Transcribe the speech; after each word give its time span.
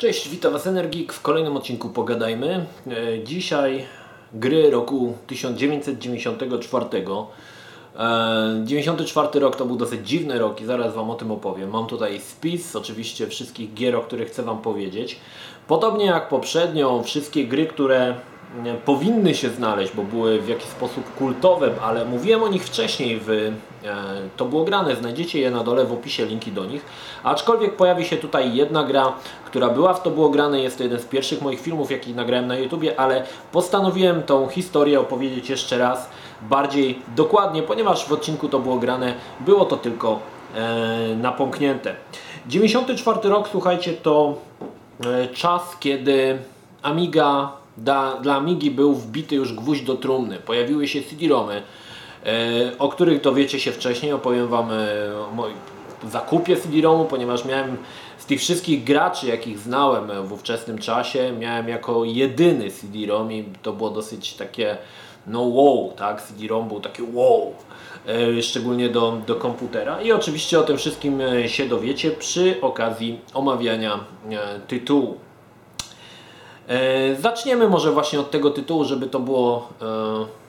Cześć, 0.00 0.28
witam 0.28 0.52
Was 0.52 0.66
Energik 0.66 1.12
w 1.12 1.22
kolejnym 1.22 1.56
odcinku 1.56 1.88
Pogadajmy. 1.88 2.66
E, 2.86 3.24
Dzisiaj 3.24 3.86
gry 4.34 4.70
roku 4.70 5.16
1994. 5.26 6.84
E, 7.98 8.62
94 8.64 9.40
rok 9.40 9.56
to 9.56 9.64
był 9.66 9.76
dosyć 9.76 10.08
dziwny 10.08 10.38
rok 10.38 10.60
i 10.60 10.64
zaraz 10.64 10.94
Wam 10.94 11.10
o 11.10 11.14
tym 11.14 11.30
opowiem. 11.30 11.70
Mam 11.70 11.86
tutaj 11.86 12.20
spis 12.20 12.76
oczywiście 12.76 13.26
wszystkich 13.26 13.74
gier, 13.74 13.96
o 13.96 14.00
których 14.00 14.28
chcę 14.28 14.42
Wam 14.42 14.58
powiedzieć. 14.58 15.16
Podobnie 15.68 16.04
jak 16.04 16.28
poprzednio, 16.28 17.02
wszystkie 17.02 17.44
gry, 17.44 17.66
które 17.66 18.14
e, 18.64 18.74
powinny 18.84 19.34
się 19.34 19.50
znaleźć, 19.50 19.92
bo 19.94 20.02
były 20.02 20.40
w 20.40 20.48
jakiś 20.48 20.68
sposób 20.68 21.14
kultowe, 21.14 21.70
ale 21.82 22.04
mówiłem 22.04 22.42
o 22.42 22.48
nich 22.48 22.64
wcześniej, 22.64 23.20
w, 23.20 23.30
e, 23.30 23.52
to 24.36 24.44
było 24.44 24.64
grane, 24.64 24.96
znajdziecie 24.96 25.40
je 25.40 25.50
na 25.50 25.64
dole 25.64 25.84
w 25.84 25.92
opisie, 25.92 26.26
linki 26.26 26.52
do 26.52 26.64
nich. 26.64 26.84
Aczkolwiek 27.22 27.76
pojawi 27.76 28.04
się 28.04 28.16
tutaj 28.16 28.54
jedna 28.54 28.84
gra, 28.84 29.12
która 29.44 29.68
była 29.68 29.94
w 29.94 30.02
to 30.02 30.10
było 30.10 30.30
grane, 30.30 30.60
jest 30.60 30.78
to 30.78 30.82
jeden 30.82 31.00
z 31.00 31.04
pierwszych 31.04 31.42
moich 31.42 31.60
filmów, 31.60 31.90
jaki 31.90 32.14
nagrałem 32.14 32.46
na 32.46 32.56
YouTubie, 32.56 33.00
ale 33.00 33.24
postanowiłem 33.52 34.22
tą 34.22 34.48
historię 34.48 35.00
opowiedzieć 35.00 35.50
jeszcze 35.50 35.78
raz, 35.78 36.10
bardziej 36.42 37.02
dokładnie, 37.16 37.62
ponieważ 37.62 38.08
w 38.08 38.12
odcinku 38.12 38.48
to 38.48 38.58
było 38.58 38.78
grane, 38.78 39.14
było 39.40 39.64
to 39.64 39.76
tylko 39.76 40.18
e, 40.54 41.16
napomknięte. 41.16 41.94
94 42.46 43.28
rok, 43.28 43.48
słuchajcie, 43.48 43.92
to 43.92 44.34
e, 45.06 45.28
czas, 45.28 45.76
kiedy 45.80 46.38
Amiga, 46.82 47.52
da, 47.76 48.16
dla 48.22 48.36
Amigi 48.36 48.70
był 48.70 48.94
wbity 48.94 49.34
już 49.34 49.52
gwóźdź 49.52 49.82
do 49.82 49.94
trumny. 49.94 50.36
Pojawiły 50.36 50.88
się 50.88 51.02
CD-ROMy, 51.02 51.54
e, 51.54 51.62
o 52.78 52.88
których 52.88 53.20
dowiecie 53.20 53.60
się 53.60 53.72
wcześniej. 53.72 54.12
Opowiem 54.12 54.48
Wam 54.48 54.70
e, 54.70 54.76
o 55.30 55.34
moim 55.34 55.54
zakupie 56.08 56.56
CD-ROMu, 56.56 57.04
ponieważ 57.04 57.44
miałem 57.44 57.76
z 58.18 58.26
tych 58.26 58.40
wszystkich 58.40 58.84
graczy, 58.84 59.26
jakich 59.26 59.58
znałem 59.58 60.26
w 60.26 60.32
ówczesnym 60.32 60.78
czasie, 60.78 61.32
miałem 61.38 61.68
jako 61.68 62.04
jedyny 62.04 62.70
CD-ROM 62.70 63.32
i 63.32 63.44
to 63.62 63.72
było 63.72 63.90
dosyć 63.90 64.34
takie 64.34 64.76
no 65.26 65.40
wow, 65.40 65.92
tak, 65.96 66.22
CD-ROM 66.22 66.68
był 66.68 66.80
takie 66.80 67.02
wow, 67.12 67.54
e, 68.06 68.42
szczególnie 68.42 68.88
do, 68.88 69.16
do 69.26 69.34
komputera 69.34 70.02
i 70.02 70.12
oczywiście 70.12 70.60
o 70.60 70.62
tym 70.62 70.76
wszystkim 70.76 71.20
e, 71.20 71.48
się 71.48 71.68
dowiecie 71.68 72.10
przy 72.10 72.60
okazji 72.60 73.20
omawiania 73.34 74.04
e, 74.30 74.60
tytułu. 74.60 75.18
E, 76.68 77.16
Zaczniemy 77.16 77.68
może 77.68 77.92
właśnie 77.92 78.20
od 78.20 78.30
tego 78.30 78.50
tytułu, 78.50 78.84
żeby 78.84 79.06
to 79.06 79.20
było 79.20 79.68
e, 79.82 80.40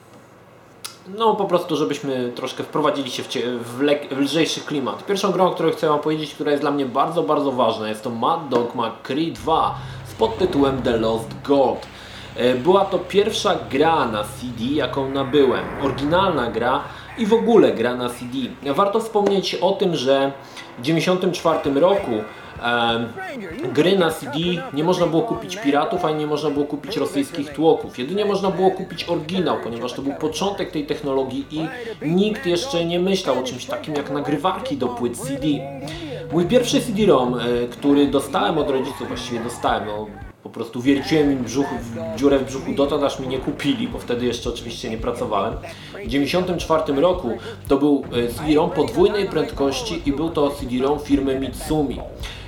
no 1.08 1.34
po 1.34 1.44
prostu, 1.44 1.76
żebyśmy 1.76 2.32
troszkę 2.34 2.62
wprowadzili 2.62 3.10
się 3.10 3.22
w, 3.22 3.28
w, 3.28 4.14
w 4.14 4.18
lżejszy 4.18 4.60
klimat. 4.60 5.06
Pierwszą 5.06 5.32
grą, 5.32 5.46
o 5.46 5.50
której 5.50 5.72
chcę 5.72 5.88
Wam 5.88 6.00
powiedzieć, 6.00 6.34
która 6.34 6.50
jest 6.50 6.62
dla 6.62 6.70
mnie 6.70 6.86
bardzo, 6.86 7.22
bardzo 7.22 7.52
ważna, 7.52 7.88
jest 7.88 8.04
to 8.04 8.10
Mad 8.10 8.48
Dog 8.48 8.74
McCree 8.74 9.32
2 9.32 9.74
z 10.04 10.14
podtytułem 10.14 10.82
The 10.82 10.96
Lost 10.96 11.28
Gold. 11.44 11.86
E, 12.36 12.54
Była 12.54 12.84
to 12.84 12.98
pierwsza 12.98 13.54
gra 13.70 14.06
na 14.06 14.24
CD, 14.24 14.64
jaką 14.64 15.10
nabyłem. 15.10 15.64
Oryginalna 15.82 16.50
gra 16.50 16.80
i 17.18 17.26
w 17.26 17.32
ogóle 17.32 17.72
gra 17.72 17.94
na 17.94 18.08
CD. 18.08 18.38
Warto 18.74 19.00
wspomnieć 19.00 19.54
o 19.54 19.72
tym, 19.72 19.96
że 19.96 20.32
w 20.78 20.82
1994 20.82 21.80
roku 21.80 22.10
gry 23.72 23.98
na 23.98 24.10
CD 24.10 24.38
nie 24.72 24.84
można 24.84 25.06
było 25.06 25.22
kupić 25.22 25.56
piratów, 25.56 26.04
ani 26.04 26.18
nie 26.18 26.26
można 26.26 26.50
było 26.50 26.66
kupić 26.66 26.96
rosyjskich 26.96 27.52
tłoków. 27.52 27.98
Jedynie 27.98 28.24
można 28.24 28.50
było 28.50 28.70
kupić 28.70 29.04
oryginał, 29.04 29.56
ponieważ 29.64 29.92
to 29.92 30.02
był 30.02 30.12
początek 30.12 30.70
tej 30.70 30.86
technologii 30.86 31.46
i 31.50 31.66
nikt 32.02 32.46
jeszcze 32.46 32.84
nie 32.84 33.00
myślał 33.00 33.38
o 33.38 33.42
czymś 33.42 33.64
takim 33.64 33.94
jak 33.94 34.10
nagrywarki 34.10 34.76
do 34.76 34.88
płyt 34.88 35.18
CD. 35.18 35.46
Mój 36.32 36.46
pierwszy 36.46 36.80
CD-ROM, 36.80 37.34
e, 37.34 37.38
który 37.70 38.06
dostałem 38.06 38.58
od 38.58 38.70
rodziców, 38.70 39.08
właściwie 39.08 39.40
dostałem, 39.40 39.86
no, 39.86 40.06
po 40.42 40.50
prostu 40.50 40.82
wierciłem 40.82 41.32
im 41.32 41.44
brzuch, 41.44 41.66
dziurę 42.16 42.38
w 42.38 42.44
brzuchu 42.44 42.72
dotąd, 42.72 43.02
aż 43.04 43.20
mi 43.20 43.28
nie 43.28 43.38
kupili, 43.38 43.88
bo 43.88 43.98
wtedy 43.98 44.26
jeszcze 44.26 44.50
oczywiście 44.50 44.90
nie 44.90 44.98
pracowałem. 44.98 45.54
W 45.54 46.04
1994 46.04 47.00
roku 47.00 47.30
to 47.68 47.76
był 47.76 48.04
e, 48.12 48.28
CD-ROM 48.28 48.70
podwójnej 48.70 49.28
prędkości 49.28 50.02
i 50.06 50.12
był 50.12 50.30
to 50.30 50.50
CD-ROM 50.50 50.98
firmy 50.98 51.40
Mitsumi. 51.40 52.00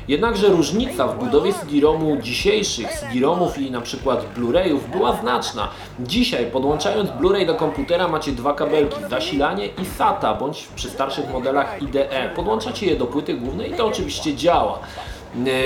Jednakże 0.09 0.49
różnica 0.49 1.07
w 1.07 1.19
budowie 1.19 1.53
CD-ROMu 1.53 2.17
dzisiejszych 2.17 2.93
CD-ROMów 2.93 3.59
i 3.59 3.71
przykład 3.81 4.27
Blu-rayów 4.37 4.91
była 4.93 5.17
znaczna. 5.17 5.69
Dzisiaj 6.01 6.47
podłączając 6.47 7.11
Blu-ray 7.11 7.47
do 7.47 7.55
komputera 7.55 8.09
macie 8.09 8.33
dwa 8.33 8.55
kabelki, 8.55 8.97
zasilanie 9.11 9.67
i 9.67 9.87
SATA, 9.99 10.35
bądź 10.35 10.69
przy 10.77 10.91
starszych 10.91 11.33
modelach 11.33 11.83
IDE. 11.83 12.31
Podłączacie 12.37 12.87
je 12.87 12.97
do 12.97 13.07
płyty 13.07 13.35
głównej 13.35 13.71
i 13.71 13.75
to 13.75 13.87
oczywiście 13.87 14.37
działa. 14.37 14.79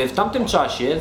W 0.06 0.12
tamtym 0.14 0.46
czasie 0.46 1.00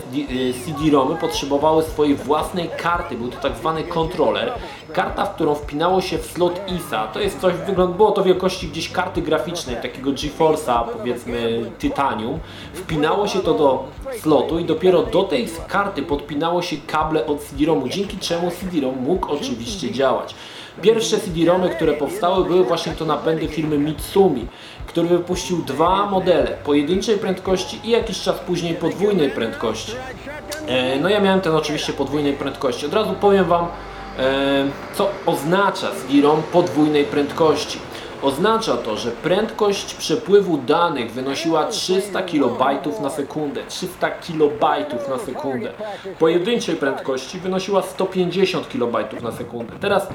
CD-ROMy 0.66 1.16
potrzebowały 1.16 1.83
swojej 1.83 2.16
własnej 2.16 2.69
karty, 2.78 3.16
był 3.16 3.28
to 3.28 3.38
tak 3.38 3.55
zwany 3.55 3.83
kontroler. 3.83 4.51
Karta, 4.94 5.25
w 5.25 5.35
którą 5.35 5.55
wpinało 5.55 6.01
się 6.01 6.17
w 6.17 6.25
slot 6.25 6.61
ISA, 6.78 7.07
to 7.07 7.19
jest 7.19 7.39
coś, 7.39 7.53
wygląd, 7.53 7.95
było 7.95 8.11
to 8.11 8.23
wielkości 8.23 8.67
gdzieś 8.67 8.91
karty 8.91 9.22
graficznej, 9.22 9.75
takiego 9.75 10.11
GeForce'a 10.11 10.83
powiedzmy 10.97 11.72
Titanium. 11.79 12.39
Wpinało 12.73 13.28
się 13.28 13.39
to 13.39 13.53
do 13.53 13.85
slotu 14.22 14.59
i 14.59 14.66
dopiero 14.66 15.03
do 15.03 15.23
tej 15.23 15.47
karty 15.67 16.03
podpinało 16.03 16.61
się 16.61 16.75
kable 16.88 17.25
od 17.25 17.39
CD-ROMu, 17.44 17.88
dzięki 17.89 18.17
czemu 18.17 18.51
CD-ROM 18.51 18.95
mógł 18.97 19.31
oczywiście 19.31 19.91
działać. 19.91 20.35
Pierwsze 20.81 21.19
CD-ROMy, 21.19 21.69
które 21.69 21.93
powstały 21.93 22.45
były 22.45 22.63
właśnie 22.63 22.91
to 22.93 23.05
napędy 23.05 23.47
firmy 23.47 23.77
Mitsumi, 23.77 24.47
który 24.88 25.07
wypuścił 25.07 25.57
dwa 25.61 26.05
modele, 26.05 26.57
pojedynczej 26.63 27.17
prędkości 27.17 27.79
i 27.83 27.89
jakiś 27.89 28.21
czas 28.21 28.39
później 28.39 28.73
podwójnej 28.75 29.29
prędkości. 29.29 29.91
E, 30.67 30.99
No 30.99 31.09
ja 31.09 31.19
miałem 31.19 31.41
ten 31.41 31.55
oczywiście 31.55 31.93
podwójnej 31.93 32.33
prędkości. 32.33 32.85
Od 32.85 32.93
razu 32.93 33.13
powiem 33.21 33.45
Wam, 33.45 33.66
e, 34.19 34.66
co 34.95 35.09
oznacza 35.25 35.87
CD-ROM 35.91 36.41
podwójnej 36.51 37.03
prędkości. 37.05 37.79
Oznacza 38.27 38.77
to, 38.77 38.97
że 38.97 39.11
prędkość 39.11 39.93
przepływu 39.93 40.57
danych 40.57 41.11
wynosiła 41.11 41.65
300 41.65 42.21
kB 42.21 42.59
na 43.01 43.09
sekundę. 43.09 43.61
300 43.69 44.09
kB 44.09 44.61
na 45.09 45.17
sekundę. 45.17 45.71
Pojedynczej 46.19 46.75
prędkości 46.75 47.39
wynosiła 47.39 47.81
150 47.81 48.67
kB 48.67 49.21
na 49.21 49.31
sekundę. 49.31 49.73
Teraz 49.79 50.07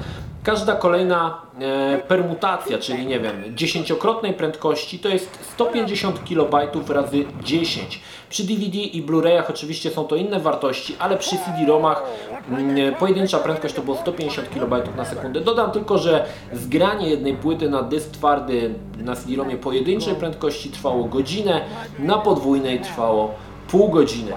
każda 0.43 0.75
kolejna 0.75 1.41
e, 1.59 1.97
permutacja, 2.07 2.77
czyli 2.77 3.05
nie 3.05 3.19
wiem, 3.19 3.43
dziesięciokrotnej 3.55 4.33
prędkości 4.33 4.99
to 4.99 5.09
jest 5.09 5.39
150 5.53 6.19
kB 6.29 6.67
razy 6.89 7.25
10. 7.43 8.01
Przy 8.33 8.43
DVD 8.43 8.77
i 8.77 9.03
Blu-rayach 9.03 9.43
oczywiście 9.49 9.91
są 9.91 10.03
to 10.03 10.15
inne 10.15 10.39
wartości, 10.39 10.95
ale 10.99 11.17
przy 11.17 11.37
CD-ROMach 11.37 12.03
mm, 12.49 12.95
pojedyncza 12.95 13.39
prędkość 13.39 13.73
to 13.73 13.81
było 13.81 13.97
150 13.97 14.49
kB 14.49 14.83
na 14.97 15.05
sekundę. 15.05 15.41
Dodam 15.41 15.71
tylko, 15.71 15.97
że 15.97 16.25
zgranie 16.53 17.09
jednej 17.09 17.33
płyty 17.33 17.69
na 17.69 17.81
dysk 17.83 18.11
twardy 18.11 18.73
na 18.97 19.15
CD-ROMie 19.15 19.57
pojedynczej 19.57 20.15
prędkości 20.15 20.69
trwało 20.69 21.03
godzinę, 21.03 21.61
na 21.99 22.17
podwójnej 22.17 22.79
trwało 22.79 23.35
pół 23.67 23.89
godziny. 23.89 24.31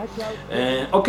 E, 0.52 0.86
ok. 0.92 1.08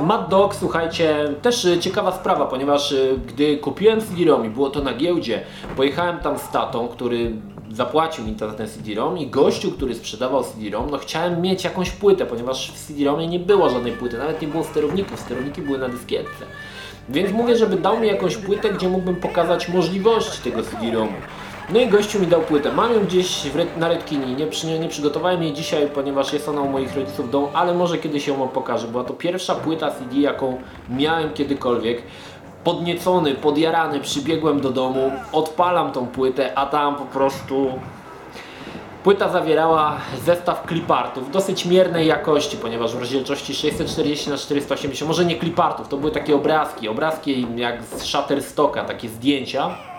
Mad 0.00 0.28
Dog, 0.28 0.54
słuchajcie, 0.54 1.34
też 1.42 1.64
y, 1.64 1.78
ciekawa 1.78 2.12
sprawa, 2.12 2.46
ponieważ 2.46 2.92
y, 2.92 3.18
gdy 3.26 3.58
kupiłem 3.58 4.00
CD-ROM 4.00 4.46
i 4.46 4.50
było 4.50 4.70
to 4.70 4.80
na 4.80 4.94
giełdzie, 4.94 5.40
pojechałem 5.76 6.18
tam 6.18 6.38
z 6.38 6.48
tatą, 6.48 6.88
który 6.88 7.32
zapłacił 7.72 8.24
mi 8.24 8.38
za 8.38 8.52
ten 8.52 8.68
CD-ROM 8.68 9.18
i 9.18 9.26
gościu, 9.26 9.72
który 9.72 9.94
sprzedawał 9.94 10.44
CD-ROM, 10.44 10.90
no 10.90 10.98
chciałem 10.98 11.42
mieć 11.42 11.64
jakąś 11.64 11.90
płytę, 11.90 12.26
ponieważ 12.26 12.72
w 12.72 12.86
CD-ROMie 12.86 13.26
nie 13.26 13.38
było 13.38 13.70
żadnej 13.70 13.92
płyty, 13.92 14.18
nawet 14.18 14.42
nie 14.42 14.48
było 14.48 14.64
sterowników, 14.64 15.20
sterowniki 15.20 15.62
były 15.62 15.78
na 15.78 15.88
dyskietce. 15.88 16.44
Więc 17.08 17.32
mówię, 17.32 17.56
żeby 17.56 17.76
dał 17.76 18.00
mi 18.00 18.08
jakąś 18.08 18.36
płytę, 18.36 18.70
gdzie 18.70 18.88
mógłbym 18.88 19.16
pokazać 19.16 19.68
możliwości 19.68 20.42
tego 20.42 20.62
CD-ROMu. 20.62 21.16
No 21.70 21.80
i 21.80 21.88
gościu 21.88 22.20
mi 22.20 22.26
dał 22.26 22.40
płytę. 22.40 22.72
Mam 22.72 22.92
ją 22.92 23.04
gdzieś 23.04 23.42
w 23.42 23.78
na 23.78 23.88
Redkini. 23.88 24.36
Nie, 24.36 24.46
przy, 24.46 24.78
nie 24.78 24.88
przygotowałem 24.88 25.42
jej 25.42 25.52
dzisiaj, 25.52 25.88
ponieważ 25.94 26.32
jest 26.32 26.48
ona 26.48 26.60
u 26.60 26.68
moich 26.68 26.96
rodziców 26.96 27.28
w 27.28 27.30
domu, 27.30 27.48
ale 27.54 27.74
może 27.74 27.98
kiedyś 27.98 28.26
ją 28.26 28.48
pokażę. 28.48 28.88
Była 28.88 29.04
to 29.04 29.14
pierwsza 29.14 29.54
płyta 29.54 29.90
CD, 29.90 30.16
jaką 30.16 30.58
miałem 30.90 31.32
kiedykolwiek. 31.32 32.02
Podniecony, 32.64 33.34
podjarany, 33.34 34.00
przybiegłem 34.00 34.60
do 34.60 34.70
domu, 34.70 35.12
odpalam 35.32 35.92
tą 35.92 36.06
płytę, 36.06 36.58
a 36.58 36.66
tam 36.66 36.96
po 36.96 37.04
prostu 37.04 37.70
Płyta 39.04 39.28
zawierała 39.28 39.96
zestaw 40.24 40.66
klipartów 40.66 41.30
dosyć 41.30 41.66
miernej 41.66 42.06
jakości, 42.06 42.56
ponieważ 42.56 42.96
w 42.96 43.00
rozdzielczości 43.00 43.54
640 43.54 44.30
na 44.30 44.36
480 44.36 45.08
może 45.08 45.24
nie 45.24 45.36
klipartów, 45.36 45.88
to 45.88 45.96
były 45.96 46.12
takie 46.12 46.34
obrazki, 46.34 46.88
obrazki 46.88 47.46
jak 47.56 47.82
z 47.82 48.02
Shutterstocka, 48.02 48.84
takie 48.84 49.08
zdjęcia 49.08 49.93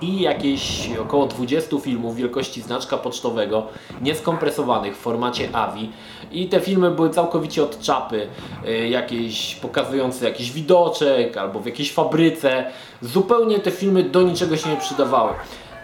i 0.00 0.20
jakieś 0.20 0.90
około 1.02 1.26
20 1.26 1.78
filmów 1.78 2.16
wielkości 2.16 2.62
znaczka 2.62 2.96
pocztowego, 2.96 3.66
nieskompresowanych 4.02 4.96
w 4.96 5.00
formacie 5.00 5.48
AVI. 5.52 5.90
I 6.32 6.46
te 6.48 6.60
filmy 6.60 6.90
były 6.90 7.10
całkowicie 7.10 7.62
od 7.62 7.80
czapy, 7.80 8.26
y, 8.68 8.88
jakieś 8.88 9.54
pokazujące 9.54 10.24
jakiś 10.24 10.52
widoczek 10.52 11.36
albo 11.36 11.60
w 11.60 11.66
jakiejś 11.66 11.92
fabryce. 11.92 12.64
Zupełnie 13.02 13.58
te 13.58 13.70
filmy 13.70 14.02
do 14.02 14.22
niczego 14.22 14.56
się 14.56 14.70
nie 14.70 14.76
przydawały. 14.76 15.32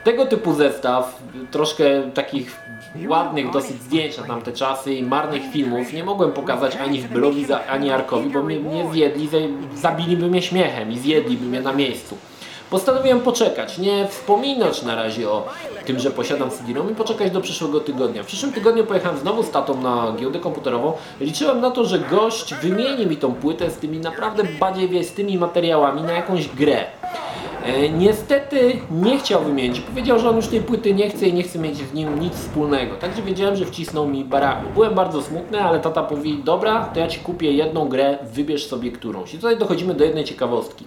Tego 0.05 0.26
typu 0.26 0.55
zestaw, 0.55 1.22
troszkę 1.50 1.84
takich 2.14 2.56
ładnych 3.08 3.50
dosyć 3.50 3.82
zdjęć 3.82 4.19
na 4.19 4.25
tamte 4.25 4.52
czasy 4.52 4.94
i 4.94 5.02
marnych 5.02 5.43
filmów 5.52 5.93
nie 5.93 6.05
mogłem 6.05 6.32
pokazać 6.32 6.76
ani 6.76 7.00
w 7.00 7.08
Bylowi, 7.08 7.44
za- 7.44 7.67
ani 7.67 7.90
Arkowi, 7.90 8.28
bo 8.31 8.43
mnie, 8.43 8.60
mnie 8.60 8.88
zjedli, 8.93 9.28
za- 9.28 9.38
zabiliby 9.81 10.26
mnie 10.26 10.43
śmiechem 10.43 10.93
i 10.93 10.99
zjedliby 10.99 11.46
mnie 11.46 11.60
na 11.60 11.72
miejscu. 11.72 12.17
Postanowiłem 12.74 13.20
poczekać, 13.20 13.78
nie 13.78 14.06
wspominać 14.08 14.82
na 14.82 14.94
razie 14.94 15.30
o 15.30 15.48
tym, 15.86 15.98
że 15.98 16.10
posiadam 16.10 16.50
CD-ROM 16.50 16.90
i 16.90 16.94
poczekać 16.94 17.30
do 17.30 17.40
przyszłego 17.40 17.80
tygodnia. 17.80 18.22
W 18.22 18.26
przyszłym 18.26 18.52
tygodniu 18.52 18.84
pojechałem 18.84 19.18
znowu 19.18 19.42
z 19.42 19.50
tatą 19.50 19.82
na 19.82 20.14
giełdę 20.20 20.38
komputerową. 20.38 20.92
Liczyłem 21.20 21.60
na 21.60 21.70
to, 21.70 21.84
że 21.84 21.98
gość 21.98 22.54
wymieni 22.54 23.06
mi 23.06 23.16
tą 23.16 23.34
płytę 23.34 23.70
z 23.70 23.76
tymi 23.76 23.98
naprawdę 23.98 24.42
badziewiastymi 24.60 25.38
materiałami 25.38 26.02
na 26.02 26.12
jakąś 26.12 26.48
grę. 26.48 26.84
E, 27.64 27.88
niestety 27.88 28.80
nie 28.90 29.18
chciał 29.18 29.44
wymienić. 29.44 29.80
Powiedział, 29.80 30.18
że 30.18 30.30
on 30.30 30.36
już 30.36 30.46
tej 30.46 30.60
płyty 30.60 30.94
nie 30.94 31.10
chce 31.10 31.26
i 31.26 31.32
nie 31.32 31.42
chce 31.42 31.58
mieć 31.58 31.76
z 31.76 31.92
nim 31.92 32.20
nic 32.20 32.34
wspólnego. 32.34 32.96
Także 32.96 33.22
wiedziałem, 33.22 33.56
że 33.56 33.66
wcisnął 33.66 34.06
mi 34.06 34.24
baraku. 34.24 34.62
Byłem 34.74 34.94
bardzo 34.94 35.22
smutny, 35.22 35.60
ale 35.62 35.80
tata 35.80 36.06
mówi, 36.10 36.42
dobra, 36.44 36.84
to 36.94 37.00
ja 37.00 37.08
Ci 37.08 37.20
kupię 37.20 37.52
jedną 37.52 37.88
grę, 37.88 38.18
wybierz 38.22 38.66
sobie 38.66 38.92
którąś. 38.92 39.34
I 39.34 39.36
tutaj 39.36 39.58
dochodzimy 39.58 39.94
do 39.94 40.04
jednej 40.04 40.24
ciekawostki. 40.24 40.84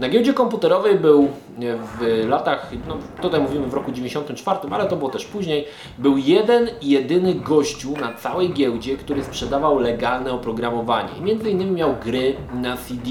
Na 0.00 0.08
giełdzie 0.08 0.34
komputerowej 0.34 0.98
był 0.98 1.28
w 1.58 2.24
latach, 2.28 2.70
no 2.88 2.96
tutaj 3.22 3.40
mówimy 3.40 3.66
w 3.66 3.74
roku 3.74 3.92
94, 3.92 4.58
ale 4.70 4.88
to 4.88 4.96
było 4.96 5.10
też 5.10 5.24
później, 5.24 5.64
był 5.98 6.16
jeden 6.16 6.68
jedyny 6.82 7.34
gościu 7.34 7.94
na 8.00 8.14
całej 8.14 8.52
giełdzie, 8.52 8.96
który 8.96 9.24
sprzedawał 9.24 9.78
legalne 9.78 10.32
oprogramowanie. 10.32 11.20
Między 11.20 11.50
innymi 11.50 11.70
miał 11.70 11.94
gry 12.04 12.36
na 12.54 12.76
CD. 12.76 13.10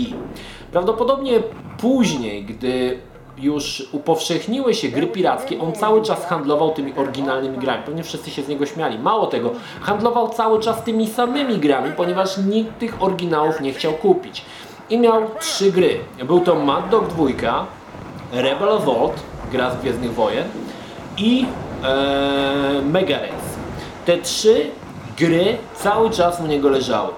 Prawdopodobnie 0.71 1.39
później, 1.77 2.45
gdy 2.45 2.99
już 3.37 3.89
upowszechniły 3.91 4.73
się 4.73 4.87
gry 4.89 5.07
pirackie, 5.07 5.59
on 5.59 5.73
cały 5.73 6.01
czas 6.01 6.25
handlował 6.25 6.71
tymi 6.71 6.93
oryginalnymi 6.97 7.57
grami. 7.57 7.83
Pewnie 7.85 8.03
wszyscy 8.03 8.31
się 8.31 8.41
z 8.41 8.47
niego 8.47 8.65
śmiali. 8.65 8.99
Mało 8.99 9.27
tego, 9.27 9.51
handlował 9.81 10.29
cały 10.29 10.59
czas 10.59 10.83
tymi 10.83 11.07
samymi 11.07 11.57
grami, 11.57 11.91
ponieważ 11.97 12.37
nikt 12.37 12.79
tych 12.79 13.03
oryginałów 13.03 13.61
nie 13.61 13.73
chciał 13.73 13.93
kupić. 13.93 14.45
I 14.91 14.97
miał 14.97 15.21
trzy 15.39 15.71
gry. 15.71 15.99
Był 16.25 16.39
to 16.39 16.55
Mad 16.55 16.89
Dog 16.89 17.07
2, 17.07 17.65
Rebel 18.31 18.69
Assault, 18.69 19.13
gra 19.51 19.71
z 19.71 19.77
Gwiezdnych 19.77 20.13
Wojen 20.13 20.47
i 21.17 21.45
e, 21.83 22.81
Mega 22.85 23.19
Race. 23.19 23.51
Te 24.05 24.17
trzy 24.17 24.69
gry 25.17 25.57
cały 25.75 26.09
czas 26.09 26.41
u 26.41 26.47
niego 26.47 26.69
leżały. 26.69 27.09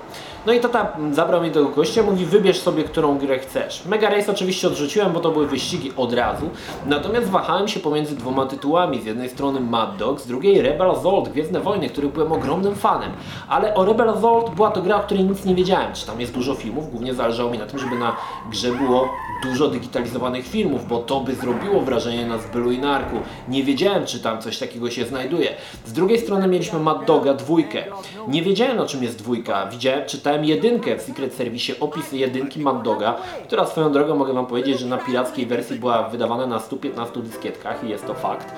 No 0.46 0.54
i 0.54 0.60
tata 0.60 0.98
zabrał 1.12 1.42
mnie 1.42 1.52
do 1.52 1.60
tego 1.64 1.76
gościa, 1.76 2.04
mówi 2.04 2.26
wybierz 2.26 2.60
sobie, 2.60 2.84
którą 2.84 3.18
grę 3.18 3.40
chcesz. 3.40 3.86
Mega 3.86 4.10
Race 4.10 4.32
oczywiście 4.32 4.68
odrzuciłem, 4.68 5.14
bo 5.14 5.20
to 5.20 5.32
były 5.32 5.48
wyścigi 5.48 5.92
od 5.98 6.14
razu. 6.14 6.50
Natomiast 6.86 7.30
wahałem 7.30 7.68
się 7.68 7.80
pomiędzy 7.80 8.16
dwoma 8.16 8.46
tytułami. 8.46 9.02
Z 9.02 9.06
jednej 9.06 9.30
strony 9.30 9.60
Mad 9.60 9.98
Dog, 9.98 10.22
z 10.22 10.28
drugiej 10.28 10.62
Rebel 10.62 10.92
Assault, 10.92 11.30
Gwiezdne 11.30 11.60
Wojny, 11.60 11.90
których 11.90 12.12
byłem 12.12 12.32
ogromnym 12.32 12.76
fanem. 12.76 13.12
Ale 13.50 13.76
o 13.76 13.86
Rebel 13.86 14.10
Assault 14.10 14.50
była 14.50 14.72
to 14.72 14.82
gra, 14.82 14.96
o 14.96 15.00
której 15.00 15.24
nic 15.24 15.46
nie 15.46 15.56
wiedziałem. 15.56 15.94
Czy 15.94 16.06
tam 16.06 16.22
jest 16.22 16.34
dużo 16.34 16.54
filmów? 16.54 16.92
Głównie 16.92 17.14
zależało 17.14 17.52
mi 17.52 17.58
na 17.58 17.66
tym, 17.66 17.80
żeby 17.80 17.96
na 17.96 18.16
grze 18.52 18.72
było 18.72 19.10
dużo 19.44 19.68
digitalizowanych 19.68 20.48
filmów, 20.48 20.88
bo 20.88 21.00
to 21.00 21.20
by 21.20 21.36
zrobiło 21.36 21.82
wrażenie 21.82 22.26
na 22.26 22.38
zbylu 22.38 22.72
i 22.72 22.80
narku. 22.80 23.16
Nie 23.48 23.64
wiedziałem, 23.64 24.06
czy 24.06 24.20
tam 24.20 24.42
coś 24.42 24.58
takiego 24.58 24.90
się 24.90 25.06
znajduje. 25.06 25.50
Z 25.86 25.94
drugiej 25.94 26.20
strony 26.20 26.48
mieliśmy 26.48 26.80
Mad 26.80 27.06
Doga 27.06 27.34
dwójkę. 27.34 27.84
Nie 28.28 28.42
wiedziałem, 28.42 28.80
o 28.80 28.86
czym 28.86 29.04
jest 29.04 29.18
dwójka. 29.18 29.68
Widziałem, 29.68 30.06
czytałem 30.08 30.33
jedynkę 30.42 30.98
w 30.98 31.02
Secret 31.02 31.34
Service, 31.34 31.74
opis 31.80 32.12
jedynki 32.12 32.60
Mad 32.60 32.82
Doga, 32.82 33.16
która 33.48 33.66
swoją 33.66 33.92
drogą 33.92 34.16
mogę 34.16 34.34
Wam 34.34 34.46
powiedzieć, 34.46 34.80
że 34.80 34.86
na 34.86 34.98
pirackiej 34.98 35.46
wersji 35.46 35.80
była 35.80 36.10
wydawana 36.10 36.48
na 36.48 36.60
115 36.60 37.22
dyskietkach 37.22 37.84
i 37.84 37.90
jest 37.90 38.08
to 38.08 38.14
fakt. 38.14 38.54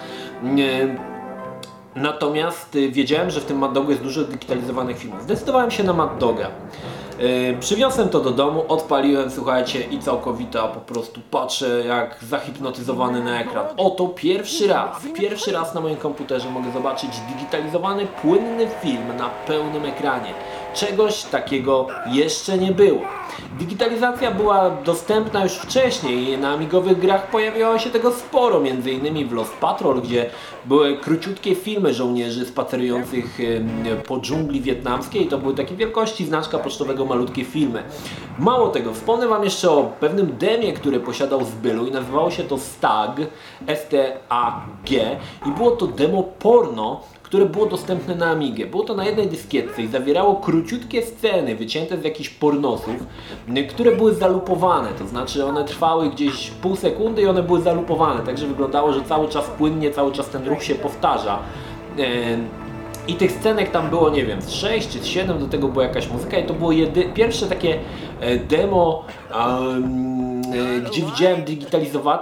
Natomiast 1.96 2.76
y, 2.76 2.90
wiedziałem, 2.90 3.30
że 3.30 3.42
w 3.42 3.46
tym 3.46 3.58
Mad 3.58 3.74
Dogu 3.74 3.92
jest 3.92 4.04
dużo 4.04 4.24
digitalizowanych 4.24 4.98
filmów. 4.98 5.24
Zdecydowałem 5.24 5.72
się 5.72 5.84
na 5.84 5.94
Mad 5.94 6.18
Doga. 6.18 6.48
Yy, 7.20 7.58
przywiozłem 7.60 8.10
to 8.10 8.20
do 8.20 8.32
domu, 8.32 8.66
odpaliłem, 8.68 9.32
słuchajcie, 9.32 9.82
i 9.82 10.00
całkowita 10.00 10.68
po 10.68 10.80
prostu 10.80 11.22
patrzę 11.32 11.84
jak 11.88 12.18
zahipnotyzowany 12.24 13.24
na 13.24 13.42
ekran. 13.42 13.66
Oto 13.78 14.08
pierwszy 14.08 14.68
raz, 14.68 15.02
pierwszy 15.14 15.52
raz 15.52 15.74
na 15.74 15.82
moim 15.82 15.96
komputerze 15.96 16.50
mogę 16.50 16.72
zobaczyć 16.72 17.10
digitalizowany, 17.36 18.08
płynny 18.22 18.68
film 18.82 19.18
na 19.18 19.30
pełnym 19.48 19.86
ekranie. 19.86 20.34
Czegoś 20.76 21.24
takiego 21.24 21.88
jeszcze 22.12 22.58
nie 22.58 22.72
było. 22.72 23.02
Digitalizacja 23.60 24.32
była 24.32 24.70
dostępna 24.70 25.44
już 25.44 25.54
wcześniej 25.54 26.38
na 26.38 26.54
amigowych 26.54 27.00
grach 27.00 27.30
pojawiało 27.30 27.80
się 27.80 27.90
tego 27.90 28.12
sporo, 28.12 28.62
innymi 28.92 29.26
w 29.26 29.32
Lost 29.32 29.54
Patrol, 29.54 30.02
gdzie 30.02 30.30
były 30.66 30.98
króciutkie 30.98 31.56
filmy 31.56 31.94
żołnierzy 31.94 32.46
spacerujących 32.46 33.38
po 34.08 34.20
dżungli 34.20 34.62
wietnamskiej. 34.62 35.28
To 35.28 35.38
były 35.38 35.56
takie 35.56 35.76
wielkości 35.76 36.26
znaczka 36.26 36.60
pocztowego 36.60 37.06
malutkie 37.06 37.46
filmy. 37.46 37.84
Mało 38.40 38.68
tego, 38.68 38.94
wspomnę 38.94 39.28
Wam 39.28 39.44
jeszcze 39.44 39.72
o 39.72 39.84
pewnym 40.00 40.38
demie, 40.38 40.74
które 40.74 41.00
posiadał 41.00 41.44
Zbylu 41.44 41.88
i 41.88 41.92
nazywało 41.92 42.32
się 42.32 42.44
to 42.44 42.58
STAG, 42.58 43.16
S-T-A-G 43.68 45.20
i 45.48 45.52
było 45.52 45.72
to 45.72 45.88
demo 45.88 46.24
porno, 46.24 47.02
które 47.26 47.46
było 47.46 47.66
dostępne 47.66 48.16
na 48.16 48.26
Amigę. 48.26 48.66
Było 48.66 48.84
to 48.84 48.94
na 48.94 49.06
jednej 49.06 49.28
dyskietce 49.28 49.82
i 49.82 49.88
zawierało 49.88 50.36
króciutkie 50.36 51.02
sceny 51.02 51.56
wycięte 51.56 51.98
z 51.98 52.04
jakichś 52.04 52.30
pornosów, 52.30 52.96
które 53.70 53.96
były 53.96 54.14
zalupowane, 54.14 54.90
to 55.00 55.08
znaczy 55.08 55.46
one 55.46 55.64
trwały 55.64 56.10
gdzieś 56.10 56.52
pół 56.52 56.76
sekundy 56.76 57.22
i 57.22 57.28
one 57.28 57.44
były 57.44 57.62
zalupowane, 57.62 58.24
także 58.24 58.48
wyglądało, 58.48 58.94
że 58.94 59.04
cały 59.04 59.30
czas 59.30 59.46
płynnie, 59.58 59.92
cały 59.92 60.12
czas 60.12 60.30
ten 60.30 60.48
ruch 60.48 60.64
się 60.64 60.76
powtarza. 60.76 61.40
Em, 61.98 62.48
I 63.08 63.14
tych 63.14 63.32
scenek 63.32 63.72
tam 63.72 63.90
było, 63.90 64.10
nie 64.10 64.26
wiem, 64.26 64.42
z 64.42 64.52
6 64.52 64.90
czy 64.90 65.00
z 65.00 65.06
7, 65.06 65.40
do 65.40 65.48
tego 65.48 65.68
była 65.68 65.86
jakaś 65.86 66.12
muzyka 66.12 66.40
i 66.40 66.46
to 66.46 66.54
było 66.54 66.72
pierwsze 67.14 67.48
takie 67.48 67.80
e, 68.20 68.38
demo, 68.38 69.04
em, 69.32 70.35
e, 70.35 70.35
gdzie 70.86 71.02
widziałem 71.02 71.44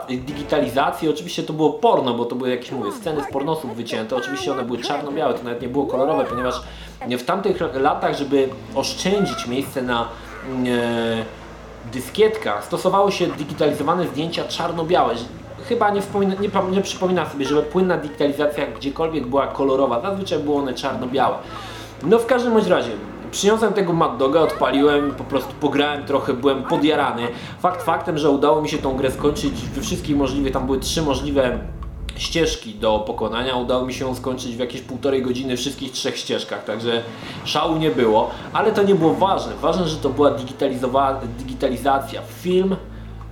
digitalizację. 0.10 1.10
Oczywiście 1.10 1.44
to 1.44 1.54
było 1.54 1.74
porno, 1.74 2.14
bo 2.14 2.26
to 2.26 2.36
były 2.36 2.50
jakieś, 2.50 2.72
mówię, 2.72 2.92
sceny 2.92 3.24
z 3.24 3.32
pornosów 3.32 3.76
wycięte. 3.76 4.16
Oczywiście 4.16 4.52
one 4.52 4.64
były 4.64 4.78
czarno-białe, 4.78 5.34
to 5.34 5.44
nawet 5.44 5.62
nie 5.62 5.68
było 5.68 5.86
kolorowe, 5.86 6.26
ponieważ 6.26 6.62
w 7.20 7.24
tamtych 7.24 7.58
latach, 7.74 8.18
żeby 8.18 8.50
oszczędzić 8.76 9.48
miejsce 9.48 9.82
na 9.82 10.08
mm, 10.50 10.66
e, 10.68 11.26
dyskietkach, 11.92 12.66
stosowały 12.66 13.12
się 13.12 13.28
digitalizowane 13.28 14.08
zdjęcia 14.08 14.44
czarno-białe. 14.44 15.16
Chyba 15.70 15.90
nie, 15.90 16.02
wspomina, 16.02 16.36
nie, 16.36 16.50
nie 16.72 16.82
przypomina 16.82 17.30
sobie, 17.30 17.46
żeby 17.46 17.62
płynna 17.62 17.98
digitalizacja 17.98 18.68
gdziekolwiek 18.68 19.28
była 19.28 19.48
kolorowa. 19.48 20.02
Zazwyczaj 20.02 20.40
były 20.40 20.58
one 20.58 20.74
czarno-białe. 20.74 21.38
No 22.04 22.20
w 22.20 22.26
każdym 22.26 22.54
bądź 22.54 22.68
razie, 22.68 22.92
przyniosłem 23.34 23.74
tego 23.74 23.94
Mad 23.94 24.18
Doga, 24.18 24.40
odpaliłem, 24.40 25.12
po 25.12 25.24
prostu 25.24 25.54
pograłem 25.60 26.06
trochę, 26.06 26.34
byłem 26.34 26.64
podjarany. 26.64 27.28
Fakt 27.60 27.84
faktem, 27.84 28.18
że 28.18 28.30
udało 28.30 28.62
mi 28.62 28.70
się 28.70 28.78
tą 28.78 28.98
grę 28.98 29.12
skończyć 29.12 29.54
we 29.54 29.82
wszystkich 29.82 30.18
możliwych, 30.18 30.54
tam 30.54 30.66
były 30.66 30.80
trzy 30.80 31.02
możliwe 31.02 31.60
ścieżki 32.16 32.76
do 32.76 33.00
pokonania. 33.00 33.56
Udało 33.56 33.86
mi 33.86 33.94
się 33.94 34.16
skończyć 34.16 34.56
w 34.56 34.60
jakieś 34.60 34.82
półtorej 34.82 35.22
godziny 35.22 35.58
wszystkich 35.58 35.92
trzech 35.92 36.18
ścieżkach, 36.18 36.64
także 36.64 37.02
szału 37.46 37.78
nie 37.78 37.92
było, 37.92 38.32
ale 38.54 38.72
to 38.72 38.84
nie 38.84 38.96
było 38.96 39.14
ważne. 39.14 39.54
Ważne, 39.62 39.88
że 39.88 39.98
to 39.98 40.10
była 40.10 40.32
digitalizacja. 41.38 42.22
Film 42.22 42.76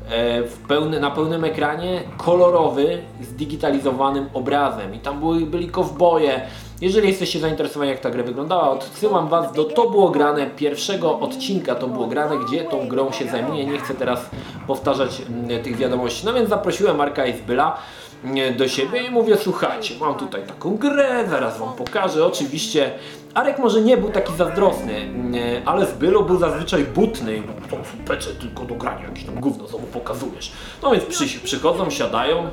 e, 0.09 0.43
pełny, 0.67 0.99
na 0.99 1.11
pełnym 1.11 1.43
ekranie, 1.43 2.03
kolorowy, 2.17 3.01
z 3.21 3.33
digitalizowanym 3.33 4.29
obrazem. 4.33 4.95
I 4.95 4.99
tam 4.99 5.19
były, 5.19 5.45
byli 5.45 5.69
kowboje. 5.69 6.41
Jeżeli 6.81 7.07
jesteście 7.07 7.39
zainteresowani 7.39 7.91
jak 7.91 7.99
ta 7.99 8.09
gra 8.09 8.23
wyglądała, 8.23 8.71
odsyłam 8.71 9.27
Was 9.27 9.53
do 9.53 9.63
To 9.63 9.89
było 9.89 10.09
grane 10.09 10.49
pierwszego 10.49 11.19
odcinka 11.19 11.75
To 11.75 11.87
było 11.87 12.07
grane, 12.07 12.37
gdzie 12.45 12.63
tą 12.63 12.87
grą 12.87 13.11
się 13.11 13.25
zajmuję. 13.25 13.65
Nie 13.65 13.77
chcę 13.77 13.93
teraz 13.93 14.29
powtarzać 14.67 15.21
mm, 15.21 15.63
tych 15.63 15.77
wiadomości. 15.77 16.25
No 16.25 16.33
więc 16.33 16.49
zaprosiłem 16.49 16.97
Marka 16.97 17.25
i 17.25 17.37
Zbyla 17.37 17.77
mm, 18.23 18.57
do 18.57 18.67
siebie 18.67 19.03
i 19.03 19.11
mówię, 19.11 19.37
słuchajcie, 19.37 19.95
mam 19.99 20.15
tutaj 20.15 20.47
taką 20.47 20.77
grę, 20.77 21.25
zaraz 21.29 21.59
Wam 21.59 21.73
pokażę. 21.73 22.25
Oczywiście 22.25 22.91
Arek 23.33 23.59
może 23.59 23.81
nie 23.81 23.97
był 23.97 24.09
taki 24.09 24.33
zazdrosny, 24.33 24.93
mm, 24.93 25.33
ale 25.65 25.85
Zbylo 25.85 26.23
był 26.23 26.39
zazwyczaj 26.39 26.83
butny. 26.83 27.43
To 27.69 27.77
pecze 28.07 28.29
tylko 28.29 28.65
do 28.65 28.75
grania, 28.75 29.03
jakieś 29.03 29.23
tam 29.23 29.35
gówno 29.35 29.67
znowu 29.67 29.87
pokazujesz. 29.87 30.51
No 30.83 30.91
więc 30.91 31.05
przy, 31.05 31.39
przychodzą, 31.39 31.89
siadają. 31.89 32.49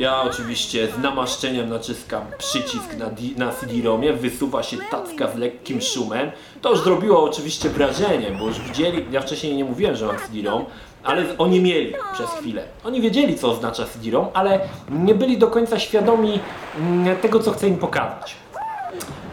Ja 0.00 0.22
oczywiście 0.22 0.88
z 0.88 0.98
namaszczeniem 0.98 1.68
naciskam 1.68 2.22
przycisk 2.38 2.96
na, 2.96 3.06
na 3.36 3.52
CD-ROMie, 3.52 4.12
wysuwa 4.12 4.62
się 4.62 4.76
tacka 4.90 5.30
z 5.30 5.36
lekkim 5.36 5.80
szumem. 5.80 6.30
To 6.60 6.70
już 6.70 6.80
zrobiło 6.80 7.24
oczywiście 7.24 7.68
wrażenie, 7.68 8.30
bo 8.38 8.46
już 8.46 8.60
widzieli, 8.60 9.06
ja 9.10 9.20
wcześniej 9.20 9.56
nie 9.56 9.64
mówiłem, 9.64 9.96
że 9.96 10.06
mam 10.06 10.16
CD-ROM, 10.16 10.64
ale 11.04 11.24
oni 11.38 11.60
mieli 11.60 11.94
przez 12.12 12.30
chwilę. 12.30 12.62
Oni 12.84 13.00
wiedzieli, 13.00 13.38
co 13.38 13.50
oznacza 13.50 13.84
CD-ROM, 13.84 14.26
ale 14.34 14.60
nie 14.90 15.14
byli 15.14 15.38
do 15.38 15.46
końca 15.46 15.78
świadomi 15.78 16.40
mm, 16.78 17.16
tego, 17.16 17.40
co 17.40 17.50
chcę 17.50 17.68
im 17.68 17.76
pokazać. 17.76 18.36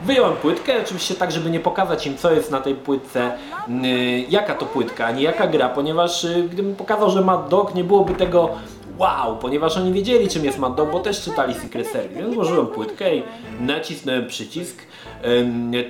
Wyjąłem 0.03 0.33
płytkę, 0.33 0.81
oczywiście 0.83 1.15
tak, 1.15 1.31
żeby 1.31 1.49
nie 1.49 1.59
pokazać 1.59 2.07
im, 2.07 2.17
co 2.17 2.31
jest 2.31 2.51
na 2.51 2.61
tej 2.61 2.75
płytce, 2.75 3.37
yy, 3.67 4.19
jaka 4.29 4.55
to 4.55 4.65
płytka, 4.65 5.05
a 5.05 5.11
nie 5.11 5.23
jaka 5.23 5.47
gra, 5.47 5.69
ponieważ 5.69 6.23
yy, 6.23 6.43
gdybym 6.43 6.75
pokazał, 6.75 7.09
że 7.09 7.21
ma 7.21 7.37
dog, 7.37 7.75
nie 7.75 7.83
byłoby 7.83 8.13
tego 8.13 8.49
wow, 8.97 9.37
ponieważ 9.37 9.77
oni 9.77 9.93
wiedzieli 9.93 10.27
czym 10.27 10.45
jest 10.45 10.59
Mad 10.59 10.75
Dog, 10.75 10.91
bo 10.91 10.99
też 10.99 11.21
czytali 11.21 11.53
Secret 11.53 11.87
Service, 11.87 12.21
więc 12.21 12.35
włożyłem 12.35 12.67
płytkę 12.67 13.15
i 13.15 13.23
nacisnąłem 13.59 14.27
przycisk. 14.27 14.77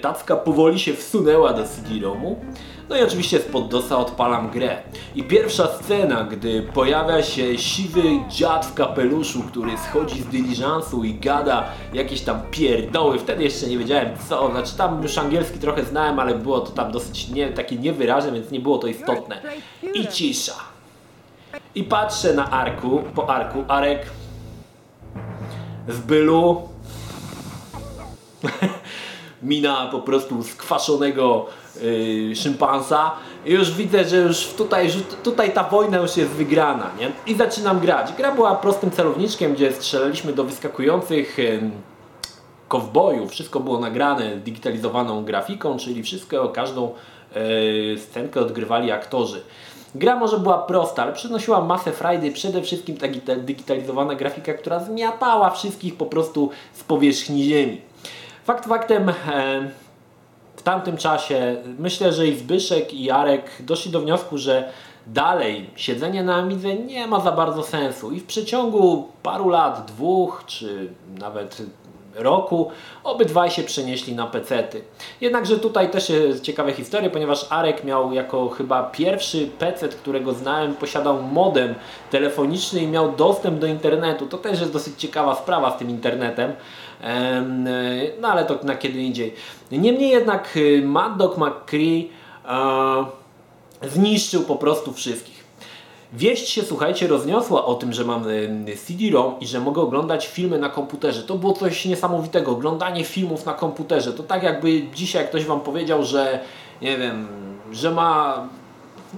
Tacka 0.01 0.35
powoli 0.35 0.79
się 0.79 0.93
wsunęła 0.93 1.53
do 1.53 1.63
CD-ROMu. 1.63 2.39
No 2.89 2.97
i 2.97 3.03
oczywiście 3.03 3.39
spod 3.39 3.67
DOSa 3.67 3.97
odpalam 3.97 4.49
grę. 4.49 4.77
I 5.15 5.23
pierwsza 5.23 5.67
scena, 5.67 6.23
gdy 6.23 6.61
pojawia 6.73 7.23
się 7.23 7.57
siwy 7.57 8.01
dziad 8.29 8.65
w 8.65 8.73
kapeluszu, 8.73 9.43
który 9.43 9.71
schodzi 9.77 10.21
z 10.21 10.25
dyliżansu 10.25 11.03
i 11.03 11.13
gada 11.13 11.65
jakieś 11.93 12.21
tam 12.21 12.41
pierdoły. 12.51 13.19
Wtedy 13.19 13.43
jeszcze 13.43 13.67
nie 13.67 13.77
wiedziałem 13.77 14.09
co, 14.29 14.51
znaczy 14.51 14.77
tam 14.77 15.03
już 15.03 15.17
angielski 15.17 15.59
trochę 15.59 15.83
znałem, 15.83 16.19
ale 16.19 16.35
było 16.35 16.59
to 16.59 16.71
tam 16.71 16.91
dosyć 16.91 17.29
nie, 17.29 17.49
takie 17.49 17.75
niewyraźne, 17.75 18.31
więc 18.31 18.51
nie 18.51 18.59
było 18.59 18.77
to 18.77 18.87
istotne. 18.87 19.41
I 19.93 20.07
cisza. 20.07 20.53
I 21.75 21.83
patrzę 21.83 22.33
na 22.33 22.51
Arku, 22.51 23.03
po 23.15 23.29
Arku, 23.29 23.63
Arek 23.67 24.05
w 25.87 26.05
bylu 26.05 26.61
mina 29.41 29.87
po 29.91 29.99
prostu 29.99 30.43
skwaszonego 30.43 31.45
yy, 31.81 32.35
szympansa 32.35 33.11
i 33.45 33.51
już 33.51 33.71
widzę, 33.71 34.05
że 34.05 34.17
już 34.17 34.47
tutaj, 34.47 34.89
tutaj 35.23 35.53
ta 35.53 35.63
wojna 35.63 35.97
już 35.97 36.17
jest 36.17 36.31
wygrana, 36.31 36.91
nie? 36.99 37.11
I 37.33 37.35
zaczynam 37.35 37.79
grać. 37.79 38.13
Gra 38.17 38.31
była 38.31 38.55
prostym 38.55 38.91
celowniczkiem, 38.91 39.53
gdzie 39.53 39.73
strzelaliśmy 39.73 40.33
do 40.33 40.43
wyskakujących 40.43 41.37
yy. 42.67 43.27
Wszystko 43.27 43.59
było 43.59 43.79
nagrane 43.79 44.37
digitalizowaną 44.37 45.25
grafiką, 45.25 45.77
czyli 45.77 46.03
wszystko, 46.03 46.49
każdą 46.49 46.93
yy, 47.35 47.99
scenkę 47.99 48.39
odgrywali 48.39 48.91
aktorzy. 48.91 49.41
Gra 49.95 50.15
może 50.15 50.39
była 50.39 50.57
prosta, 50.57 51.03
ale 51.03 51.13
przynosiła 51.13 51.61
masę 51.61 51.91
frajdy, 51.91 52.31
przede 52.31 52.61
wszystkim 52.61 52.97
ta 52.97 53.07
digitalizowana 53.35 54.15
grafika, 54.15 54.53
która 54.53 54.79
zmiatała 54.79 55.49
wszystkich 55.49 55.97
po 55.97 56.05
prostu 56.05 56.49
z 56.73 56.83
powierzchni 56.83 57.43
ziemi. 57.43 57.81
Fakt 58.43 58.65
faktem, 58.67 59.09
e, 59.09 59.13
w 60.55 60.63
tamtym 60.63 60.97
czasie 60.97 61.55
myślę, 61.79 62.13
że 62.13 62.27
i 62.27 62.37
Zbyszek 62.37 62.93
i 62.93 63.03
Jarek 63.03 63.49
doszli 63.59 63.91
do 63.91 63.99
wniosku, 63.99 64.37
że 64.37 64.69
dalej 65.07 65.69
siedzenie 65.75 66.23
na 66.23 66.35
Amidze 66.35 66.75
nie 66.75 67.07
ma 67.07 67.19
za 67.19 67.31
bardzo 67.31 67.63
sensu 67.63 68.11
i 68.11 68.19
w 68.19 68.25
przeciągu 68.25 69.07
paru 69.23 69.49
lat, 69.49 69.85
dwóch 69.85 70.43
czy 70.47 70.93
nawet 71.19 71.61
roku 72.17 72.71
obydwaj 73.03 73.51
się 73.51 73.63
przenieśli 73.63 74.15
na 74.15 74.27
pecety. 74.27 74.81
Jednakże 75.21 75.59
tutaj 75.59 75.89
też 75.91 76.09
jest 76.09 76.43
ciekawe 76.43 76.73
historie, 76.73 77.09
ponieważ 77.09 77.45
Arek 77.49 77.83
miał 77.83 78.13
jako 78.13 78.49
chyba 78.49 78.83
pierwszy 78.83 79.49
PC, 79.59 79.89
którego 79.89 80.33
znałem, 80.33 80.73
posiadał 80.73 81.23
modem 81.23 81.75
telefoniczny 82.11 82.79
i 82.79 82.87
miał 82.87 83.11
dostęp 83.11 83.59
do 83.59 83.67
internetu. 83.67 84.27
To 84.27 84.37
też 84.37 84.59
jest 84.59 84.73
dosyć 84.73 84.99
ciekawa 84.99 85.35
sprawa 85.35 85.75
z 85.75 85.77
tym 85.77 85.89
internetem. 85.89 86.53
No 88.21 88.27
ale 88.27 88.45
to 88.45 88.59
na 88.63 88.75
kiedy 88.75 88.99
indziej. 88.99 89.33
Niemniej 89.71 90.09
jednak 90.09 90.57
y, 90.57 90.81
Mad 90.85 91.17
Dog 91.17 91.37
McCree 91.37 92.09
e, 92.45 93.89
zniszczył 93.89 94.43
po 94.43 94.55
prostu 94.55 94.93
wszystkich. 94.93 95.36
Wieść 96.13 96.49
się, 96.49 96.63
słuchajcie, 96.63 97.07
rozniosła 97.07 97.65
o 97.65 97.75
tym, 97.75 97.93
że 97.93 98.05
mam 98.05 98.23
CD-ROM 98.85 99.39
i 99.39 99.47
że 99.47 99.59
mogę 99.59 99.81
oglądać 99.81 100.27
filmy 100.27 100.59
na 100.59 100.69
komputerze. 100.69 101.23
To 101.23 101.35
było 101.35 101.53
coś 101.53 101.85
niesamowitego. 101.85 102.51
Oglądanie 102.51 103.03
filmów 103.03 103.45
na 103.45 103.53
komputerze. 103.53 104.13
To 104.13 104.23
tak 104.23 104.43
jakby 104.43 104.87
dzisiaj 104.95 105.27
ktoś 105.27 105.45
Wam 105.45 105.61
powiedział, 105.61 106.03
że 106.03 106.39
nie 106.81 106.97
wiem, 106.97 107.27
że 107.71 107.91
ma 107.91 108.47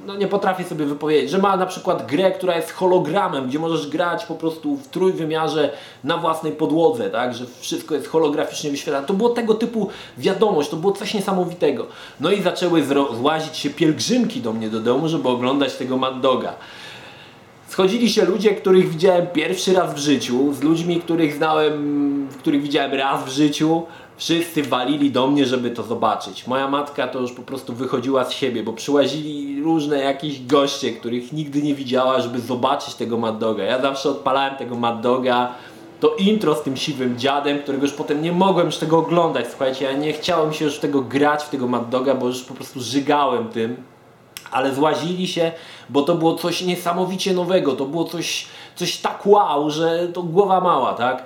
no 0.06 0.16
nie 0.16 0.28
potrafię 0.28 0.64
sobie 0.64 0.86
wypowiedzieć, 0.86 1.30
że 1.30 1.38
ma 1.38 1.58
na 1.58 1.66
przykład 1.66 2.08
grę, 2.08 2.32
która 2.32 2.56
jest 2.56 2.72
hologramem, 2.72 3.48
gdzie 3.48 3.60
możesz 3.60 3.88
grać 3.88 4.26
po 4.26 4.36
prostu 4.36 4.76
w 4.76 4.88
trójwymiarze 4.88 5.72
na 6.04 6.18
własnej 6.18 6.52
podłodze, 6.52 7.10
tak, 7.10 7.34
że 7.34 7.46
wszystko 7.60 7.96
jest 7.96 8.08
holograficznie 8.08 8.72
wyświetlane. 8.72 9.08
To 9.08 9.14
było 9.14 9.30
tego 9.30 9.54
typu 9.54 9.90
wiadomość, 10.18 10.70
to 10.70 10.78
było 10.78 10.94
coś 10.94 11.14
niesamowitego. 11.14 11.86
No 12.20 12.32
i 12.32 12.42
zaczęły 12.42 12.84
złazić 13.18 13.58
się 13.58 13.70
pielgrzymki 13.70 14.42
do 14.42 14.54
mnie 14.54 14.70
do 14.70 14.80
domu, 14.80 15.08
żeby 15.08 15.30
oglądać 15.30 15.76
tego 15.76 15.98
Mad 15.98 16.22
Doga. 16.22 16.54
Schodzili 17.68 18.10
się 18.10 18.26
ludzie, 18.26 18.56
których 18.56 18.90
widziałem 18.90 19.28
pierwszy 19.28 19.74
raz 19.74 19.94
w 19.94 19.98
życiu, 19.98 20.54
z 20.54 20.62
ludźmi, 20.62 21.02
których 21.02 21.36
znałem, 21.36 22.28
których 22.40 22.62
widziałem 22.62 22.94
raz 22.94 23.26
w 23.26 23.30
życiu, 23.30 23.84
Wszyscy 24.20 24.64
walili 24.64 25.12
do 25.12 25.28
mnie, 25.28 25.46
żeby 25.46 25.72
to 25.72 25.84
zobaczyć. 25.84 26.48
Moja 26.48 26.68
matka 26.68 27.08
to 27.08 27.20
już 27.20 27.32
po 27.32 27.42
prostu 27.42 27.74
wychodziła 27.74 28.26
z 28.26 28.32
siebie, 28.32 28.64
bo 28.64 28.74
przyłazili 28.74 29.62
różne 29.64 29.98
jakieś 29.98 30.46
goście, 30.46 30.92
których 30.92 31.34
nigdy 31.34 31.62
nie 31.62 31.76
widziała, 31.76 32.22
żeby 32.22 32.40
zobaczyć 32.40 32.96
tego 32.96 33.18
Mad 33.18 33.38
Doga. 33.38 33.64
Ja 33.64 33.82
zawsze 33.82 34.10
odpalałem 34.10 34.56
tego 34.56 34.76
Mad 34.76 35.02
Doga, 35.02 35.52
to 36.00 36.16
intro 36.16 36.56
z 36.56 36.62
tym 36.62 36.78
siwym 36.78 37.20
dziadem, 37.20 37.60
którego 37.60 37.84
już 37.84 37.94
potem 37.94 38.22
nie 38.22 38.32
mogłem 38.32 38.66
już 38.66 38.78
tego 38.78 38.98
oglądać. 38.98 39.46
Słuchajcie, 39.50 39.86
ja 39.86 39.94
nie 39.94 40.14
chciałem 40.14 40.54
się 40.54 40.66
już 40.66 40.80
tego 40.80 41.02
grać 41.02 41.44
w 41.44 41.50
tego 41.50 41.68
Mad 41.68 41.90
Doga, 41.90 42.16
bo 42.16 42.28
już 42.28 42.44
po 42.44 42.54
prostu 42.54 42.82
żygałem 42.82 43.48
tym. 43.48 43.84
Ale 44.52 44.76
złazili 44.76 45.28
się, 45.28 45.52
bo 45.90 46.02
to 46.02 46.16
było 46.16 46.36
coś 46.36 46.62
niesamowicie 46.62 47.34
nowego, 47.34 47.74
to 47.74 47.86
było 47.86 48.04
coś, 48.04 48.48
coś 48.76 48.98
tak 48.98 49.26
wow, 49.26 49.70
że 49.70 50.08
to 50.08 50.24
głowa 50.24 50.62
mała, 50.62 50.94
tak? 50.94 51.26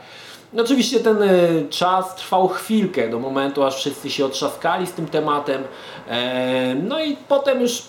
Oczywiście 0.58 1.00
ten 1.00 1.24
e, 1.24 1.30
czas 1.70 2.16
trwał 2.16 2.48
chwilkę 2.48 3.10
do 3.10 3.20
momentu, 3.20 3.64
aż 3.64 3.76
wszyscy 3.76 4.10
się 4.10 4.26
otrzaskali 4.26 4.88
z 4.88 4.92
tym 4.92 5.08
tematem. 5.08 5.64
E, 6.08 6.76
no 6.76 7.04
i 7.04 7.18
potem 7.28 7.62
już 7.62 7.80
e, 7.80 7.84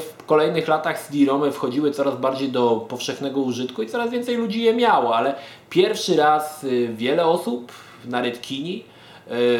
w 0.00 0.14
kolejnych 0.26 0.68
latach 0.68 1.00
CD-ROMy 1.00 1.52
wchodziły 1.52 1.90
coraz 1.90 2.16
bardziej 2.16 2.48
do 2.48 2.86
powszechnego 2.88 3.40
użytku 3.40 3.82
i 3.82 3.86
coraz 3.86 4.10
więcej 4.10 4.36
ludzi 4.36 4.62
je 4.62 4.74
miało, 4.74 5.16
ale 5.16 5.34
pierwszy 5.70 6.16
raz 6.16 6.66
wiele 6.94 7.26
osób 7.26 7.72
na 8.04 8.22
Redkini 8.22 8.84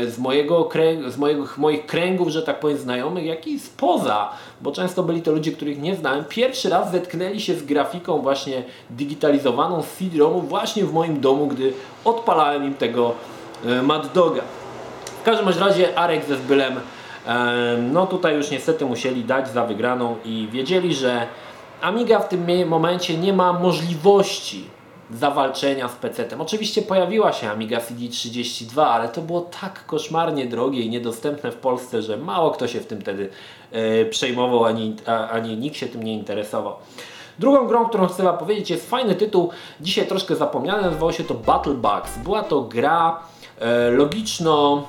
z, 0.07 0.19
mojego, 0.19 0.69
z 1.09 1.17
moich, 1.17 1.59
moich 1.59 1.87
kręgów, 1.87 2.29
że 2.29 2.43
tak 2.43 2.61
powiem, 2.61 2.79
znajomych, 2.79 3.25
jak 3.25 3.47
i 3.47 3.61
spoza, 3.61 4.31
bo 4.61 4.73
często 4.73 5.03
byli 5.03 5.23
to 5.23 5.33
ludzie, 5.33 5.53
których 5.53 5.81
nie 5.81 5.97
znałem, 5.97 6.25
pierwszy 6.25 6.69
raz 6.69 6.91
zetknęli 6.91 7.41
się 7.41 7.55
z 7.55 7.63
grafiką 7.63 8.19
właśnie 8.23 8.63
digitalizowaną 8.91 9.83
z 9.83 9.93
CD-ROMu 9.93 10.41
właśnie 10.41 10.85
w 10.85 10.93
moim 10.93 11.21
domu, 11.21 11.47
gdy 11.47 11.73
odpalałem 12.05 12.65
im 12.65 12.75
tego 12.75 13.13
e, 13.67 13.83
Mad 13.83 14.13
Doga. 14.13 14.43
W 15.21 15.23
każdym 15.23 15.49
razie 15.49 15.99
Arek 15.99 16.25
ze 16.25 16.37
Zbylem 16.37 16.81
no 17.93 18.07
tutaj 18.07 18.35
już 18.37 18.51
niestety 18.51 18.85
musieli 18.85 19.25
dać 19.25 19.49
za 19.49 19.67
wygraną 19.67 20.17
i 20.25 20.49
wiedzieli, 20.53 20.95
że 20.95 21.27
Amiga 21.81 22.19
w 22.19 22.29
tym 22.29 22.69
momencie 22.69 23.17
nie 23.17 23.33
ma 23.33 23.53
możliwości 23.53 24.65
zawalczenia 25.11 25.89
z 25.89 25.97
PC-tem. 25.97 26.41
Oczywiście 26.41 26.83
pojawiła 26.83 27.33
się 27.33 27.51
Amiga 27.51 27.79
CD32, 27.79 28.83
ale 28.83 29.09
to 29.09 29.21
było 29.21 29.41
tak 29.41 29.87
koszmarnie 29.87 30.47
drogie 30.47 30.81
i 30.81 30.91
niedostępne 30.91 31.53
w 31.53 31.57
Polsce, 31.57 32.03
że 32.03 32.17
mało 32.17 32.51
kto 32.51 32.69
się 32.69 32.81
w 32.81 32.87
tym 32.87 33.01
wtedy 33.01 33.29
e, 33.73 34.05
przejmował, 34.05 34.65
ani, 34.65 34.97
a, 35.07 35.29
ani 35.29 35.57
nikt 35.57 35.77
się 35.77 35.87
tym 35.87 36.03
nie 36.03 36.15
interesował. 36.15 36.75
Drugą 37.39 37.67
grą, 37.67 37.89
którą 37.89 38.07
chcę 38.07 38.23
Wam 38.23 38.39
powiedzieć, 38.39 38.71
jest 38.71 38.91
fajny 38.91 39.15
tytuł, 39.15 39.51
dzisiaj 39.81 40.07
troszkę 40.07 40.37
zapomniany, 40.37 40.83
nazywał 40.83 41.13
się 41.13 41.25
to 41.25 41.35
Battle 41.35 41.75
Bugs. 41.75 42.19
Była 42.25 42.43
to 42.43 42.61
gra 42.61 43.21
e, 43.61 43.91
logiczno 43.91 44.85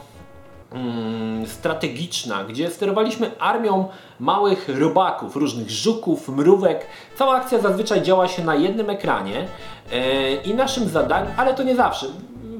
strategiczna, 1.45 2.43
gdzie 2.43 2.69
sterowaliśmy 2.69 3.31
armią 3.39 3.87
małych 4.19 4.69
robaków, 4.79 5.35
różnych 5.35 5.69
żuków, 5.69 6.29
mrówek. 6.29 6.85
Cała 7.15 7.35
akcja 7.35 7.59
zazwyczaj 7.59 8.01
działa 8.01 8.27
się 8.27 8.43
na 8.43 8.55
jednym 8.55 8.89
ekranie 8.89 9.47
e, 9.91 10.33
i 10.35 10.53
naszym 10.53 10.89
zadaniem, 10.89 11.33
ale 11.37 11.53
to 11.53 11.63
nie 11.63 11.75
zawsze, 11.75 12.07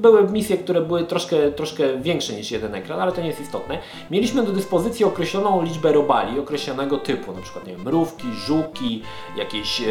były 0.00 0.28
misje, 0.28 0.58
które 0.58 0.80
były 0.80 1.04
troszkę, 1.04 1.52
troszkę 1.52 1.98
większe 1.98 2.32
niż 2.32 2.50
jeden 2.50 2.74
ekran, 2.74 3.00
ale 3.00 3.12
to 3.12 3.20
nie 3.20 3.26
jest 3.26 3.40
istotne. 3.40 3.78
Mieliśmy 4.10 4.42
do 4.42 4.52
dyspozycji 4.52 5.04
określoną 5.04 5.62
liczbę 5.62 5.92
robali, 5.92 6.40
określonego 6.40 6.98
typu, 6.98 7.32
na 7.32 7.42
przykład 7.42 7.66
nie 7.66 7.72
wiem, 7.72 7.82
mrówki, 7.82 8.32
żuki, 8.32 9.02
jakieś 9.36 9.80
e, 9.80 9.84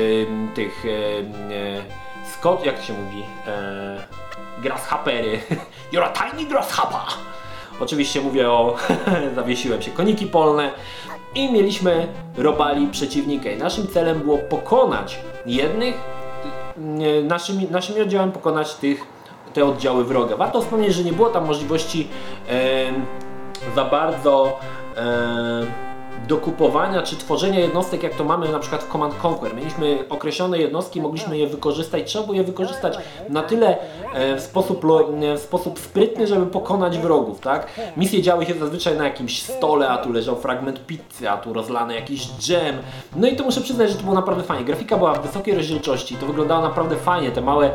tych 0.55 0.85
e, 0.85 2.29
skot, 2.33 2.65
jak 2.65 2.81
się 2.81 2.93
mówi, 2.93 3.23
e, 3.47 4.07
grasshoppery. 4.61 5.39
You're 5.93 6.03
a 6.03 6.09
tiny 6.09 6.45
grasshopper! 6.45 6.99
Oczywiście 7.79 8.21
mówię 8.21 8.50
o, 8.50 8.75
zawiesiłem 9.36 9.81
się, 9.81 9.91
koniki 9.91 10.27
polne 10.27 10.71
i 11.36 11.51
mieliśmy 11.51 12.07
robali 12.38 12.88
przeciwnika. 12.88 13.51
I 13.51 13.57
naszym 13.57 13.88
celem 13.88 14.19
było 14.19 14.38
pokonać 14.38 15.19
jednych, 15.45 15.95
naszymi, 17.24 17.67
naszymi 17.71 18.01
oddziałami 18.01 18.31
pokonać 18.31 18.74
tych, 18.74 19.03
te 19.53 19.65
oddziały 19.65 20.05
wroga. 20.05 20.38
Warto 20.38 20.62
wspomnieć, 20.62 20.93
że 20.93 21.03
nie 21.03 21.13
było 21.13 21.29
tam 21.29 21.45
możliwości 21.45 22.07
e, 22.50 22.91
za 23.75 23.86
bardzo 23.86 24.59
e, 24.98 25.88
do 26.29 26.38
kupowania 26.38 27.01
czy 27.01 27.15
tworzenia 27.15 27.59
jednostek, 27.59 28.03
jak 28.03 28.15
to 28.15 28.24
mamy 28.24 28.50
na 28.50 28.59
przykład 28.59 28.83
w 28.83 28.91
Command 28.91 29.25
Conquer. 29.25 29.55
Mieliśmy 29.55 30.05
określone 30.09 30.57
jednostki, 30.57 31.01
mogliśmy 31.01 31.38
je 31.38 31.48
wykorzystać, 31.48 32.03
trzeba 32.05 32.25
było 32.25 32.38
je 32.38 32.43
wykorzystać 32.43 32.98
na 33.29 33.43
tyle 33.43 33.77
e, 34.13 34.36
w 34.36 34.41
sposób, 34.41 34.86
e, 34.86 35.38
w 35.38 35.39
sposób 35.39 35.79
sprytny, 35.79 36.27
żeby 36.27 36.45
pokonać 36.45 36.98
wrogów, 36.98 37.39
tak? 37.39 37.67
Misje 37.98 38.21
działy 38.21 38.45
się 38.45 38.53
zazwyczaj 38.53 38.98
na 38.98 39.03
jakimś 39.03 39.43
stole, 39.43 39.89
a 39.89 39.98
tu 39.98 40.12
leżał 40.12 40.36
fragment 40.36 40.86
pizzy, 40.86 41.29
a 41.29 41.38
tu 41.38 41.53
rozlany 41.53 41.95
jakiś 41.95 42.27
dżem. 42.39 42.77
No 43.15 43.27
i 43.27 43.36
to 43.36 43.43
muszę 43.43 43.62
przyznać, 43.62 43.89
że 43.89 43.95
to 43.95 44.03
było 44.03 44.15
naprawdę 44.15 44.43
fajnie. 44.43 44.65
Grafika 44.65 44.98
była 44.98 45.13
w 45.13 45.21
wysokiej 45.21 45.55
rozdzielczości, 45.55 46.15
to 46.15 46.25
wyglądało 46.25 46.62
naprawdę 46.62 46.95
fajnie, 46.95 47.31
te 47.31 47.41
małe, 47.41 47.71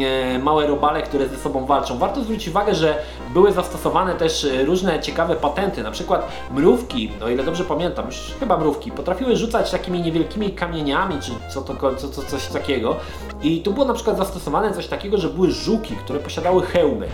e, 0.00 0.38
małe 0.38 0.66
robale, 0.66 1.02
które 1.02 1.28
ze 1.28 1.36
sobą 1.36 1.66
walczą. 1.66 1.98
Warto 1.98 2.20
zwrócić 2.20 2.48
uwagę, 2.48 2.74
że 2.74 2.98
były 3.32 3.52
zastosowane 3.52 4.14
też 4.14 4.46
różne 4.64 5.00
ciekawe 5.00 5.36
patenty, 5.36 5.82
na 5.82 5.90
przykład 5.90 6.28
mrówki, 6.50 7.12
o 7.24 7.28
ile 7.28 7.44
dobrze 7.44 7.64
pamiętam, 7.64 7.95
już 8.02 8.34
chyba 8.40 8.58
mrówki, 8.58 8.92
potrafiły 8.92 9.36
rzucać 9.36 9.70
takimi 9.70 10.00
niewielkimi 10.00 10.50
kamieniami, 10.50 11.14
czy 11.20 11.32
co 11.54 11.62
to, 11.62 11.96
co, 11.96 12.08
co, 12.08 12.22
coś 12.22 12.46
takiego. 12.46 12.96
I 13.42 13.60
tu 13.60 13.72
było 13.72 13.86
na 13.86 13.94
przykład 13.94 14.16
zastosowane 14.16 14.72
coś 14.72 14.86
takiego, 14.86 15.18
że 15.18 15.28
były 15.28 15.50
żuki, 15.50 15.96
które 15.96 16.18
posiadały 16.18 16.62
hełmy. 16.62 17.08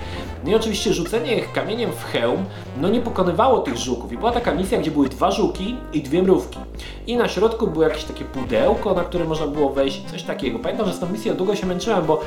No 0.44 0.50
i 0.50 0.54
oczywiście 0.54 0.92
rzucenie 0.92 1.36
ich 1.36 1.52
kamieniem 1.52 1.92
w 1.92 2.04
hełm, 2.04 2.44
no 2.80 2.88
nie 2.88 3.00
pokonywało 3.00 3.58
tych 3.58 3.76
żuków. 3.76 4.12
I 4.12 4.18
była 4.18 4.32
taka 4.32 4.54
misja, 4.54 4.78
gdzie 4.78 4.90
były 4.90 5.08
dwa 5.08 5.30
żuki 5.30 5.76
i 5.92 6.02
dwie 6.02 6.22
mrówki. 6.22 6.58
I 7.06 7.16
na 7.16 7.28
środku 7.28 7.66
było 7.66 7.84
jakieś 7.84 8.04
takie 8.04 8.24
pudełko, 8.24 8.94
na 8.94 9.04
które 9.04 9.24
można 9.24 9.46
było 9.46 9.70
wejść, 9.70 10.10
coś 10.10 10.22
takiego. 10.22 10.58
Pamiętam, 10.58 10.86
że 10.86 10.92
z 10.92 10.98
tą 10.98 11.08
misją 11.08 11.34
długo 11.34 11.56
się 11.56 11.66
męczyłem, 11.66 12.06
bo 12.06 12.20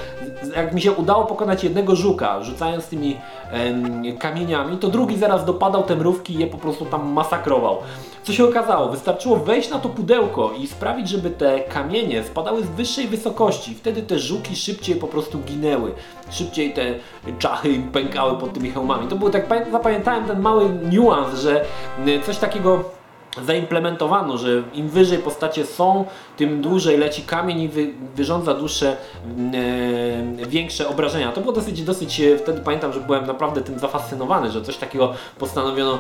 jak 0.56 0.74
mi 0.74 0.82
się 0.82 0.92
udało 0.92 1.26
pokonać 1.26 1.64
jednego 1.64 1.96
żuka, 1.96 2.44
rzucając 2.44 2.88
tymi 2.88 3.18
em, 3.52 4.18
kamieniami, 4.18 4.78
to 4.78 4.88
drugi 4.88 5.18
zaraz 5.18 5.46
dopadał 5.46 5.84
te 5.84 5.96
mrówki 5.96 6.34
i 6.34 6.40
je 6.40 6.48
po 6.48 6.58
prostu 6.58 6.86
tam 6.86 7.06
masakrował. 7.12 7.78
Co 8.26 8.34
się 8.34 8.46
okazało? 8.46 8.90
Wystarczyło 8.90 9.38
wejść 9.38 9.70
na 9.70 9.80
to 9.80 9.90
pudełko 9.90 10.52
i 10.60 10.68
sprawić, 10.68 11.10
żeby 11.10 11.30
te 11.30 11.60
kamienie 11.60 12.24
spadały 12.24 12.64
z 12.64 12.70
wyższej 12.70 13.08
wysokości. 13.08 13.76
Wtedy 13.76 14.02
te 14.02 14.20
żuki 14.20 14.56
szybciej 14.56 14.96
po 14.96 15.08
prostu 15.08 15.40
ginęły. 15.40 15.92
Szybciej 16.30 16.74
te 16.74 16.96
czachy 17.40 17.82
pękały 17.94 18.38
pod 18.38 18.54
tymi 18.54 18.72
hełmami. 18.72 19.08
To 19.08 19.16
było 19.16 19.30
tak, 19.30 19.72
zapamiętałem 19.72 20.26
ten 20.26 20.40
mały 20.42 20.70
niuans, 20.70 21.40
że 21.40 21.66
coś 22.26 22.38
takiego 22.38 22.84
zaimplementowano, 23.44 24.38
że 24.38 24.64
im 24.74 24.90
wyżej 24.90 25.18
postacie 25.18 25.66
są, 25.66 26.06
tym 26.38 26.62
dłużej 26.62 26.98
leci 26.98 27.22
kamień 27.22 27.62
i 27.62 27.68
wy, 27.68 27.94
wyrządza 28.16 28.54
dłuższe, 28.54 28.98
e, 30.42 30.46
większe 30.48 30.88
obrażenia. 30.88 31.32
To 31.32 31.42
było 31.42 31.54
dosyć, 31.54 31.84
dosyć, 31.84 32.22
e, 32.22 32.38
wtedy 32.38 32.62
pamiętam, 32.62 32.94
że 32.94 33.00
byłem 33.00 33.26
naprawdę 33.26 33.62
tym 33.62 33.80
zafascynowany, 33.80 34.52
że 34.52 34.62
coś 34.62 34.78
takiego 34.78 35.14
postanowiono 35.40 35.98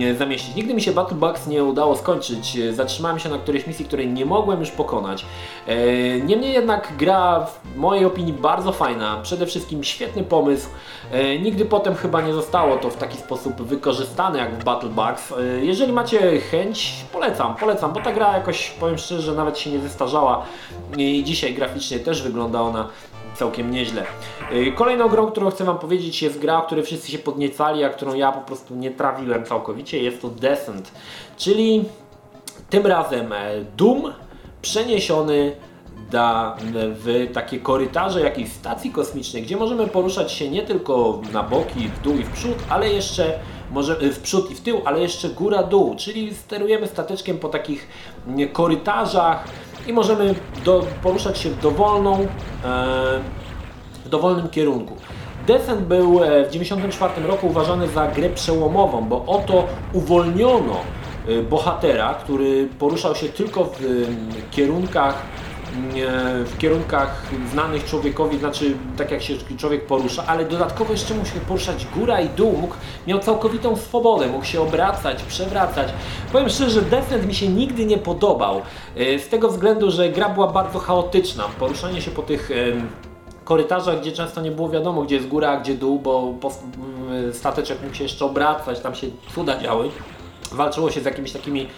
e, 0.00 0.14
zamieścić. 0.14 0.56
Nigdy 0.56 0.74
mi 0.74 0.82
się 0.82 0.92
Battle 0.92 1.16
Bugs 1.16 1.46
nie 1.46 1.64
udało 1.64 1.96
skończyć. 1.96 2.56
E, 2.56 2.72
zatrzymałem 2.72 3.18
się 3.18 3.28
na 3.28 3.38
którejś 3.38 3.66
misji, 3.66 3.84
której 3.84 4.08
nie 4.08 4.24
mogłem 4.24 4.60
już 4.60 4.70
pokonać. 4.70 5.26
E, 5.66 5.76
niemniej 6.20 6.52
jednak 6.52 6.92
gra 6.98 7.46
w 7.46 7.76
mojej 7.76 8.04
opinii 8.04 8.32
bardzo 8.32 8.72
fajna. 8.72 9.20
Przede 9.22 9.46
wszystkim 9.46 9.84
świetny 9.84 10.22
pomysł. 10.22 10.68
E, 11.12 11.38
nigdy 11.38 11.64
potem 11.64 11.94
chyba 11.94 12.20
nie 12.20 12.32
zostało 12.32 12.76
to 12.76 12.90
w 12.90 12.96
taki 12.96 13.18
sposób 13.18 13.62
wykorzystane 13.62 14.38
jak 14.38 14.54
w 14.54 14.64
Battle 14.64 14.88
Bugs. 14.88 15.34
jeżeli 15.62 15.92
macie 15.92 16.40
chęć, 16.40 17.04
polecam, 17.12 17.54
polecam, 17.54 17.92
bo 17.92 18.00
ta 18.00 18.12
gra 18.12 18.32
jakoś, 18.32 18.70
powiem 18.70 18.98
szczerze, 18.98 19.32
nawet 19.32 19.58
się 19.58 19.70
nie 19.70 19.78
zestarzała 19.78 20.44
i 20.96 21.24
dzisiaj 21.24 21.54
graficznie 21.54 21.98
też 21.98 22.22
wygląda 22.22 22.60
ona 22.60 22.88
całkiem 23.36 23.70
nieźle. 23.70 24.04
Y, 24.52 24.72
kolejną 24.72 25.08
grą, 25.08 25.26
którą 25.26 25.50
chcę 25.50 25.64
Wam 25.64 25.78
powiedzieć 25.78 26.22
jest 26.22 26.38
gra, 26.38 26.58
o 26.58 26.62
której 26.62 26.84
wszyscy 26.84 27.10
się 27.12 27.18
podniecali, 27.18 27.84
a 27.84 27.88
którą 27.88 28.14
ja 28.14 28.32
po 28.32 28.40
prostu 28.40 28.74
nie 28.74 28.90
trawiłem 28.90 29.44
całkowicie. 29.44 30.02
Jest 30.02 30.22
to 30.22 30.28
Descent, 30.28 30.92
czyli 31.36 31.84
tym 32.70 32.86
razem 32.86 33.32
e, 33.32 33.64
Doom 33.76 34.12
przeniesiony 34.62 35.56
da 36.10 36.56
w 36.76 37.30
takie 37.34 37.60
korytarze 37.60 38.20
jakiejś 38.20 38.52
stacji 38.52 38.90
kosmicznej, 38.90 39.42
gdzie 39.42 39.56
możemy 39.56 39.86
poruszać 39.86 40.32
się 40.32 40.50
nie 40.50 40.62
tylko 40.62 41.20
na 41.32 41.42
boki, 41.42 41.88
w 41.88 42.02
dół 42.02 42.16
i 42.16 42.24
w 42.24 42.30
przód, 42.30 42.56
ale 42.68 42.88
jeszcze 42.88 43.38
może 43.70 43.96
w 43.96 44.20
przód 44.20 44.50
i 44.50 44.54
w 44.54 44.60
tył, 44.60 44.82
ale 44.84 45.00
jeszcze 45.00 45.28
góra-dół, 45.28 45.96
czyli 45.96 46.34
sterujemy 46.34 46.86
stateczkiem 46.86 47.38
po 47.38 47.48
takich 47.48 47.88
korytarzach, 48.52 49.44
i 49.86 49.92
możemy 49.92 50.34
do, 50.64 50.86
poruszać 51.02 51.38
się 51.38 51.50
w, 51.50 51.60
dowolną, 51.60 52.20
e, 52.20 52.26
w 54.04 54.08
dowolnym 54.08 54.48
kierunku. 54.48 54.96
Descent 55.46 55.80
był 55.80 56.24
e, 56.24 56.44
w 56.44 56.48
1994 56.48 57.26
roku 57.26 57.46
uważany 57.46 57.88
za 57.88 58.06
grę 58.06 58.30
przełomową, 58.30 59.08
bo 59.08 59.24
oto 59.26 59.66
uwolniono 59.92 60.76
e, 61.28 61.42
bohatera, 61.42 62.14
który 62.14 62.68
poruszał 62.78 63.14
się 63.14 63.28
tylko 63.28 63.64
w 63.64 63.78
kierunkach 64.50 65.22
w 66.44 66.58
kierunkach 66.58 67.22
znanych 67.50 67.84
człowiekowi, 67.84 68.38
znaczy 68.38 68.74
tak 68.96 69.10
jak 69.10 69.22
się 69.22 69.34
człowiek 69.56 69.86
porusza, 69.86 70.24
ale 70.26 70.44
dodatkowo 70.44 70.92
jeszcze 70.92 71.14
mógł 71.14 71.26
się 71.26 71.40
poruszać 71.40 71.86
góra 71.86 72.20
i 72.20 72.28
dół, 72.28 72.52
mógł, 72.52 72.74
miał 73.06 73.18
całkowitą 73.18 73.76
swobodę, 73.76 74.26
mógł 74.26 74.44
się 74.44 74.60
obracać, 74.60 75.22
przewracać. 75.22 75.88
Powiem 76.32 76.48
szczerze, 76.48 76.82
Descent 76.82 77.26
mi 77.26 77.34
się 77.34 77.48
nigdy 77.48 77.86
nie 77.86 77.98
podobał, 77.98 78.62
e, 78.96 79.18
z 79.18 79.28
tego 79.28 79.48
względu, 79.48 79.90
że 79.90 80.08
gra 80.08 80.28
była 80.28 80.46
bardzo 80.52 80.78
chaotyczna. 80.78 81.44
Poruszanie 81.58 82.02
się 82.02 82.10
po 82.10 82.22
tych 82.22 82.50
korytarzach, 83.44 84.00
gdzie 84.00 84.12
często 84.12 84.40
nie 84.40 84.50
było 84.50 84.68
wiadomo, 84.68 85.02
gdzie 85.02 85.14
jest 85.14 85.28
góra, 85.28 85.50
a 85.50 85.60
gdzie 85.60 85.74
dół, 85.74 85.98
bo 85.98 86.34
stateczek 87.32 87.82
mógł 87.82 87.94
się 87.94 88.02
jeszcze 88.02 88.24
obracać, 88.24 88.80
tam 88.80 88.94
się 88.94 89.06
cuda 89.34 89.58
działy. 89.58 89.90
Walczyło 90.52 90.90
się 90.90 91.00
z 91.00 91.04
jakimiś 91.04 91.32
takimi 91.32 91.68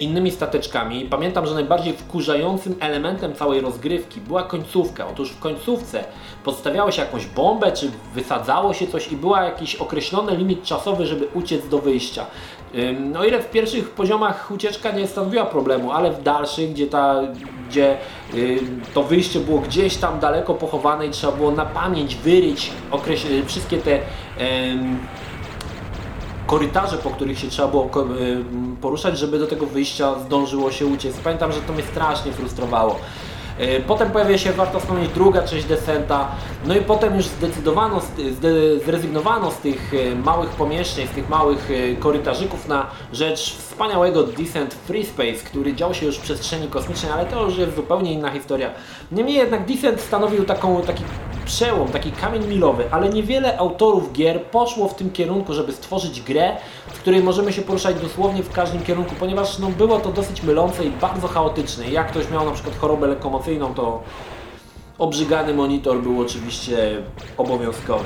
innymi 0.00 0.30
stateczkami. 0.30 1.04
Pamiętam, 1.04 1.46
że 1.46 1.54
najbardziej 1.54 1.92
wkurzającym 1.92 2.74
elementem 2.80 3.34
całej 3.34 3.60
rozgrywki 3.60 4.20
była 4.20 4.42
końcówka. 4.42 5.06
Otóż 5.08 5.30
w 5.30 5.38
końcówce 5.38 6.04
podstawiało 6.44 6.90
się 6.90 7.02
jakąś 7.02 7.26
bombę, 7.26 7.72
czy 7.72 7.90
wysadzało 8.14 8.74
się 8.74 8.86
coś 8.86 9.12
i 9.12 9.16
był 9.16 9.30
jakiś 9.30 9.76
określony 9.76 10.36
limit 10.36 10.64
czasowy, 10.64 11.06
żeby 11.06 11.28
uciec 11.34 11.68
do 11.68 11.78
wyjścia. 11.78 12.26
No 13.00 13.24
ile 13.24 13.42
w 13.42 13.50
pierwszych 13.50 13.90
poziomach 13.90 14.50
ucieczka 14.50 14.90
nie 14.90 15.06
stanowiła 15.06 15.44
problemu, 15.44 15.92
ale 15.92 16.10
w 16.10 16.22
dalszych, 16.22 16.72
gdzie, 16.72 16.86
ta, 16.86 17.22
gdzie 17.68 17.96
to 18.94 19.02
wyjście 19.02 19.40
było 19.40 19.58
gdzieś 19.58 19.96
tam 19.96 20.20
daleko 20.20 20.54
pochowane 20.54 21.06
i 21.06 21.10
trzeba 21.10 21.32
było 21.32 21.50
na 21.50 21.66
pamięć 21.66 22.16
wyryć 22.16 22.70
wszystkie 23.46 23.78
te 23.78 23.98
korytarze, 26.54 26.96
po 26.96 27.10
których 27.10 27.38
się 27.38 27.48
trzeba 27.48 27.68
było 27.68 27.84
y, 27.84 28.44
poruszać, 28.80 29.18
żeby 29.18 29.38
do 29.38 29.46
tego 29.46 29.66
wyjścia 29.66 30.18
zdążyło 30.18 30.72
się 30.72 30.86
uciec. 30.86 31.16
Pamiętam, 31.24 31.52
że 31.52 31.60
to 31.60 31.72
mnie 31.72 31.82
strasznie 31.82 32.32
frustrowało. 32.32 32.96
Y, 33.60 33.82
potem 33.86 34.10
pojawia 34.10 34.38
się, 34.38 34.52
warto 34.52 34.80
wspomnieć, 34.80 35.10
druga 35.10 35.42
część 35.42 35.64
Descenta, 35.64 36.28
no 36.66 36.76
i 36.76 36.80
potem 36.80 37.16
już 37.16 37.26
zdecydowano, 37.26 38.00
zrezygnowano 38.84 39.50
z 39.50 39.56
tych 39.56 39.94
y, 39.94 40.16
małych 40.24 40.50
pomieszczeń, 40.50 41.06
z 41.06 41.10
tych 41.10 41.28
małych 41.28 41.68
korytarzyków 42.00 42.68
na 42.68 42.86
rzecz 43.12 43.56
wspaniałego 43.56 44.22
Descent 44.22 44.74
Free 44.74 45.06
Space, 45.06 45.44
który 45.44 45.74
dział 45.74 45.94
się 45.94 46.06
już 46.06 46.16
w 46.16 46.22
przestrzeni 46.22 46.68
kosmicznej, 46.68 47.12
ale 47.12 47.26
to 47.26 47.44
już 47.44 47.58
jest 47.58 47.76
zupełnie 47.76 48.12
inna 48.12 48.30
historia. 48.30 48.70
Niemniej 49.12 49.36
jednak 49.36 49.66
Descent 49.66 50.00
stanowił 50.00 50.44
taką, 50.44 50.82
taki 50.82 51.02
przełom, 51.46 51.88
taki 51.88 52.12
kamień 52.12 52.46
milowy, 52.46 52.84
ale 52.90 53.08
niewiele 53.08 53.58
autorów 53.58 54.12
gier 54.12 54.42
poszło 54.42 54.88
w 54.88 54.94
tym 54.94 55.10
kierunku, 55.10 55.54
żeby 55.54 55.72
stworzyć 55.72 56.20
grę, 56.22 56.56
w 56.86 56.98
której 56.98 57.22
możemy 57.22 57.52
się 57.52 57.62
poruszać 57.62 58.00
dosłownie 58.00 58.42
w 58.42 58.52
każdym 58.52 58.82
kierunku, 58.82 59.14
ponieważ 59.18 59.58
no, 59.58 59.68
było 59.68 60.00
to 60.00 60.12
dosyć 60.12 60.42
mylące 60.42 60.84
i 60.84 60.90
bardzo 60.90 61.28
chaotyczne. 61.28 61.90
Jak 61.90 62.10
ktoś 62.10 62.30
miał 62.30 62.44
na 62.44 62.52
przykład 62.52 62.76
chorobę 62.76 63.06
lokomocyjną, 63.06 63.74
to 63.74 64.02
obrzygany 64.98 65.54
monitor 65.54 66.02
był 66.02 66.20
oczywiście 66.20 67.02
obowiązkowy. 67.36 68.04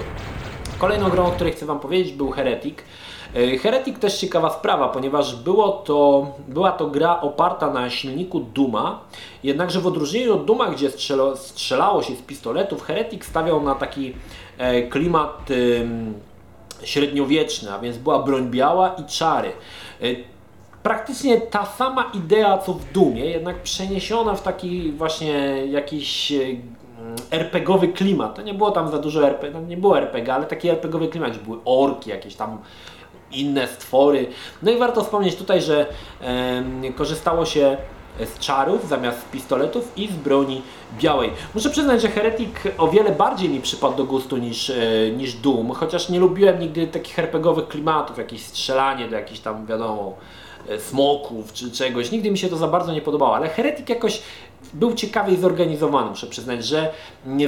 Kolejną 0.79 1.11
grą, 1.11 1.27
o 1.27 1.31
której 1.31 1.53
chcę 1.53 1.67
Wam 1.67 1.81
powiedzieć, 1.81 2.13
był 2.13 2.31
Heretic. 2.31 2.79
E, 3.35 3.59
Heretic 3.59 3.99
też 3.99 4.19
ciekawa 4.19 4.51
sprawa, 4.51 4.89
ponieważ 4.89 5.37
było 5.37 5.69
to, 5.73 6.27
była 6.49 6.73
to 6.73 6.87
gra 6.87 7.21
oparta 7.21 7.71
na 7.71 7.91
silniku 7.91 8.41
Duma, 8.41 9.01
jednakże 9.43 9.81
w 9.81 9.87
odróżnieniu 9.87 10.35
od 10.35 10.45
Duma, 10.45 10.71
gdzie 10.71 10.91
strzelo, 10.91 11.37
strzelało 11.37 12.03
się 12.03 12.17
z 12.17 12.23
pistoletów, 12.23 12.83
Heretic 12.83 13.25
stawiał 13.25 13.63
na 13.63 13.75
taki 13.75 14.15
e, 14.59 14.83
klimat 14.83 15.49
średniowieczny, 16.83 17.73
a 17.73 17.79
więc 17.79 17.99
była 17.99 18.23
broń 18.23 18.51
biała 18.51 18.89
i 18.89 19.05
czary. 19.05 19.53
E, 20.03 20.05
praktycznie 20.83 21.41
ta 21.41 21.67
sama 21.67 22.11
idea 22.15 22.59
co 22.59 22.73
w 22.73 22.93
Dumie, 22.93 23.25
jednak 23.25 23.63
przeniesiona 23.63 24.35
w 24.35 24.43
taki 24.43 24.93
właśnie 24.93 25.67
jakiś 25.67 26.33
RPGowy 27.31 27.89
klimat. 27.89 28.35
To 28.35 28.43
nie 28.43 28.55
było 28.55 28.71
tam 28.71 28.89
za 28.91 28.99
dużo 28.99 29.27
RPG, 29.27 29.61
nie 29.61 29.77
było 29.77 29.99
RPG, 29.99 30.35
ale 30.35 30.47
taki 30.47 30.69
RPGowy 30.69 31.09
klimat, 31.09 31.31
gdzie 31.31 31.41
były 31.41 31.59
orki, 31.65 32.11
jakieś 32.11 32.35
tam 32.35 32.59
inne 33.33 33.67
stwory. 33.67 34.27
No 34.63 34.71
i 34.71 34.79
warto 34.79 35.05
wspomnieć 35.05 35.37
tutaj, 35.37 35.63
że 35.63 35.87
e, 36.21 36.93
korzystało 36.97 37.47
się 37.47 37.77
z 38.27 38.39
czarów 38.39 38.89
zamiast 38.89 39.31
pistoletów 39.31 39.93
i 39.97 40.09
z 40.09 40.17
broni 40.17 40.63
białej. 40.99 41.31
Muszę 41.55 41.71
przyznać, 41.71 42.03
że 42.03 42.09
Heretic 42.09 42.51
o 42.79 42.89
wiele 42.89 43.11
bardziej 43.11 43.49
mi 43.49 43.61
przypadł 43.61 43.97
do 43.97 44.05
gustu 44.05 44.37
niż, 44.37 44.71
e, 44.71 44.77
niż 45.17 45.35
Doom, 45.35 45.71
chociaż 45.71 46.09
nie 46.09 46.21
lubiłem 46.21 46.61
nigdy 46.61 46.87
takich 46.87 47.19
RPGowych 47.19 47.69
klimatów, 47.69 48.19
jakieś 48.19 48.43
strzelanie 48.43 49.09
do 49.09 49.17
jakichś 49.17 49.41
tam, 49.41 49.67
wiadomo, 49.67 50.15
e, 50.69 50.81
smoków 50.81 51.53
czy 51.53 51.71
czegoś. 51.71 52.11
Nigdy 52.11 52.31
mi 52.31 52.39
się 52.39 52.49
to 52.49 52.57
za 52.57 52.69
bardzo 52.69 52.93
nie 52.93 53.01
podobało, 53.01 53.37
ale 53.37 53.49
Heretic 53.49 53.89
jakoś 53.89 54.23
był 54.75 54.95
ciekawiej 54.95 55.37
zorganizowany, 55.37 56.11
muszę 56.11 56.27
przyznać, 56.27 56.65
że 56.65 56.93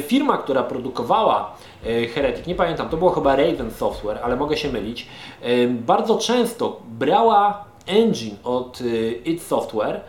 firma, 0.00 0.38
która 0.38 0.62
produkowała 0.62 1.54
e, 1.87 2.06
Heretic, 2.06 2.46
nie 2.46 2.54
pamiętam, 2.54 2.88
to 2.88 2.96
było 2.96 3.11
chyba 3.11 3.37
Raven 3.37 3.70
Software, 3.70 4.18
ale 4.22 4.37
mogę 4.37 4.56
się 4.56 4.72
mylić, 4.72 5.06
e, 5.42 5.68
bardzo 5.68 6.18
często 6.18 6.80
brała 6.85 7.64
engine 7.87 8.37
od 8.44 8.83
id 9.24 9.42
Software 9.42 10.00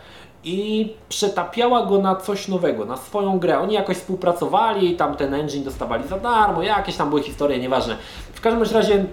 i 0.44 0.92
przetapiała 1.08 1.86
go 1.86 1.98
na 1.98 2.16
coś 2.16 2.48
nowego, 2.48 2.84
na 2.84 2.96
swoją 2.96 3.38
grę. 3.38 3.58
Oni 3.58 3.74
jakoś 3.74 3.96
współpracowali, 3.96 4.96
tam 4.96 5.16
ten 5.16 5.34
engine 5.34 5.64
dostawali 5.64 6.08
za 6.08 6.18
darmo, 6.18 6.62
jakieś 6.62 6.96
tam 6.96 7.08
były 7.08 7.22
historie, 7.22 7.58
nieważne. 7.58 7.96
W 8.34 8.40
każdym 8.40 8.62
razie, 8.76 9.04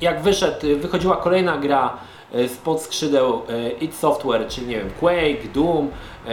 jak 0.00 0.22
wyszedł, 0.22 0.66
wychodziła 0.80 1.16
kolejna 1.16 1.58
gra 1.58 1.86
e, 1.86 2.11
spod 2.48 2.82
skrzydeł 2.82 3.42
e, 3.48 3.70
id 3.70 3.94
Software, 3.94 4.48
czyli 4.48 4.66
nie 4.66 4.76
wiem, 4.76 4.90
Quake, 5.00 5.48
Doom, 5.54 5.88
e, 6.26 6.30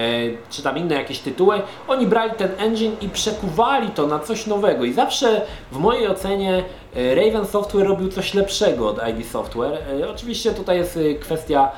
czy 0.49 0.63
tam 0.63 0.77
inne 0.77 0.95
jakieś 0.95 1.19
tytuły, 1.19 1.61
oni 1.87 2.07
brali 2.07 2.31
ten 2.37 2.49
engine 2.57 2.95
i 3.01 3.09
przekuwali 3.09 3.89
to 3.89 4.07
na 4.07 4.19
coś 4.19 4.47
nowego. 4.47 4.85
I 4.85 4.93
zawsze 4.93 5.41
w 5.71 5.77
mojej 5.77 6.07
ocenie 6.07 6.63
Raven 7.15 7.45
Software 7.45 7.87
robił 7.87 8.09
coś 8.09 8.33
lepszego 8.33 8.89
od 8.89 8.99
ID 9.07 9.27
Software. 9.27 9.77
Oczywiście 10.09 10.51
tutaj 10.51 10.77
jest 10.77 10.99
kwestia 11.19 11.71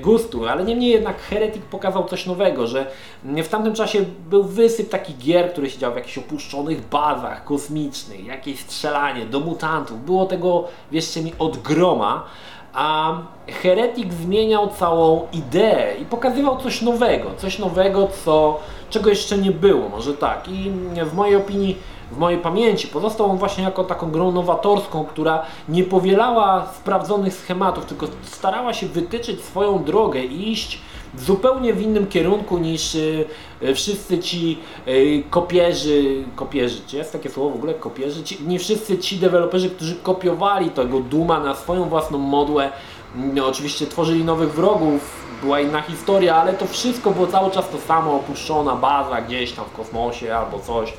gustu, 0.00 0.46
ale 0.46 0.64
niemniej 0.64 0.90
jednak 0.90 1.20
Heretic 1.20 1.62
pokazał 1.70 2.04
coś 2.04 2.26
nowego, 2.26 2.66
że 2.66 2.86
w 3.24 3.48
tamtym 3.48 3.74
czasie 3.74 4.04
był 4.30 4.44
wysyp 4.44 4.88
takich 4.88 5.18
gier, 5.18 5.52
które 5.52 5.70
siedziały 5.70 5.94
w 5.94 5.96
jakichś 5.96 6.18
opuszczonych 6.18 6.88
bazach 6.88 7.44
kosmicznych, 7.44 8.26
jakieś 8.26 8.60
strzelanie 8.60 9.26
do 9.26 9.40
mutantów. 9.40 10.04
Było 10.04 10.26
tego, 10.26 10.68
wierzcie 10.92 11.22
mi, 11.22 11.32
od 11.38 11.58
groma. 11.58 12.24
A 12.74 13.18
Heretic 13.62 14.14
zmieniał 14.14 14.68
całą 14.68 15.26
ideę 15.32 15.94
i 16.02 16.04
pokazywał 16.04 16.56
coś 16.56 16.82
nowego, 16.82 17.30
coś 17.36 17.58
nowego, 17.58 18.08
co, 18.24 18.60
czego 18.90 19.10
jeszcze 19.10 19.38
nie 19.38 19.50
było, 19.50 19.88
może 19.88 20.14
tak. 20.14 20.48
I 20.48 20.70
w 21.04 21.14
mojej 21.14 21.36
opinii 21.36 21.76
w 22.12 22.18
mojej 22.18 22.38
pamięci. 22.38 22.88
Pozostał 22.88 23.30
on 23.30 23.38
właśnie 23.38 23.64
jako 23.64 23.84
taką 23.84 24.10
grą 24.10 24.32
nowatorską, 24.32 25.04
która 25.04 25.42
nie 25.68 25.84
powielała 25.84 26.66
sprawdzonych 26.66 27.34
schematów, 27.34 27.86
tylko 27.86 28.06
starała 28.22 28.74
się 28.74 28.86
wytyczyć 28.86 29.44
swoją 29.44 29.84
drogę 29.84 30.20
i 30.24 30.52
iść 30.52 30.80
zupełnie 31.18 31.74
w 31.74 31.82
innym 31.82 32.06
kierunku 32.06 32.58
niż 32.58 32.94
y, 32.94 33.24
y, 33.62 33.74
wszyscy 33.74 34.18
ci 34.18 34.58
y, 34.88 35.22
kopierzy, 35.30 36.24
kopierzy, 36.36 36.80
czy 36.86 36.96
jest 36.96 37.12
takie 37.12 37.30
słowo 37.30 37.50
w 37.50 37.54
ogóle, 37.54 37.74
kopierzy? 37.74 38.22
Ci, 38.24 38.38
nie 38.46 38.58
wszyscy 38.58 38.98
ci 38.98 39.16
deweloperzy, 39.16 39.70
którzy 39.70 39.94
kopiowali 39.94 40.70
tego 40.70 41.00
Duma 41.00 41.40
na 41.40 41.54
swoją 41.54 41.88
własną 41.88 42.18
modłę, 42.18 42.70
no, 43.14 43.46
oczywiście 43.46 43.86
tworzyli 43.86 44.24
nowych 44.24 44.52
wrogów, 44.52 45.26
była 45.42 45.60
inna 45.60 45.82
historia, 45.82 46.36
ale 46.36 46.52
to 46.52 46.66
wszystko 46.66 47.10
było 47.10 47.26
cały 47.26 47.50
czas 47.50 47.70
to 47.70 47.78
samo, 47.78 48.14
opuszczona 48.14 48.74
baza 48.74 49.20
gdzieś 49.20 49.52
tam 49.52 49.64
w 49.64 49.72
kosmosie 49.72 50.36
albo 50.36 50.58
coś. 50.58 50.92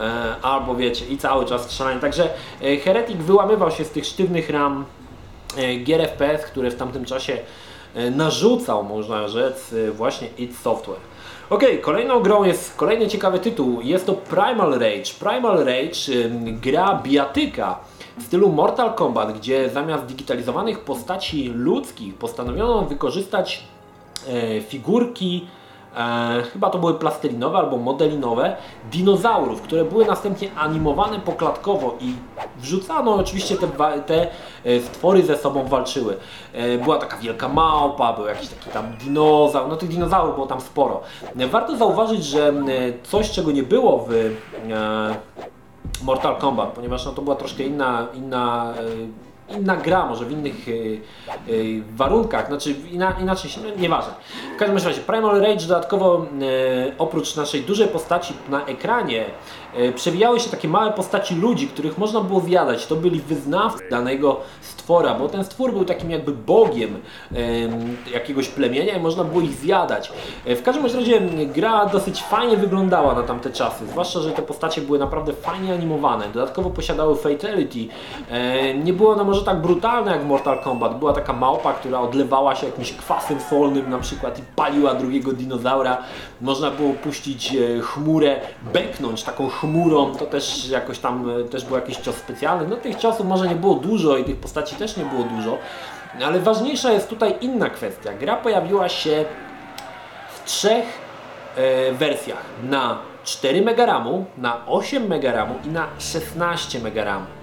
E, 0.00 0.36
albo 0.42 0.76
wiecie, 0.76 1.06
i 1.06 1.18
cały 1.18 1.44
czas 1.44 1.62
strzelanie. 1.62 2.00
Także 2.00 2.30
e, 2.62 2.76
Heretic 2.76 3.16
wyłamywał 3.16 3.70
się 3.70 3.84
z 3.84 3.90
tych 3.90 4.06
sztywnych 4.06 4.50
ram 4.50 4.84
e, 5.56 5.76
gier 5.76 6.08
FPS, 6.08 6.46
które 6.46 6.70
w 6.70 6.76
tamtym 6.76 7.04
czasie 7.04 7.38
narzucał, 8.10 8.84
można 8.84 9.28
rzec, 9.28 9.74
właśnie 9.92 10.28
id 10.38 10.56
Software. 10.56 11.00
Ok, 11.50 11.64
kolejną 11.82 12.20
grą 12.20 12.44
jest 12.44 12.76
kolejny 12.76 13.08
ciekawy 13.08 13.38
tytuł. 13.38 13.80
Jest 13.80 14.06
to 14.06 14.12
Primal 14.12 14.72
Rage. 14.72 15.14
Primal 15.20 15.58
Rage, 15.58 16.28
gra 16.62 17.02
biatyka 17.04 17.78
w 18.18 18.22
stylu 18.22 18.48
Mortal 18.48 18.94
Kombat, 18.94 19.38
gdzie 19.38 19.70
zamiast 19.70 20.06
digitalizowanych 20.06 20.80
postaci 20.80 21.48
ludzkich 21.48 22.14
postanowiono 22.14 22.82
wykorzystać 22.82 23.64
figurki 24.68 25.46
e, 25.98 26.42
chyba 26.42 26.70
to 26.70 26.78
były 26.78 26.94
plastelinowe 26.94 27.58
albo 27.58 27.76
modelinowe, 27.76 28.56
dinozaurów, 28.92 29.62
które 29.62 29.84
były 29.84 30.06
następnie 30.06 30.48
animowane 30.56 31.20
poklatkowo 31.20 31.96
i 32.00 32.14
wrzucano 32.56 33.14
oczywiście 33.14 33.56
te, 33.56 33.68
te 34.06 34.28
e, 34.64 34.80
stwory 34.80 35.22
ze 35.22 35.36
sobą 35.36 35.64
walczyły. 35.64 36.16
E, 36.52 36.78
była 36.78 36.98
taka 36.98 37.16
wielka 37.16 37.48
małpa, 37.48 38.12
był 38.12 38.26
jakiś 38.26 38.48
taki 38.48 38.70
tam 38.70 38.96
dinozaur, 39.04 39.68
no 39.68 39.76
tych 39.76 39.88
dinozaurów 39.88 40.34
było 40.34 40.46
tam 40.46 40.60
sporo. 40.60 41.00
E, 41.38 41.46
warto 41.46 41.76
zauważyć, 41.76 42.24
że 42.24 42.52
coś 43.02 43.30
czego 43.30 43.52
nie 43.52 43.62
było 43.62 44.06
w 44.08 44.34
Mortal 46.02 46.36
Kombat, 46.36 46.68
ponieważ 46.68 47.06
no, 47.06 47.12
to 47.12 47.22
była 47.22 47.36
troszkę 47.36 47.62
inna, 47.62 48.06
inna 48.14 48.74
inna 49.56 49.76
gra, 49.76 50.06
może 50.06 50.24
w 50.24 50.32
innych 50.32 50.68
y, 50.68 51.00
y, 51.48 51.82
warunkach, 51.96 52.46
znaczy 52.46 52.74
ina, 52.90 53.16
inaczej, 53.20 53.50
no, 53.62 53.82
nieważne. 53.82 54.12
W 54.54 54.58
każdym 54.58 54.78
razie 54.78 55.00
Primal 55.00 55.40
Rage 55.40 55.66
dodatkowo 55.66 56.26
y, 56.42 56.92
oprócz 56.98 57.36
naszej 57.36 57.62
dużej 57.62 57.88
postaci 57.88 58.34
na 58.48 58.66
ekranie 58.66 59.24
przewijały 59.94 60.40
się 60.40 60.50
takie 60.50 60.68
małe 60.68 60.92
postaci 60.92 61.34
ludzi, 61.34 61.68
których 61.68 61.98
można 61.98 62.20
było 62.20 62.40
zjadać. 62.40 62.86
To 62.86 62.96
byli 62.96 63.20
wyznawcy 63.20 63.84
danego 63.90 64.40
stwora, 64.60 65.14
bo 65.14 65.28
ten 65.28 65.44
stwór 65.44 65.72
był 65.72 65.84
takim 65.84 66.10
jakby 66.10 66.32
bogiem 66.32 67.00
jakiegoś 68.12 68.48
plemienia 68.48 68.96
i 68.96 69.00
można 69.00 69.24
było 69.24 69.40
ich 69.40 69.52
zjadać. 69.54 70.12
W 70.46 70.62
każdym 70.62 70.84
razie 70.84 71.20
gra 71.46 71.86
dosyć 71.86 72.22
fajnie 72.22 72.56
wyglądała 72.56 73.14
na 73.14 73.22
tamte 73.22 73.50
czasy, 73.50 73.86
zwłaszcza, 73.86 74.20
że 74.20 74.30
te 74.30 74.42
postacie 74.42 74.80
były 74.80 74.98
naprawdę 74.98 75.32
fajnie 75.32 75.74
animowane. 75.74 76.24
Dodatkowo 76.34 76.70
posiadały 76.70 77.16
fatality. 77.16 77.88
Nie 78.84 78.92
było 78.92 79.12
ona 79.12 79.24
może 79.24 79.37
może 79.38 79.46
tak 79.46 79.60
brutalne 79.60 80.12
jak 80.12 80.24
Mortal 80.24 80.58
Kombat. 80.58 80.98
Była 80.98 81.12
taka 81.12 81.32
małpa, 81.32 81.72
która 81.72 82.00
odlewała 82.00 82.54
się 82.54 82.66
jakimś 82.66 82.92
kwasem 82.92 83.40
solnym 83.40 83.90
na 83.90 83.98
przykład 83.98 84.38
i 84.38 84.42
paliła 84.56 84.94
drugiego 84.94 85.32
dinozaura. 85.32 85.98
Można 86.40 86.70
było 86.70 86.92
puścić 86.92 87.54
e, 87.54 87.80
chmurę, 87.80 88.40
beknąć 88.72 89.22
taką 89.22 89.48
chmurą, 89.48 90.14
to 90.14 90.26
też 90.26 90.68
jakoś 90.68 90.98
tam 90.98 91.30
e, 91.30 91.44
też 91.44 91.64
był 91.64 91.76
jakiś 91.76 91.96
cios 91.96 92.16
specjalny. 92.16 92.68
No 92.68 92.76
tych 92.76 92.96
ciosów 92.96 93.26
może 93.26 93.48
nie 93.48 93.54
było 93.54 93.74
dużo 93.74 94.16
i 94.16 94.24
tych 94.24 94.36
postaci 94.36 94.76
też 94.76 94.96
nie 94.96 95.04
było 95.04 95.24
dużo. 95.24 95.58
Ale 96.26 96.40
ważniejsza 96.40 96.92
jest 96.92 97.08
tutaj 97.08 97.34
inna 97.40 97.70
kwestia. 97.70 98.12
Gra 98.12 98.36
pojawiła 98.36 98.88
się 98.88 99.24
w 100.34 100.44
trzech 100.44 100.84
e, 101.56 101.92
wersjach. 101.92 102.42
Na 102.62 102.98
4 103.24 103.62
MB, 103.62 103.80
na 104.38 104.66
8 104.66 105.02
MB 105.02 105.24
i 105.64 105.68
na 105.68 105.86
16 105.98 106.78
MB. 106.78 107.37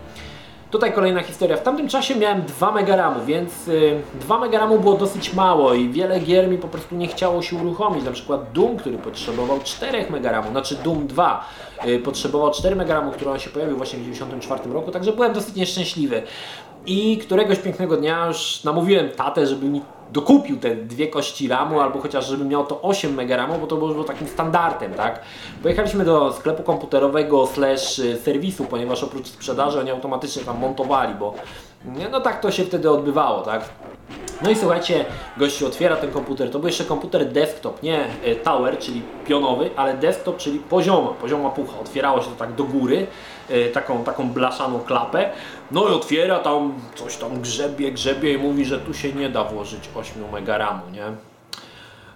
Tutaj 0.75 0.93
kolejna 0.93 1.23
historia. 1.23 1.57
W 1.57 1.63
tamtym 1.63 1.87
czasie 1.87 2.15
miałem 2.15 2.41
2 2.41 2.71
megaramu, 2.71 3.25
więc 3.25 3.67
y, 3.67 4.01
2 4.19 4.39
megaramu 4.39 4.79
było 4.79 4.97
dosyć 4.97 5.33
mało 5.33 5.73
i 5.73 5.89
wiele 5.89 6.19
gier 6.19 6.47
mi 6.47 6.57
po 6.57 6.67
prostu 6.67 6.95
nie 6.95 7.07
chciało 7.07 7.41
się 7.41 7.55
uruchomić. 7.55 8.05
Na 8.05 8.11
przykład 8.11 8.51
Doom, 8.51 8.77
który 8.77 8.97
potrzebował 8.97 9.59
4 9.63 10.05
megaramu, 10.09 10.51
znaczy 10.51 10.75
Doom 10.83 11.07
2 11.07 11.45
y, 11.85 11.99
potrzebował 11.99 12.51
4 12.51 12.75
megaramu, 12.75 13.11
który 13.11 13.31
on 13.31 13.39
się 13.39 13.49
pojawił 13.49 13.77
właśnie 13.77 13.99
w 13.99 14.01
1994 14.01 14.73
roku, 14.73 14.91
także 14.91 15.11
byłem 15.11 15.33
dosyć 15.33 15.55
nieszczęśliwy. 15.55 16.23
I 16.85 17.17
któregoś 17.17 17.59
pięknego 17.59 17.97
dnia 17.97 18.27
już 18.27 18.63
namówiłem 18.63 19.09
tatę, 19.09 19.47
żeby 19.47 19.65
mi 19.65 19.81
dokupił 20.11 20.57
te 20.57 20.75
dwie 20.75 21.07
kości 21.07 21.47
ramu, 21.47 21.79
albo 21.79 22.01
chociaż 22.01 22.27
żeby 22.27 22.45
miał 22.45 22.65
to 22.65 22.81
8 22.81 23.19
MB 23.19 23.29
ramu, 23.29 23.59
bo 23.59 23.67
to 23.67 23.75
było 23.75 24.03
takim 24.03 24.27
standardem, 24.27 24.93
tak? 24.93 25.19
Pojechaliśmy 25.63 26.05
do 26.05 26.33
sklepu 26.33 26.63
komputerowego 26.63 27.47
slash 27.47 27.99
y, 27.99 28.17
serwisu, 28.17 28.65
ponieważ 28.65 29.03
oprócz 29.03 29.27
sprzedaży 29.27 29.79
oni 29.79 29.91
automatycznie 29.91 30.43
tam 30.43 30.59
montowali, 30.59 31.15
bo 31.15 31.33
no 32.11 32.21
tak 32.21 32.41
to 32.41 32.51
się 32.51 32.63
wtedy 32.63 32.91
odbywało, 32.91 33.41
tak? 33.41 33.69
No 34.41 34.49
i 34.49 34.55
słuchajcie, 34.55 35.05
gościu 35.37 35.67
otwiera 35.67 35.95
ten 35.95 36.11
komputer. 36.11 36.51
To 36.51 36.59
był 36.59 36.67
jeszcze 36.67 36.83
komputer 36.83 37.31
desktop, 37.31 37.83
nie 37.83 38.05
e, 38.23 38.35
tower, 38.35 38.77
czyli 38.79 39.01
pionowy, 39.27 39.69
ale 39.75 39.97
desktop, 39.97 40.37
czyli 40.37 40.59
pozioma, 40.59 41.07
pozioma 41.07 41.49
pucha. 41.49 41.79
Otwierało 41.79 42.21
się 42.21 42.29
to 42.29 42.35
tak 42.35 42.53
do 42.53 42.63
góry, 42.63 43.07
taką, 43.73 44.03
taką 44.03 44.29
blaszaną 44.29 44.79
klapę. 44.79 45.29
No 45.71 45.87
i 45.89 45.91
otwiera 45.91 46.39
tam, 46.39 46.73
coś 46.95 47.17
tam 47.17 47.41
grzebie, 47.41 47.91
grzebie 47.91 48.33
i 48.33 48.37
mówi, 48.37 48.65
że 48.65 48.79
tu 48.79 48.93
się 48.93 49.13
nie 49.13 49.29
da 49.29 49.43
włożyć 49.43 49.89
8 49.95 50.31
mega 50.31 50.57
ramu, 50.57 50.89
nie? 50.91 51.05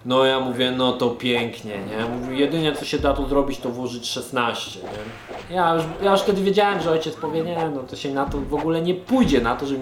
No 0.06 0.26
ja 0.26 0.40
mówię, 0.40 0.72
no 0.72 0.94
to 0.94 1.10
pięknie, 1.10 1.78
nie? 1.78 2.06
Mówię, 2.06 2.38
jedynie 2.38 2.76
co 2.76 2.86
się 2.86 3.00
da 3.00 3.14
tu 3.14 3.28
zrobić, 3.28 3.60
to 3.60 3.70
włożyć 3.70 4.10
16, 4.10 4.80
nie? 4.80 5.56
Ja 5.56 5.76
już, 5.76 5.84
ja 6.02 6.12
już 6.12 6.22
wtedy 6.22 6.42
wiedziałem, 6.42 6.82
że 6.82 6.92
ojciec 6.92 7.16
powie, 7.16 7.44
nie, 7.44 7.70
no 7.76 7.84
to 7.84 7.96
się 7.96 8.14
na 8.14 8.26
to 8.26 8.38
w 8.38 8.54
ogóle 8.54 8.82
nie 8.82 8.94
pójdzie, 8.94 9.42
na 9.42 9.56
to, 9.56 9.66
że 9.66 9.76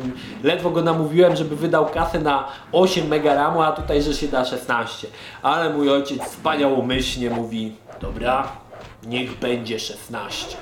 ledwo 0.44 0.70
go 0.70 0.82
namówiłem, 0.82 1.36
żeby 1.36 1.56
wydał 1.56 1.86
kasę 1.86 2.20
na 2.20 2.48
8 2.72 3.08
mega 3.08 3.36
ramu, 3.36 3.62
a 3.62 3.72
tutaj, 3.72 4.02
że 4.02 4.14
się 4.14 4.28
da 4.28 4.46
16. 4.46 5.08
Ale 5.42 5.74
mój 5.74 5.90
ojciec 5.90 6.24
wspaniałomyślnie 6.24 7.30
mówi, 7.30 7.76
dobra, 8.02 8.48
niech 9.04 9.40
będzie 9.40 9.80
16. 9.80 10.58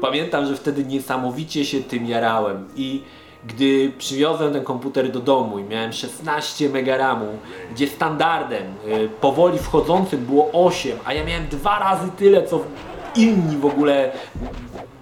Pamiętam, 0.00 0.46
że 0.46 0.56
wtedy 0.56 0.84
niesamowicie 0.84 1.64
się 1.64 1.80
tym 1.80 2.06
jarałem 2.06 2.68
i 2.76 3.02
gdy 3.46 3.92
przywiozłem 3.98 4.52
ten 4.52 4.64
komputer 4.64 5.12
do 5.12 5.20
domu 5.20 5.58
i 5.58 5.62
miałem 5.64 5.92
16 5.92 6.68
MB 6.68 6.88
RAMu, 6.98 7.38
gdzie 7.72 7.88
standardem 7.88 8.62
y, 8.86 9.08
powoli 9.20 9.58
wchodzącym 9.58 10.26
było 10.26 10.50
8, 10.52 10.98
a 11.04 11.14
ja 11.14 11.24
miałem 11.24 11.46
dwa 11.46 11.78
razy 11.78 12.10
tyle, 12.18 12.46
co 12.46 12.60
inni 13.16 13.56
w 13.56 13.66
ogóle 13.66 14.12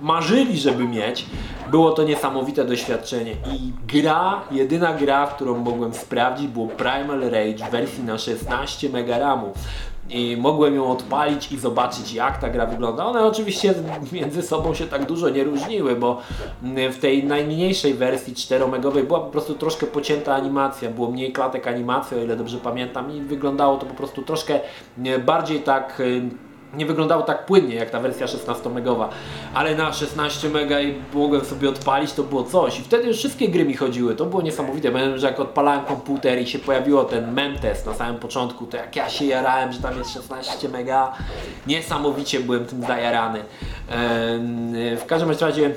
marzyli, 0.01 0.59
żeby 0.59 0.85
mieć, 0.85 1.27
było 1.71 1.91
to 1.91 2.03
niesamowite 2.03 2.65
doświadczenie 2.65 3.33
i 3.33 3.73
gra, 3.87 4.41
jedyna 4.51 4.95
gra, 4.95 5.27
którą 5.27 5.59
mogłem 5.59 5.95
sprawdzić 5.95 6.49
było 6.49 6.67
Primal 6.67 7.21
Rage 7.21 7.69
w 7.69 7.71
wersji 7.71 8.05
na 8.05 8.19
16 8.19 8.89
MB 8.89 9.11
i 10.11 10.37
mogłem 10.37 10.75
ją 10.75 10.91
odpalić 10.91 11.53
i 11.53 11.59
zobaczyć 11.59 12.13
jak 12.13 12.39
ta 12.39 12.49
gra 12.49 12.67
wygląda. 12.67 13.07
One 13.07 13.25
oczywiście 13.25 13.75
między 14.13 14.43
sobą 14.43 14.75
się 14.75 14.87
tak 14.87 15.07
dużo 15.07 15.29
nie 15.29 15.45
różniły, 15.45 15.97
bo 15.97 16.21
w 16.93 16.99
tej 17.01 17.25
najmniejszej 17.25 17.95
wersji 17.95 18.35
4-megowej 18.35 19.03
była 19.03 19.21
po 19.21 19.31
prostu 19.31 19.55
troszkę 19.55 19.87
pocięta 19.87 20.35
animacja, 20.35 20.91
było 20.91 21.11
mniej 21.11 21.33
klatek 21.33 21.67
animacji, 21.67 22.17
o 22.17 22.21
ile 22.21 22.37
dobrze 22.37 22.59
pamiętam 22.59 23.17
i 23.17 23.21
wyglądało 23.21 23.77
to 23.77 23.87
po 23.87 23.95
prostu 23.95 24.23
troszkę 24.23 24.61
bardziej 25.25 25.61
tak 25.61 26.03
nie 26.75 26.87
wyglądało 26.87 27.23
tak 27.23 27.47
płynnie 27.47 27.75
jak 27.75 27.91
ta 27.91 28.01
wersja 28.01 28.27
16-megowa, 28.27 29.09
ale 29.55 29.75
na 29.75 29.93
16 29.93 30.49
mega 30.49 30.81
i 30.81 30.95
mogłem 31.15 31.45
sobie 31.45 31.69
odpalić, 31.69 32.13
to 32.13 32.23
było 32.23 32.45
coś. 32.45 32.79
I 32.79 32.83
wtedy 32.83 33.07
już 33.07 33.17
wszystkie 33.17 33.49
gry 33.49 33.65
mi 33.65 33.75
chodziły, 33.75 34.15
to 34.15 34.25
było 34.25 34.43
niesamowite. 34.43 34.91
Pamiętam, 34.91 35.19
że 35.19 35.27
jak 35.27 35.41
odpalałem 35.41 35.85
komputer 35.85 36.43
i 36.43 36.47
się 36.47 36.59
pojawiło 36.59 37.05
ten 37.05 37.33
mem 37.33 37.59
test 37.59 37.87
na 37.87 37.95
samym 37.95 38.17
początku, 38.17 38.67
to 38.67 38.77
jak 38.77 38.97
ja 38.97 39.09
się 39.09 39.25
jarałem, 39.25 39.73
że 39.73 39.81
tam 39.81 39.99
jest 39.99 40.11
16 40.11 40.69
mega, 40.69 41.13
niesamowicie 41.67 42.41
byłem 42.41 42.65
tym 42.65 42.83
zajarany. 42.83 43.43
W 44.97 45.05
każdym 45.07 45.31
razie 45.31 45.71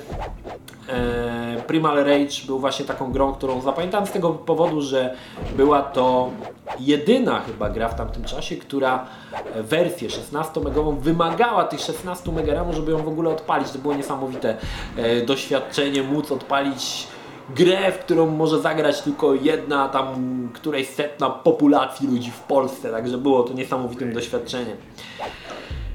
Primal 1.66 1.96
Rage 1.96 2.46
był 2.46 2.58
właśnie 2.58 2.84
taką 2.84 3.12
grą, 3.12 3.32
którą 3.32 3.60
zapamiętam 3.60 4.06
z 4.06 4.10
tego 4.10 4.30
powodu, 4.30 4.82
że 4.82 5.14
była 5.56 5.82
to 5.82 6.30
jedyna 6.80 7.40
chyba 7.40 7.70
gra 7.70 7.88
w 7.88 7.94
tamtym 7.94 8.24
czasie, 8.24 8.56
która 8.56 9.06
wersję 9.54 10.08
16-megową 10.08 10.98
wymagała 10.98 11.64
tych 11.64 11.80
16 11.80 12.30
MB, 12.30 12.74
żeby 12.74 12.92
ją 12.92 12.98
w 12.98 13.08
ogóle 13.08 13.30
odpalić. 13.30 13.70
To 13.70 13.78
było 13.78 13.94
niesamowite 13.94 14.56
e, 14.96 15.20
doświadczenie, 15.20 16.02
móc 16.02 16.32
odpalić 16.32 17.06
grę, 17.54 17.92
w 17.92 17.98
którą 17.98 18.26
może 18.26 18.60
zagrać 18.60 19.02
tylko 19.02 19.34
jedna 19.34 19.88
tam 19.88 20.48
którejś 20.52 20.88
setna 20.88 21.30
populacji 21.30 22.08
ludzi 22.08 22.30
w 22.30 22.40
Polsce, 22.40 22.90
także 22.90 23.18
było 23.18 23.42
to 23.42 23.52
niesamowitym 23.52 24.12
doświadczeniem. 24.12 24.76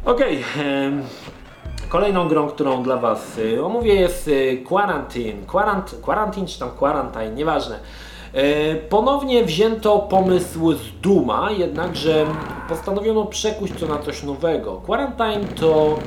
Okej, 0.05 0.43
okay. 0.55 0.91
Kolejną 1.95 2.27
grą, 2.27 2.47
którą 2.47 2.83
dla 2.83 2.97
Was 2.97 3.37
y, 3.37 3.65
omówię 3.65 3.95
jest 3.95 4.27
y, 4.27 4.63
Quarantine. 4.67 5.45
Quarant 5.47 5.95
Quarantine 6.01 6.47
czy 6.47 6.59
tam 6.59 6.69
Quarantine, 6.71 7.31
nieważne. 7.31 7.79
Y, 8.35 8.81
ponownie 8.89 9.43
wzięto 9.43 9.99
pomysł 9.99 10.73
z 10.73 11.01
Duma, 11.01 11.51
jednakże 11.51 12.25
postanowiono 12.69 13.25
przekuć 13.25 13.71
to 13.79 13.87
na 13.87 13.97
coś 13.97 14.23
nowego. 14.23 14.81
Quarantine 14.85 15.45
to 15.55 15.99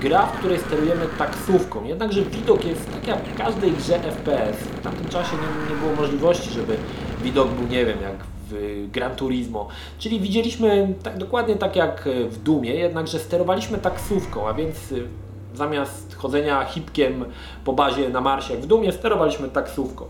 gra, 0.00 0.26
w 0.26 0.38
której 0.38 0.58
sterujemy 0.58 1.06
taksówką, 1.18 1.84
jednakże 1.84 2.22
widok 2.22 2.64
jest 2.64 2.92
tak 2.92 3.06
jak 3.06 3.24
w 3.24 3.38
każdej 3.38 3.72
grze 3.72 3.98
FPS. 3.98 4.56
W 4.56 4.82
tamtym 4.82 5.08
czasie 5.08 5.36
nie, 5.36 5.74
nie 5.74 5.80
było 5.80 5.96
możliwości, 5.96 6.50
żeby 6.50 6.76
widok 7.22 7.48
był, 7.48 7.68
nie 7.68 7.86
wiem, 7.86 7.98
jak 8.02 8.37
w 8.50 8.86
Gran 8.92 9.16
Turismo. 9.16 9.68
Czyli 9.98 10.20
widzieliśmy 10.20 10.94
tak 11.02 11.18
dokładnie 11.18 11.56
tak 11.56 11.76
jak 11.76 12.08
w 12.28 12.42
Dumie, 12.42 12.74
jednakże 12.74 13.18
sterowaliśmy 13.18 13.78
taksówką, 13.78 14.48
a 14.48 14.54
więc 14.54 14.92
y, 14.92 15.06
zamiast 15.54 16.14
chodzenia 16.16 16.64
hipkiem 16.64 17.24
po 17.64 17.72
bazie 17.72 18.08
na 18.08 18.20
Marsie 18.20 18.54
jak 18.54 18.62
w 18.62 18.66
Dumie, 18.66 18.92
sterowaliśmy 18.92 19.48
taksówką. 19.48 20.04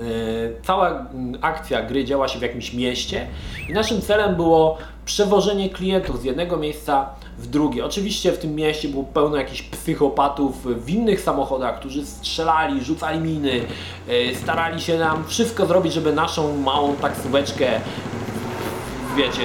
Y, 0.00 0.54
cała 0.62 0.90
mm, 0.90 1.38
akcja 1.40 1.82
gry 1.82 2.04
działa 2.04 2.28
się 2.28 2.38
w 2.38 2.42
jakimś 2.42 2.74
mieście 2.74 3.26
i 3.68 3.72
naszym 3.72 4.00
celem 4.00 4.36
było 4.36 4.78
przewożenie 5.08 5.70
klientów 5.70 6.20
z 6.20 6.24
jednego 6.24 6.56
miejsca 6.56 7.06
w 7.38 7.46
drugie. 7.46 7.84
Oczywiście 7.84 8.32
w 8.32 8.38
tym 8.38 8.54
mieście 8.54 8.88
było 8.88 9.04
pełno 9.04 9.36
jakichś 9.36 9.62
psychopatów 9.62 10.84
w 10.84 10.90
innych 10.90 11.20
samochodach, 11.20 11.80
którzy 11.80 12.06
strzelali, 12.06 12.84
rzucali 12.84 13.20
miny, 13.20 13.60
e, 14.08 14.34
starali 14.34 14.80
się 14.80 14.98
nam 14.98 15.24
wszystko 15.24 15.66
zrobić, 15.66 15.92
żeby 15.92 16.12
naszą 16.12 16.56
małą 16.56 16.96
taksóweczkę, 16.96 17.80
wiecie, 19.16 19.42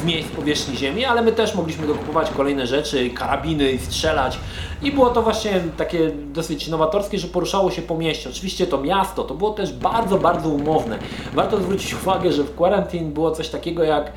z 0.00 0.04
miejsc 0.04 0.28
powierzchni 0.28 0.76
ziemi, 0.76 1.04
ale 1.04 1.22
my 1.22 1.32
też 1.32 1.54
mogliśmy 1.54 1.86
dokupować 1.86 2.30
kolejne 2.30 2.66
rzeczy, 2.66 3.10
karabiny, 3.10 3.78
strzelać 3.78 4.38
i 4.82 4.92
było 4.92 5.10
to 5.10 5.22
właśnie 5.22 5.60
takie 5.76 6.10
dosyć 6.10 6.68
nowatorskie, 6.68 7.18
że 7.18 7.28
poruszało 7.28 7.70
się 7.70 7.82
po 7.82 7.98
mieście. 7.98 8.30
Oczywiście 8.30 8.66
to 8.66 8.80
miasto, 8.80 9.24
to 9.24 9.34
było 9.34 9.50
też 9.50 9.72
bardzo, 9.72 10.18
bardzo 10.18 10.48
umowne. 10.48 10.98
Warto 11.34 11.60
zwrócić 11.60 11.94
uwagę, 11.94 12.32
że 12.32 12.42
w 12.42 12.54
Quarantine 12.54 13.10
było 13.10 13.30
coś 13.30 13.48
takiego 13.48 13.82
jak 13.82 14.12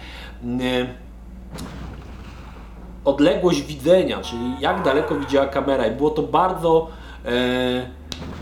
odległość 3.06 3.62
widzenia, 3.62 4.22
czyli 4.22 4.56
jak 4.60 4.84
daleko 4.84 5.16
widziała 5.16 5.46
kamera 5.46 5.88
i 5.88 5.92
było 5.92 6.10
to 6.10 6.22
bardzo 6.22 6.88
e, 7.26 7.30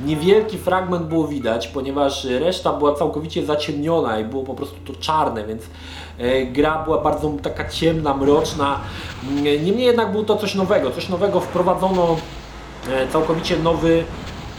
niewielki 0.06 0.58
fragment 0.58 1.06
było 1.06 1.28
widać, 1.28 1.68
ponieważ 1.68 2.26
reszta 2.26 2.74
była 2.74 2.96
całkowicie 2.96 3.46
zaciemniona 3.46 4.20
i 4.20 4.26
było 4.26 4.44
po 4.44 4.54
prostu 4.54 4.76
to 4.86 5.00
czarne, 5.00 5.46
więc 5.46 5.64
e, 6.18 6.46
gra 6.46 6.84
była 6.84 7.02
bardzo 7.02 7.32
taka 7.44 7.70
ciemna, 7.70 8.14
mroczna. 8.14 8.80
Niemniej 9.42 9.86
jednak 9.86 10.12
było 10.12 10.24
to 10.24 10.38
coś 10.38 10.56
nowego, 10.56 10.92
coś 10.92 11.10
nowego 11.10 11.40
wprowadzono 11.40 12.18
e, 12.90 13.08
całkowicie 13.08 13.58
nowy 13.58 14.04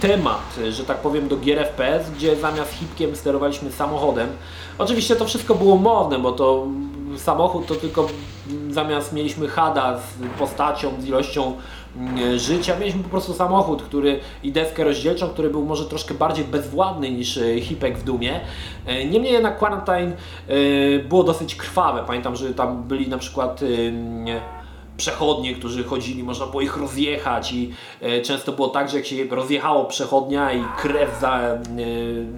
temat, 0.00 0.56
że 0.70 0.84
tak 0.84 0.98
powiem, 0.98 1.28
do 1.28 1.36
gier 1.36 1.66
FPS, 1.66 2.10
gdzie 2.10 2.36
zamiast 2.36 2.72
hipkiem 2.72 3.16
sterowaliśmy 3.16 3.72
samochodem. 3.72 4.28
Oczywiście 4.78 5.16
to 5.16 5.24
wszystko 5.24 5.54
było 5.54 5.76
modne, 5.76 6.18
bo 6.18 6.32
to 6.32 6.66
samochód 7.16 7.66
to 7.66 7.74
tylko 7.74 8.08
zamiast 8.70 9.12
mieliśmy 9.12 9.48
hada 9.48 9.98
z 9.98 10.38
postacią, 10.38 10.90
z 11.00 11.06
ilością 11.06 11.56
mm, 11.96 12.38
życia, 12.38 12.78
mieliśmy 12.78 13.02
po 13.02 13.08
prostu 13.08 13.34
samochód, 13.34 13.82
który 13.82 14.20
i 14.42 14.52
deskę 14.52 14.84
rozdzielczą, 14.84 15.28
który 15.28 15.50
był 15.50 15.64
może 15.64 15.84
troszkę 15.84 16.14
bardziej 16.14 16.44
bezwładny 16.44 17.10
niż 17.10 17.38
e, 17.38 17.60
hipek 17.60 17.98
w 17.98 18.04
Dumie. 18.04 18.40
E, 18.86 19.04
niemniej 19.04 19.32
jednak 19.32 19.58
Quarantine 19.58 20.12
e, 20.48 20.54
było 20.98 21.24
dosyć 21.24 21.54
krwawe. 21.54 22.04
Pamiętam, 22.06 22.36
że 22.36 22.54
tam 22.54 22.82
byli 22.82 23.08
na 23.08 23.18
przykład 23.18 23.60
przechodnie, 24.96 25.54
którzy 25.54 25.84
chodzili, 25.84 26.22
można 26.22 26.46
było 26.46 26.60
ich 26.60 26.76
rozjechać 26.76 27.52
i 27.52 27.74
e, 28.00 28.22
często 28.22 28.52
było 28.52 28.68
tak, 28.68 28.88
że 28.88 28.96
jak 28.96 29.06
się 29.06 29.24
rozjechało 29.30 29.84
przechodnia 29.84 30.52
i 30.52 30.64
krew 30.78 31.20
za, 31.20 31.38
e, 31.38 31.58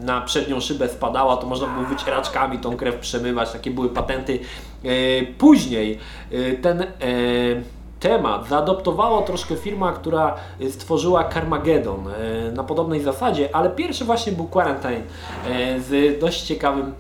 na 0.05 0.21
przednią 0.21 0.61
szybę 0.61 0.89
spadała, 0.89 1.37
to 1.37 1.47
można 1.47 1.67
było 1.67 1.87
wycieraczkami 1.87 2.59
tą 2.59 2.77
krew 2.77 2.97
przemywać, 2.97 3.53
takie 3.53 3.71
były 3.71 3.89
patenty. 3.89 4.39
E, 4.85 4.89
później 5.39 5.99
ten 6.63 6.87
temat 8.01 8.49
zaadoptowała 8.49 9.23
troszkę 9.23 9.57
firma, 9.57 9.93
która 9.93 10.35
stworzyła 10.71 11.29
Carmageddon 11.29 12.05
na 12.53 12.65
podobnej 12.65 13.01
zasadzie, 13.01 13.49
ale 13.57 13.71
pierwszy 13.71 14.05
właśnie 14.05 14.33
był 14.33 14.47
Quarantine 14.47 15.03
z 15.79 16.21
dość 16.21 16.43
ciekawym 16.43 16.95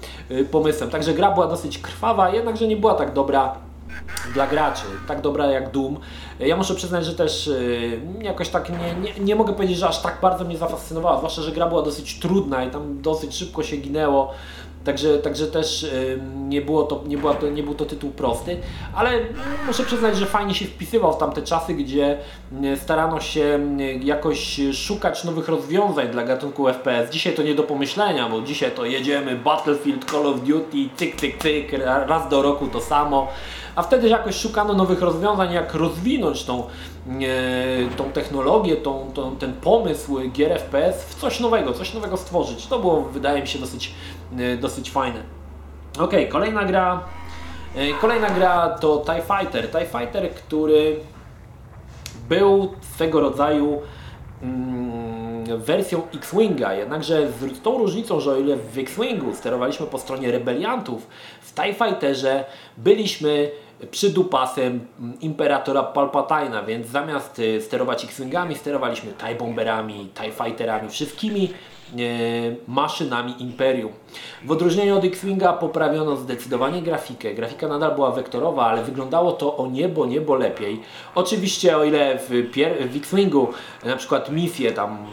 pomysłem. 0.50 0.90
Także 0.90 1.14
gra 1.14 1.30
była 1.30 1.46
dosyć 1.46 1.78
krwawa, 1.78 2.30
jednakże 2.30 2.66
nie 2.66 2.76
była 2.76 2.94
tak 2.94 3.12
dobra 3.12 3.54
dla 4.34 4.46
graczy, 4.46 4.84
tak 5.08 5.20
dobra 5.20 5.46
jak 5.46 5.70
Doom. 5.70 5.98
Ja 6.38 6.56
muszę 6.56 6.74
przyznać, 6.74 7.04
że 7.04 7.14
też 7.14 7.46
yy, 7.46 8.24
jakoś 8.24 8.48
tak 8.48 8.70
nie, 8.70 8.94
nie, 8.94 9.24
nie 9.24 9.36
mogę 9.36 9.52
powiedzieć, 9.52 9.78
że 9.78 9.88
aż 9.88 10.02
tak 10.02 10.18
bardzo 10.22 10.44
mnie 10.44 10.58
zafascynowała, 10.58 11.18
zwłaszcza, 11.18 11.42
że 11.42 11.52
gra 11.52 11.66
była 11.66 11.82
dosyć 11.82 12.18
trudna 12.18 12.64
i 12.64 12.70
tam 12.70 13.02
dosyć 13.02 13.36
szybko 13.36 13.62
się 13.62 13.76
ginęło. 13.76 14.34
Także, 14.84 15.18
także 15.18 15.46
też 15.46 15.82
yy, 15.82 16.20
nie, 16.48 16.62
było 16.62 16.82
to, 16.82 17.02
nie, 17.06 17.18
była 17.18 17.34
to, 17.34 17.50
nie 17.50 17.62
był 17.62 17.74
to 17.74 17.84
tytuł 17.84 18.10
prosty, 18.10 18.56
ale 18.94 19.10
muszę 19.66 19.84
przyznać, 19.84 20.16
że 20.16 20.26
fajnie 20.26 20.54
się 20.54 20.64
wpisywał 20.64 21.12
w 21.12 21.18
tamte 21.18 21.42
czasy, 21.42 21.74
gdzie 21.74 22.18
yy, 22.60 22.76
starano 22.76 23.20
się 23.20 23.60
jakoś 24.00 24.60
szukać 24.72 25.24
nowych 25.24 25.48
rozwiązań 25.48 26.08
dla 26.08 26.24
gatunku 26.24 26.66
FPS. 26.66 27.10
Dzisiaj 27.10 27.34
to 27.34 27.42
nie 27.42 27.54
do 27.54 27.62
pomyślenia, 27.62 28.28
bo 28.28 28.42
dzisiaj 28.42 28.70
to 28.70 28.84
jedziemy 28.84 29.36
Battlefield, 29.36 30.10
Call 30.10 30.26
of 30.26 30.40
Duty, 30.40 30.88
cyk, 30.96 31.16
cyk, 31.16 31.38
cyk, 31.38 31.72
raz 32.06 32.28
do 32.28 32.42
roku 32.42 32.66
to 32.66 32.80
samo 32.80 33.28
a 33.76 33.82
wtedy 33.82 34.08
jakoś 34.08 34.36
szukano 34.36 34.74
nowych 34.74 35.02
rozwiązań, 35.02 35.52
jak 35.52 35.74
rozwinąć 35.74 36.44
tą, 36.44 36.66
tą 37.96 38.04
technologię, 38.04 38.76
tą, 38.76 39.10
tą, 39.14 39.36
ten 39.36 39.52
pomysł 39.52 40.18
gier 40.32 40.58
FPS 40.58 41.04
w 41.04 41.14
coś 41.14 41.40
nowego, 41.40 41.72
coś 41.72 41.94
nowego 41.94 42.16
stworzyć. 42.16 42.66
To 42.66 42.78
było, 42.78 43.02
wydaje 43.02 43.42
mi 43.42 43.48
się, 43.48 43.58
dosyć, 43.58 43.92
dosyć 44.60 44.90
fajne. 44.90 45.22
Ok, 45.98 46.12
kolejna 46.30 46.64
gra. 46.64 47.04
E, 47.76 47.92
kolejna 48.00 48.30
gra 48.30 48.68
to 48.68 49.04
TIE 49.06 49.22
Fighter. 49.22 49.70
TIE 49.70 49.86
Fighter, 49.86 50.30
który 50.30 50.96
był 52.28 52.72
swego 52.94 53.20
rodzaju 53.20 53.82
mm, 54.42 55.58
wersją 55.58 56.02
X-Winga, 56.14 56.74
jednakże 56.74 57.28
z 57.32 57.60
tą 57.62 57.78
różnicą, 57.78 58.20
że 58.20 58.30
o 58.32 58.36
ile 58.36 58.56
w 58.56 58.78
X-Wingu 58.78 59.34
sterowaliśmy 59.34 59.86
po 59.86 59.98
stronie 59.98 60.32
rebeliantów, 60.32 61.06
w 61.40 61.54
TIE 61.54 61.74
Fighterze 61.74 62.44
byliśmy 62.76 63.50
przydupasem 63.90 64.86
Imperatora 65.20 65.92
Palpatine'a, 65.94 66.66
więc 66.66 66.86
zamiast 66.86 67.38
y, 67.38 67.60
sterować 67.60 68.04
X-Wingami, 68.04 68.54
sterowaliśmy 68.54 69.12
TIE 69.12 69.34
Bomberami, 69.34 70.10
TIE 70.14 70.32
Fighterami, 70.32 70.88
wszystkimi 70.88 71.50
maszynami 72.68 73.34
Imperium. 73.38 73.92
W 74.44 74.50
odróżnieniu 74.50 74.96
od 74.96 75.04
X-Winga 75.04 75.52
poprawiono 75.52 76.16
zdecydowanie 76.16 76.82
grafikę. 76.82 77.34
Grafika 77.34 77.68
nadal 77.68 77.94
była 77.94 78.10
wektorowa, 78.10 78.66
ale 78.66 78.82
wyglądało 78.82 79.32
to 79.32 79.56
o 79.56 79.66
niebo, 79.66 80.06
niebo 80.06 80.34
lepiej. 80.34 80.80
Oczywiście 81.14 81.76
o 81.76 81.84
ile 81.84 82.18
w, 82.18 82.28
w 82.92 82.96
X-Wingu 82.96 83.48
na 83.84 83.96
przykład 83.96 84.30
misję 84.30 84.72
tam 84.72 85.06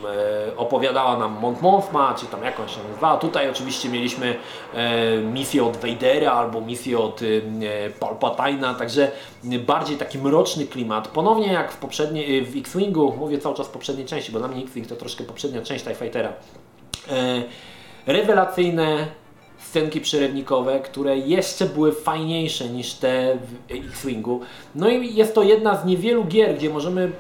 e, 0.49 0.57
opowiadała 0.57 1.17
nam 1.17 1.39
Mont 1.41 1.61
Mothma, 1.61 2.15
czy 2.19 2.25
tam 2.25 2.43
jakąś 2.43 2.75
się 2.75 2.79
nazywała, 2.89 3.17
tutaj 3.17 3.49
oczywiście 3.49 3.89
mieliśmy 3.89 4.35
e, 4.73 5.17
misję 5.17 5.65
od 5.65 5.77
Vadera 5.77 6.31
albo 6.31 6.61
misję 6.61 6.99
od 6.99 7.21
e, 7.21 7.89
Palpatina, 8.19 8.73
także 8.73 9.11
bardziej 9.43 9.97
taki 9.97 10.17
mroczny 10.17 10.65
klimat. 10.65 11.07
Ponownie 11.07 11.53
jak 11.53 11.71
w 11.71 11.77
poprzedniej, 11.77 12.45
w 12.45 12.57
X-Wingu, 12.57 13.15
mówię 13.19 13.37
cały 13.37 13.55
czas 13.55 13.67
poprzedniej 13.67 14.05
części, 14.07 14.31
bo 14.31 14.39
dla 14.39 14.47
mnie 14.47 14.63
X-Wing 14.63 14.87
to 14.87 14.95
troszkę 14.95 15.23
poprzednia 15.23 15.61
część 15.61 15.83
TIE 15.83 15.95
Fightera. 15.95 16.33
E, 17.09 17.43
rewelacyjne 18.07 19.07
scenki 19.57 20.01
przerywnikowe, 20.01 20.79
które 20.79 21.17
jeszcze 21.17 21.65
były 21.65 21.91
fajniejsze 21.91 22.69
niż 22.69 22.93
te 22.93 23.37
w 23.37 23.71
X-Wingu. 23.71 24.41
No 24.75 24.89
i 24.89 25.15
jest 25.15 25.35
to 25.35 25.43
jedna 25.43 25.81
z 25.81 25.85
niewielu 25.85 26.25
gier, 26.25 26.55
gdzie 26.55 26.69
możemy 26.69 27.11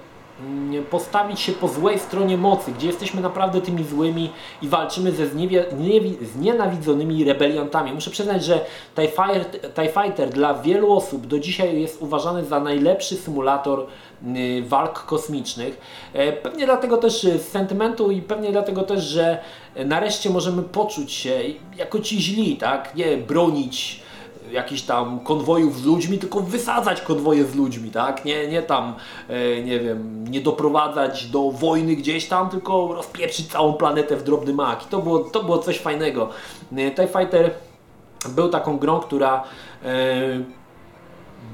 postawić 0.89 1.39
się 1.39 1.51
po 1.51 1.67
złej 1.67 1.99
stronie 1.99 2.37
mocy, 2.37 2.71
gdzie 2.71 2.87
jesteśmy 2.87 3.21
naprawdę 3.21 3.61
tymi 3.61 3.83
złymi 3.83 4.29
i 4.61 4.67
walczymy 4.67 5.11
ze 5.11 5.25
znienawidzonymi 6.33 7.23
rebeliantami. 7.23 7.93
Muszę 7.93 8.11
przyznać, 8.11 8.43
że 8.43 8.65
TIE 9.75 9.89
Fighter, 10.03 10.29
dla 10.29 10.53
wielu 10.53 10.93
osób 10.93 11.27
do 11.27 11.39
dzisiaj 11.39 11.81
jest 11.81 12.01
uważany 12.01 12.45
za 12.45 12.59
najlepszy 12.59 13.15
symulator 13.15 13.87
Y, 14.37 14.63
walk 14.67 15.05
kosmicznych. 15.05 15.81
E, 16.13 16.31
pewnie 16.31 16.65
dlatego 16.65 16.97
też 16.97 17.21
z 17.21 17.41
sentymentu 17.41 18.11
i 18.11 18.21
pewnie 18.21 18.51
dlatego 18.51 18.83
też, 18.83 19.03
że 19.03 19.37
nareszcie 19.85 20.29
możemy 20.29 20.63
poczuć 20.63 21.11
się 21.11 21.41
jako 21.77 21.99
ci 21.99 22.21
źli, 22.21 22.57
tak? 22.57 22.95
Nie 22.95 23.17
bronić 23.17 24.01
jakichś 24.51 24.81
tam 24.81 25.19
konwojów 25.19 25.79
z 25.79 25.85
ludźmi, 25.85 26.17
tylko 26.17 26.39
wysadzać 26.39 27.01
konwoje 27.01 27.45
z 27.45 27.55
ludźmi, 27.55 27.91
tak? 27.91 28.25
Nie, 28.25 28.47
nie 28.47 28.61
tam, 28.61 28.95
e, 29.29 29.63
nie 29.63 29.79
wiem, 29.79 30.27
nie 30.27 30.41
doprowadzać 30.41 31.25
do 31.25 31.51
wojny 31.51 31.95
gdzieś 31.95 32.27
tam, 32.27 32.49
tylko 32.49 32.93
rozpieprzyć 32.93 33.51
całą 33.51 33.73
planetę 33.73 34.15
w 34.17 34.23
drobny 34.23 34.53
mak. 34.53 34.85
I 34.85 34.87
to 34.87 34.99
było, 34.99 35.19
to 35.19 35.43
było 35.43 35.57
coś 35.57 35.79
fajnego. 35.79 36.29
E, 36.77 36.91
TIE 36.91 37.07
Fighter 37.07 37.51
był 38.29 38.49
taką 38.49 38.77
grą, 38.77 38.99
która 38.99 39.43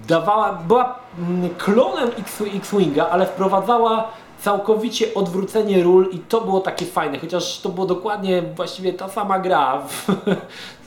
dawała, 0.07 0.53
była 0.53 0.99
mm, 1.19 1.49
klonem 1.55 2.09
X-Winga, 2.55 3.09
ale 3.09 3.25
wprowadzała 3.25 4.11
całkowicie 4.39 5.13
odwrócenie 5.13 5.83
ról 5.83 6.09
i 6.11 6.19
to 6.19 6.41
było 6.41 6.59
takie 6.59 6.85
fajne, 6.85 7.19
chociaż 7.19 7.59
to 7.59 7.69
było 7.69 7.85
dokładnie 7.85 8.41
właściwie 8.41 8.93
ta 8.93 9.09
sama 9.09 9.39
gra 9.39 9.87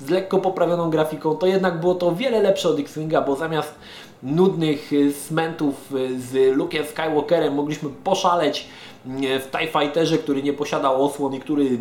z 0.00 0.08
lekko 0.10 0.38
poprawioną 0.38 0.90
grafiką, 0.90 1.34
to 1.34 1.46
jednak 1.46 1.80
było 1.80 1.94
to 1.94 2.14
wiele 2.14 2.42
lepsze 2.42 2.68
od 2.68 2.78
X-Winga, 2.78 3.20
bo 3.20 3.36
zamiast 3.36 3.74
nudnych 4.22 4.92
y, 4.92 5.12
smentów 5.12 5.92
y, 5.92 6.20
z 6.20 6.56
Luke'em 6.56 6.86
Skywalkerem 6.86 7.54
mogliśmy 7.54 7.90
poszaleć 8.04 8.68
y, 9.06 9.40
w 9.40 9.50
TIE 9.50 9.66
Fighterze, 9.66 10.18
który 10.18 10.42
nie 10.42 10.52
posiadał 10.52 11.04
osłon 11.04 11.34
i 11.34 11.40
który 11.40 11.78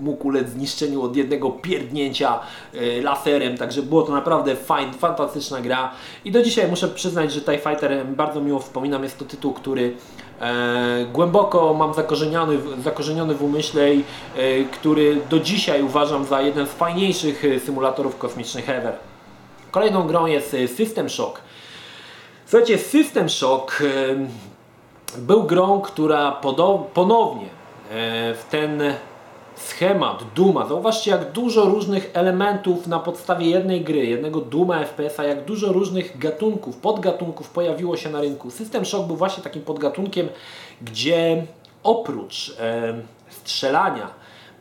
mógł 0.00 0.26
ulec 0.26 0.48
zniszczeniu 0.48 1.02
od 1.02 1.16
jednego 1.16 1.50
pierdnięcia 1.50 2.40
laserem, 3.02 3.58
także 3.58 3.82
było 3.82 4.02
to 4.02 4.12
naprawdę 4.12 4.56
fajn, 4.56 4.92
fantastyczna 4.92 5.60
gra. 5.60 5.92
I 6.24 6.32
do 6.32 6.42
dzisiaj 6.42 6.68
muszę 6.68 6.88
przyznać, 6.88 7.32
że 7.32 7.40
TIE 7.40 7.58
Fighter 7.58 8.06
bardzo 8.06 8.40
miło 8.40 8.58
wspominam, 8.58 9.02
jest 9.02 9.18
to 9.18 9.24
tytuł, 9.24 9.52
który 9.52 9.96
głęboko 11.12 11.74
mam 11.74 11.94
zakorzeniony, 11.94 12.58
zakorzeniony 12.82 13.34
w 13.34 13.42
umyśle 13.42 13.82
e, 13.90 14.64
który 14.64 15.16
do 15.30 15.40
dzisiaj 15.40 15.82
uważam 15.82 16.24
za 16.24 16.42
jeden 16.42 16.66
z 16.66 16.70
fajniejszych 16.70 17.44
e, 17.44 17.60
symulatorów 17.60 18.18
kosmicznych 18.18 18.68
ever. 18.68 18.92
Kolejną 19.70 20.06
grą 20.06 20.26
jest 20.26 20.54
e, 20.54 20.68
System 20.68 21.08
Shock. 21.08 21.40
Słuchajcie, 22.46 22.78
System 22.78 23.28
Shock 23.28 23.82
e, 23.82 23.86
był 25.18 25.42
grą, 25.42 25.80
która 25.80 26.32
ponownie 26.94 27.46
w 28.34 28.44
ten 28.50 28.82
schemat 29.60 30.24
Duma. 30.34 30.66
Zauważcie, 30.66 31.10
jak 31.10 31.32
dużo 31.32 31.64
różnych 31.64 32.10
elementów 32.14 32.86
na 32.86 32.98
podstawie 32.98 33.50
jednej 33.50 33.80
gry, 33.80 34.06
jednego 34.06 34.40
Duma 34.40 34.84
FPS-a, 34.84 35.24
jak 35.24 35.44
dużo 35.44 35.72
różnych 35.72 36.18
gatunków, 36.18 36.76
podgatunków 36.76 37.50
pojawiło 37.50 37.96
się 37.96 38.10
na 38.10 38.20
rynku. 38.20 38.50
System 38.50 38.84
Shock 38.84 39.06
był 39.06 39.16
właśnie 39.16 39.42
takim 39.42 39.62
podgatunkiem, 39.62 40.28
gdzie 40.82 41.46
oprócz 41.82 42.56
e, 42.60 42.94
strzelania 43.28 44.10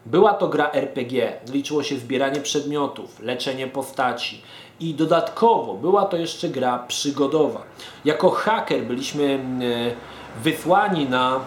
była 0.05 0.33
to 0.33 0.47
gra 0.47 0.71
RPG, 0.71 1.33
liczyło 1.51 1.83
się 1.83 1.97
zbieranie 1.97 2.41
przedmiotów, 2.41 3.19
leczenie 3.19 3.67
postaci 3.67 4.41
i 4.79 4.93
dodatkowo 4.93 5.73
była 5.73 6.05
to 6.05 6.17
jeszcze 6.17 6.49
gra 6.49 6.79
przygodowa. 6.87 7.61
Jako 8.05 8.29
haker 8.29 8.83
byliśmy 8.83 9.23
e, 9.33 10.41
wysłani 10.41 11.09
na 11.09 11.39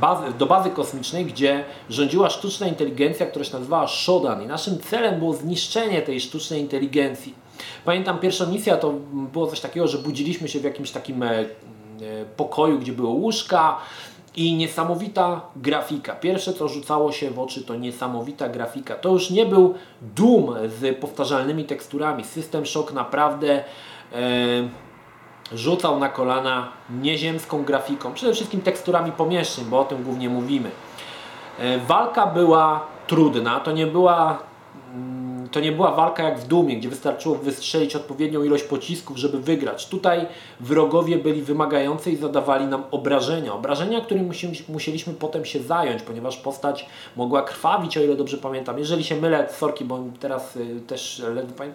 bazy, 0.00 0.32
do 0.38 0.46
bazy 0.46 0.70
kosmicznej, 0.70 1.24
gdzie 1.24 1.64
rządziła 1.90 2.30
sztuczna 2.30 2.66
inteligencja, 2.66 3.26
która 3.26 3.44
się 3.44 3.54
nazywała 3.54 3.88
Shodan 3.88 4.42
i 4.42 4.46
naszym 4.46 4.78
celem 4.78 5.18
było 5.18 5.32
zniszczenie 5.32 6.02
tej 6.02 6.20
sztucznej 6.20 6.60
inteligencji. 6.60 7.34
Pamiętam 7.84 8.18
pierwsza 8.18 8.46
misja 8.46 8.76
to 8.76 8.90
było 9.32 9.46
coś 9.46 9.60
takiego, 9.60 9.88
że 9.88 9.98
budziliśmy 9.98 10.48
się 10.48 10.60
w 10.60 10.64
jakimś 10.64 10.90
takim 10.90 11.22
e, 11.22 11.30
e, 11.30 11.46
pokoju, 12.36 12.78
gdzie 12.78 12.92
były 12.92 13.08
łóżka 13.08 13.78
i 14.36 14.54
niesamowita 14.54 15.40
grafika. 15.56 16.14
Pierwsze 16.14 16.52
co 16.52 16.68
rzucało 16.68 17.12
się 17.12 17.30
w 17.30 17.38
oczy 17.38 17.62
to 17.62 17.74
niesamowita 17.74 18.48
grafika. 18.48 18.94
To 18.94 19.08
już 19.08 19.30
nie 19.30 19.46
był 19.46 19.74
Doom 20.16 20.54
z 20.80 20.98
powtarzalnymi 20.98 21.64
teksturami. 21.64 22.24
System 22.24 22.66
Shock 22.66 22.92
naprawdę 22.92 23.64
e, 24.12 24.68
rzucał 25.54 25.98
na 25.98 26.08
kolana 26.08 26.68
nieziemską 26.90 27.64
grafiką, 27.64 28.12
przede 28.12 28.32
wszystkim 28.32 28.60
teksturami 28.60 29.12
pomieszczeń, 29.12 29.64
bo 29.64 29.80
o 29.80 29.84
tym 29.84 30.02
głównie 30.02 30.28
mówimy. 30.28 30.70
E, 31.58 31.78
walka 31.78 32.26
była 32.26 32.80
trudna, 33.06 33.60
to 33.60 33.72
nie 33.72 33.86
była 33.86 34.38
to 35.54 35.60
nie 35.60 35.72
była 35.72 35.90
walka 35.90 36.22
jak 36.22 36.40
w 36.40 36.46
Dumie, 36.46 36.76
gdzie 36.76 36.88
wystarczyło 36.88 37.34
wystrzelić 37.34 37.96
odpowiednią 37.96 38.44
ilość 38.44 38.64
pocisków, 38.64 39.16
żeby 39.16 39.40
wygrać. 39.40 39.88
Tutaj 39.88 40.26
wrogowie 40.60 41.18
byli 41.18 41.42
wymagający 41.42 42.10
i 42.10 42.16
zadawali 42.16 42.66
nam 42.66 42.84
obrażenia. 42.90 43.54
Obrażenia, 43.54 44.00
którymi 44.00 44.30
musieliśmy 44.68 45.12
potem 45.12 45.44
się 45.44 45.62
zająć, 45.62 46.02
ponieważ 46.02 46.36
postać 46.36 46.86
mogła 47.16 47.42
krwawić, 47.42 47.98
o 47.98 48.02
ile 48.02 48.16
dobrze 48.16 48.38
pamiętam. 48.38 48.78
Jeżeli 48.78 49.04
się 49.04 49.16
mylę, 49.16 49.48
sorki, 49.58 49.84
bo 49.84 50.04
teraz 50.20 50.56
y, 50.56 50.80
też 50.86 51.22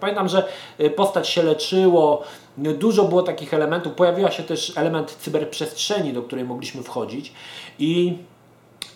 pamiętam, 0.02 0.30
że 0.30 0.48
y, 0.80 0.90
postać 0.90 1.30
się 1.30 1.44
leczyło, 1.44 2.24
dużo 2.58 3.04
było 3.04 3.24
takich 3.24 3.54
elementów. 3.54 3.94
Pojawiła 3.94 4.32
się 4.32 4.44
też 4.44 4.78
element 4.78 5.12
cyberprzestrzeni, 5.12 6.14
do 6.14 6.22
której 6.22 6.46
mogliśmy 6.46 6.84
wchodzić 6.84 7.34
i 7.80 8.18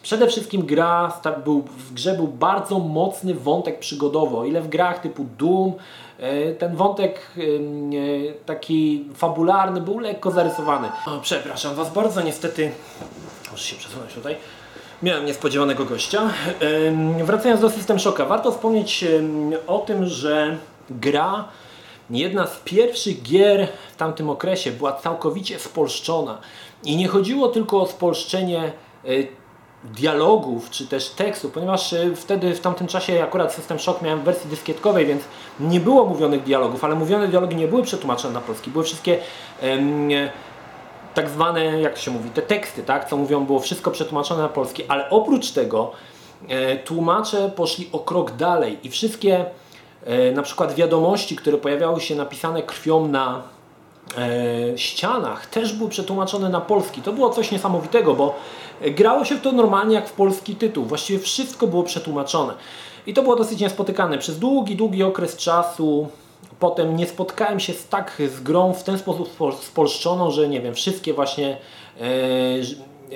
Przede 0.03 0.27
wszystkim 0.27 0.65
gra, 0.65 1.21
był, 1.45 1.61
w 1.61 1.93
grze 1.93 2.13
był 2.13 2.27
bardzo 2.27 2.79
mocny 2.79 3.33
wątek 3.33 3.79
przygodowy. 3.79 4.37
O 4.37 4.45
ile 4.45 4.61
w 4.61 4.69
grach 4.69 5.01
typu 5.01 5.25
Doom 5.37 5.73
e, 6.19 6.53
ten 6.53 6.75
wątek 6.75 7.19
e, 7.37 7.41
taki 8.45 9.05
fabularny 9.15 9.81
był 9.81 9.99
lekko 9.99 10.31
zarysowany. 10.31 10.89
O, 11.07 11.19
przepraszam 11.21 11.75
Was 11.75 11.93
bardzo, 11.93 12.21
niestety 12.21 12.71
muszę 13.51 13.63
się 13.63 13.75
przesunąć 13.75 14.13
tutaj. 14.13 14.35
Miałem 15.03 15.25
niespodziewanego 15.25 15.85
gościa. 15.85 16.29
Wracając 17.23 17.61
do 17.61 17.69
System 17.69 17.99
Shocka, 17.99 18.25
warto 18.25 18.51
wspomnieć 18.51 19.05
o 19.67 19.79
tym, 19.79 20.05
że 20.05 20.57
gra 20.89 21.47
jedna 22.09 22.47
z 22.47 22.59
pierwszych 22.59 23.21
gier 23.21 23.67
w 23.93 23.95
tamtym 23.95 24.29
okresie 24.29 24.71
była 24.71 24.93
całkowicie 24.93 25.59
spolszczona. 25.59 26.37
I 26.83 26.95
nie 26.95 27.07
chodziło 27.07 27.47
tylko 27.47 27.81
o 27.81 27.87
spolszczenie 27.87 28.71
e, 29.05 29.09
dialogów, 29.83 30.69
czy 30.69 30.87
też 30.87 31.09
tekstów, 31.09 31.51
ponieważ 31.51 31.93
e, 31.93 32.15
wtedy 32.15 32.55
w 32.55 32.59
tamtym 32.59 32.87
czasie 32.87 33.23
akurat 33.23 33.53
System 33.53 33.79
Shock 33.79 34.01
miałem 34.01 34.19
w 34.19 34.23
wersji 34.23 34.49
dyskietkowej, 34.49 35.05
więc 35.05 35.23
nie 35.59 35.79
było 35.79 36.05
mówionych 36.05 36.43
dialogów, 36.43 36.83
ale 36.83 36.95
mówione 36.95 37.27
dialogi 37.27 37.55
nie 37.55 37.67
były 37.67 37.83
przetłumaczone 37.83 38.33
na 38.33 38.41
polski, 38.41 38.71
były 38.71 38.83
wszystkie 38.83 39.19
em, 39.61 40.09
tak 41.13 41.29
zwane, 41.29 41.81
jak 41.81 41.97
się 41.97 42.11
mówi, 42.11 42.29
te 42.29 42.41
teksty, 42.41 42.83
tak, 42.83 43.09
co 43.09 43.17
mówią, 43.17 43.45
było 43.45 43.59
wszystko 43.59 43.91
przetłumaczone 43.91 44.43
na 44.43 44.49
polski, 44.49 44.83
ale 44.87 45.09
oprócz 45.09 45.51
tego 45.51 45.91
e, 46.47 46.77
tłumacze 46.77 47.51
poszli 47.55 47.89
o 47.91 47.99
krok 47.99 48.31
dalej 48.31 48.77
i 48.83 48.89
wszystkie 48.89 49.45
e, 50.05 50.31
na 50.31 50.41
przykład 50.41 50.75
wiadomości, 50.75 51.35
które 51.35 51.57
pojawiały 51.57 52.01
się 52.01 52.15
napisane 52.15 52.63
krwią 52.63 53.07
na 53.07 53.41
e, 54.17 54.77
ścianach 54.77 55.45
też 55.45 55.73
były 55.73 55.89
przetłumaczone 55.89 56.49
na 56.49 56.61
polski. 56.61 57.01
To 57.01 57.13
było 57.13 57.29
coś 57.29 57.51
niesamowitego, 57.51 58.13
bo 58.13 58.35
grało 58.81 59.25
się 59.25 59.35
w 59.35 59.41
to 59.41 59.51
normalnie 59.51 59.95
jak 59.95 60.09
w 60.09 60.13
polski 60.13 60.55
tytuł. 60.55 60.85
Właściwie 60.85 61.19
wszystko 61.19 61.67
było 61.67 61.83
przetłumaczone. 61.83 62.53
I 63.07 63.13
to 63.13 63.23
było 63.23 63.35
dosyć 63.35 63.59
niespotykane. 63.59 64.17
Przez 64.17 64.39
długi, 64.39 64.75
długi 64.75 65.03
okres 65.03 65.37
czasu 65.37 66.07
potem 66.59 66.95
nie 66.95 67.07
spotkałem 67.07 67.59
się 67.59 67.73
z 67.73 67.87
tak 67.87 68.21
z 68.35 68.39
grą 68.39 68.73
w 68.73 68.83
ten 68.83 68.97
sposób 68.97 69.29
spolszczoną, 69.61 70.31
że 70.31 70.47
nie 70.47 70.61
wiem, 70.61 70.73
wszystkie 70.73 71.13
właśnie 71.13 71.57
e, 72.01 72.05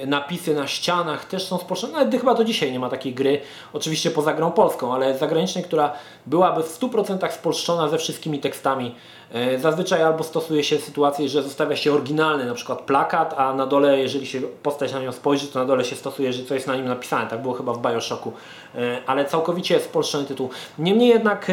napisy 0.08 0.54
na 0.54 0.68
ścianach 0.68 1.26
też 1.26 1.48
są 1.48 1.58
spolszczone, 1.58 1.94
nawet 1.94 2.20
chyba 2.20 2.34
do 2.34 2.44
dzisiaj 2.44 2.72
nie 2.72 2.80
ma 2.80 2.90
takiej 2.90 3.14
gry, 3.14 3.42
oczywiście 3.74 4.12
poza 4.12 4.34
grą 4.34 4.52
polską, 4.52 4.94
ale 4.94 5.18
zagranicznej, 5.18 5.64
która 5.64 5.94
byłaby 6.26 6.64
w 6.64 6.80
100% 6.80 7.32
spolszczona 7.32 7.88
ze 7.90 7.98
wszystkimi 7.98 8.40
tekstami. 8.40 8.96
E, 9.32 9.60
zazwyczaj 9.60 10.04
albo 10.04 10.24
stosuje 10.24 10.64
się 10.64 10.78
sytuację, 10.78 11.30
że 11.30 11.44
zostawia 11.44 11.76
się 11.76 11.94
oryginalny 11.94 12.46
na 12.46 12.54
przykład 12.54 12.82
plakat, 12.82 13.34
a 13.38 13.54
na 13.54 13.66
dole, 13.66 14.00
jeżeli 14.00 14.28
się 14.28 14.42
postać 14.42 14.94
na 14.94 15.00
nią 15.00 15.12
spojrzy, 15.12 15.48
to 15.48 15.60
na 15.60 15.66
dole 15.66 15.86
się 15.86 15.96
stosuje, 15.96 16.34
że 16.34 16.44
co 16.44 16.54
jest 16.54 16.68
na 16.68 16.76
nim 16.76 16.86
napisane. 16.86 17.30
Tak 17.30 17.42
było 17.42 17.54
chyba 17.54 17.74
w 17.74 17.82
Bioshocku, 17.82 18.34
e, 18.76 19.02
ale 19.08 19.26
całkowicie 19.26 19.80
spolszczony 19.80 20.26
tytuł. 20.26 20.50
Niemniej 20.80 21.10
jednak 21.10 21.52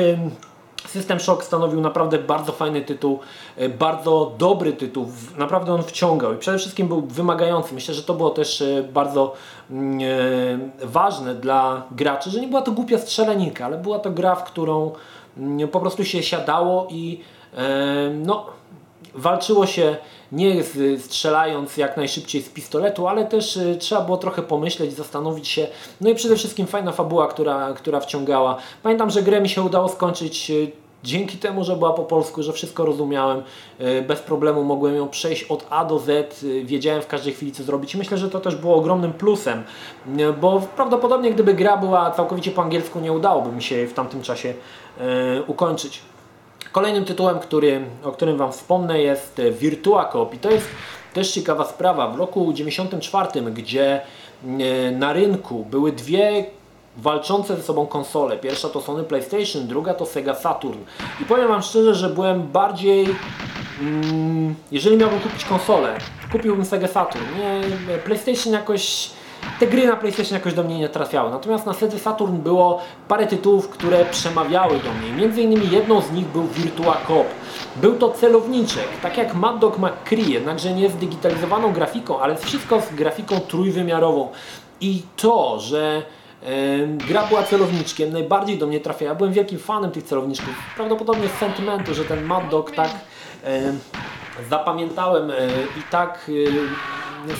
System 0.86 1.20
Shock 1.20 1.44
stanowił 1.44 1.80
naprawdę 1.80 2.18
bardzo 2.18 2.52
fajny 2.52 2.82
tytuł, 2.82 3.18
e, 3.56 3.68
bardzo 3.68 4.32
dobry 4.38 4.72
tytuł, 4.72 5.08
naprawdę 5.36 5.74
on 5.74 5.82
wciągał 5.82 6.34
i 6.34 6.38
przede 6.38 6.58
wszystkim 6.58 6.88
był 6.88 7.00
wymagający. 7.00 7.74
Myślę, 7.74 7.94
że 7.94 8.02
to 8.02 8.14
było 8.14 8.30
też 8.30 8.62
e, 8.62 8.82
bardzo 8.82 9.32
mm, 9.70 9.98
e, 10.82 10.86
ważne 10.86 11.34
dla 11.34 11.82
graczy, 11.90 12.30
że 12.30 12.40
nie 12.40 12.48
była 12.48 12.62
to 12.62 12.72
głupia 12.72 12.98
strzelaninka, 12.98 13.64
ale 13.64 13.78
była 13.78 13.98
to 13.98 14.10
gra, 14.10 14.34
w 14.34 14.44
którą 14.44 14.92
mm, 15.36 15.68
po 15.68 15.80
prostu 15.80 16.04
się 16.04 16.22
siadało 16.22 16.86
i 16.90 17.20
no, 18.14 18.46
walczyło 19.14 19.66
się 19.66 19.96
nie 20.34 20.62
strzelając 20.98 21.76
jak 21.76 21.96
najszybciej 21.96 22.42
z 22.42 22.48
pistoletu, 22.48 23.08
ale 23.08 23.24
też 23.24 23.56
y, 23.56 23.76
trzeba 23.80 24.00
było 24.00 24.16
trochę 24.16 24.42
pomyśleć, 24.42 24.92
zastanowić 24.92 25.48
się. 25.48 25.66
No 26.00 26.10
i 26.10 26.14
przede 26.14 26.36
wszystkim 26.36 26.66
fajna 26.66 26.92
fabuła, 26.92 27.28
która, 27.28 27.72
która 27.72 28.00
wciągała. 28.00 28.56
Pamiętam, 28.82 29.10
że 29.10 29.22
grę 29.22 29.40
mi 29.40 29.48
się 29.48 29.62
udało 29.62 29.88
skończyć 29.88 30.50
y, 30.50 30.70
dzięki 31.04 31.38
temu, 31.38 31.64
że 31.64 31.76
była 31.76 31.92
po 31.92 32.02
polsku, 32.02 32.42
że 32.42 32.52
wszystko 32.52 32.86
rozumiałem, 32.86 33.42
y, 33.80 34.02
bez 34.02 34.20
problemu 34.20 34.64
mogłem 34.64 34.96
ją 34.96 35.08
przejść 35.08 35.44
od 35.44 35.66
A 35.70 35.84
do 35.84 35.98
Z, 35.98 36.44
wiedziałem 36.64 37.02
w 37.02 37.06
każdej 37.06 37.32
chwili 37.32 37.52
co 37.52 37.62
zrobić. 37.62 37.94
Myślę, 37.94 38.18
że 38.18 38.30
to 38.30 38.40
też 38.40 38.56
było 38.56 38.76
ogromnym 38.76 39.12
plusem, 39.12 39.62
bo 40.40 40.62
prawdopodobnie 40.76 41.30
gdyby 41.30 41.54
gra 41.54 41.76
była 41.76 42.10
całkowicie 42.10 42.50
po 42.50 42.62
angielsku, 42.62 43.00
nie 43.00 43.12
udałoby 43.12 43.52
mi 43.52 43.62
się 43.62 43.86
w 43.86 43.94
tamtym 43.94 44.22
czasie 44.22 44.54
ukończyć. 45.46 46.02
Kolejnym 46.74 47.04
tytułem, 47.04 47.38
który, 47.38 47.80
o 48.04 48.12
którym 48.12 48.36
Wam 48.36 48.52
wspomnę 48.52 49.02
jest 49.02 49.40
Virtua 49.60 50.08
Cop 50.12 50.34
i 50.34 50.38
to 50.38 50.50
jest 50.50 50.66
też 51.12 51.32
ciekawa 51.32 51.64
sprawa. 51.64 52.08
W 52.08 52.16
roku 52.16 52.52
94, 52.52 53.42
gdzie 53.42 54.00
e, 54.00 54.90
na 54.90 55.12
rynku 55.12 55.66
były 55.70 55.92
dwie 55.92 56.46
walczące 56.96 57.56
ze 57.56 57.62
sobą 57.62 57.86
konsole. 57.86 58.38
Pierwsza 58.38 58.68
to 58.68 58.80
Sony 58.80 59.04
PlayStation, 59.04 59.66
druga 59.66 59.94
to 59.94 60.06
Sega 60.06 60.34
Saturn. 60.34 60.78
I 61.22 61.24
powiem 61.24 61.48
Wam 61.48 61.62
szczerze, 61.62 61.94
że 61.94 62.08
byłem 62.08 62.42
bardziej... 62.42 63.06
Mm, 63.80 64.54
jeżeli 64.72 64.96
miałbym 64.96 65.20
kupić 65.20 65.44
konsolę, 65.44 65.98
kupiłbym 66.32 66.64
Sega 66.64 66.88
Saturn. 66.88 67.24
Nie, 67.38 67.60
PlayStation 67.98 68.52
jakoś 68.52 69.10
te 69.60 69.66
gry 69.66 69.86
na 69.86 69.96
PlayStation 69.96 70.34
jakoś 70.34 70.54
do 70.54 70.62
mnie 70.62 70.78
nie 70.78 70.88
trafiały. 70.88 71.30
Natomiast 71.30 71.66
na 71.66 71.72
Sega 71.72 71.98
Saturn 71.98 72.36
było 72.36 72.82
parę 73.08 73.26
tytułów, 73.26 73.68
które 73.68 74.04
przemawiały 74.04 74.78
do 74.78 74.92
mnie. 74.92 75.12
Między 75.12 75.42
innymi 75.42 75.70
jedną 75.70 76.00
z 76.00 76.10
nich 76.10 76.26
był 76.26 76.46
Virtua 76.46 76.96
Cop. 77.08 77.26
Był 77.76 77.98
to 77.98 78.10
celowniczek, 78.10 78.88
tak 79.02 79.16
jak 79.16 79.34
Mad 79.34 79.58
Dog 79.58 79.78
McCree, 79.78 80.32
jednakże 80.32 80.72
nie 80.72 80.90
z 80.90 80.96
digitalizowaną 80.96 81.72
grafiką, 81.72 82.20
ale 82.20 82.36
wszystko 82.36 82.80
z 82.80 82.94
grafiką 82.94 83.40
trójwymiarową. 83.40 84.28
I 84.80 85.02
to, 85.16 85.60
że 85.60 86.02
gra 87.08 87.26
była 87.26 87.42
celowniczkiem, 87.42 88.12
najbardziej 88.12 88.58
do 88.58 88.66
mnie 88.66 88.80
trafia. 88.80 89.04
Ja 89.04 89.14
byłem 89.14 89.32
wielkim 89.32 89.58
fanem 89.58 89.90
tych 89.90 90.04
celowniczków. 90.04 90.54
Prawdopodobnie 90.76 91.28
z 91.28 91.32
sentymentu, 91.32 91.94
że 91.94 92.04
ten 92.04 92.24
Mad 92.24 92.48
Dog 92.48 92.70
tak 92.70 92.90
zapamiętałem 94.50 95.30
e, 95.30 95.34
i 95.78 95.82
tak 95.90 96.30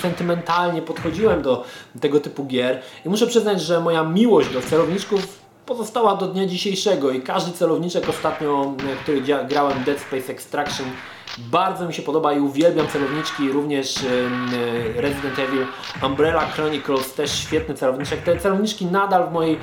sentymentalnie 0.03 0.83
podchodziłem 0.83 1.43
do 1.43 1.65
tego 2.01 2.21
typu 2.21 2.45
gier 2.45 2.83
i 3.07 3.09
muszę 3.09 3.27
przyznać, 3.27 3.63
że 3.63 3.81
moja 3.81 4.05
miłość 4.05 4.53
do 4.53 4.61
celowniczków 4.61 5.45
pozostała 5.67 6.17
do 6.17 6.27
dnia 6.27 6.47
dzisiejszego 6.47 7.11
i 7.11 7.23
każdy 7.23 7.53
celowniczek 7.53 8.09
ostatnio, 8.09 8.75
który 9.03 9.21
grałem 9.21 9.85
Dead 9.85 9.99
Space 9.99 10.33
Extraction 10.33 10.87
bardzo 11.39 11.87
mi 11.87 11.95
się 11.95 12.03
podoba 12.03 12.33
i 12.33 12.41
uwielbiam 12.41 12.89
celowniczki, 12.89 13.53
również 13.53 13.95
Resident 14.97 15.39
Evil 15.39 15.67
Umbrella 16.03 16.47
Chronicles 16.47 17.15
też 17.15 17.39
świetny 17.39 17.75
celowniczek. 17.75 18.23
Te 18.23 18.37
celowniczki 18.37 18.87
nadal 18.87 19.29
w 19.29 19.33
mojej 19.33 19.59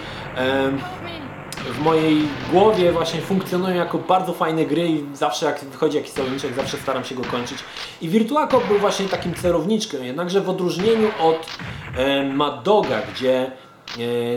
w 1.70 1.80
mojej 1.80 2.28
głowie 2.52 2.92
właśnie 2.92 3.22
funkcjonują 3.22 3.76
jako 3.76 3.98
bardzo 3.98 4.34
fajne 4.34 4.66
gry 4.66 4.90
i 4.90 5.04
zawsze 5.14 5.46
jak 5.46 5.66
wychodzi 5.66 5.98
jakiś 5.98 6.12
celowniczek, 6.12 6.54
zawsze 6.54 6.78
staram 6.78 7.04
się 7.04 7.16
go 7.16 7.24
kończyć. 7.24 7.58
I 8.02 8.10
Virtua 8.10 8.48
Cop 8.48 8.68
był 8.68 8.80
właśnie 8.80 9.06
takim 9.06 9.34
celowniczkiem, 9.34 10.04
jednakże 10.04 10.42
w 10.42 10.50
odróżnieniu 10.50 11.08
od 11.20 11.48
e, 11.96 12.24
Mad 12.34 12.64
Doga, 12.64 13.02
gdzie 13.14 13.52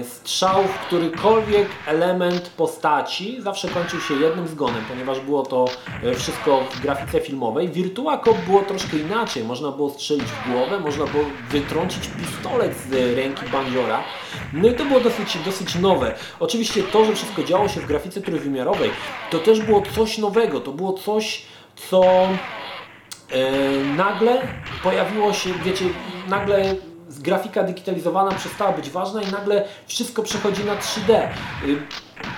strzał 0.02 0.62
w 0.62 0.86
którykolwiek 0.86 1.68
element 1.86 2.48
postaci 2.48 3.42
zawsze 3.42 3.68
kończył 3.68 4.00
się 4.00 4.14
jednym 4.14 4.48
zgonem, 4.48 4.84
ponieważ 4.88 5.20
było 5.20 5.42
to 5.42 5.64
e, 6.02 6.14
wszystko 6.14 6.60
w 6.70 6.80
grafice 6.80 7.20
filmowej. 7.20 7.68
Virtua 7.68 8.18
Cop 8.18 8.36
było 8.46 8.62
troszkę 8.62 8.96
inaczej. 8.96 9.44
Można 9.44 9.70
było 9.70 9.90
strzelić 9.90 10.24
w 10.24 10.52
głowę, 10.52 10.80
można 10.80 11.04
było 11.04 11.24
wytrącić 11.50 12.06
pistolet 12.06 12.76
z 12.76 13.16
ręki 13.16 13.46
bandziora. 13.52 14.02
No 14.52 14.68
i 14.68 14.74
to 14.74 14.84
było 14.84 15.00
dosyć, 15.00 15.38
dosyć 15.44 15.74
nowe. 15.74 16.14
Oczywiście 16.40 16.82
to, 16.82 17.04
że 17.04 17.14
wszystko 17.14 17.42
działo 17.42 17.68
się 17.68 17.80
w 17.80 17.86
grafice 17.86 18.20
trójwymiarowej, 18.20 18.90
to 19.30 19.38
też 19.38 19.60
było 19.60 19.82
coś 19.94 20.18
nowego. 20.18 20.60
To 20.60 20.72
było 20.72 20.92
coś, 20.92 21.42
co 21.90 22.02
e, 22.04 22.30
nagle 23.96 24.42
pojawiło 24.82 25.32
się, 25.32 25.50
wiecie, 25.64 25.84
nagle 26.28 26.74
grafika 27.24 27.62
digitalizowana 27.62 28.30
przestała 28.30 28.72
być 28.72 28.90
ważna 28.90 29.22
i 29.22 29.32
nagle 29.32 29.64
wszystko 29.86 30.22
przechodzi 30.22 30.64
na 30.64 30.76
3D. 30.76 31.28
Y, 31.64 31.76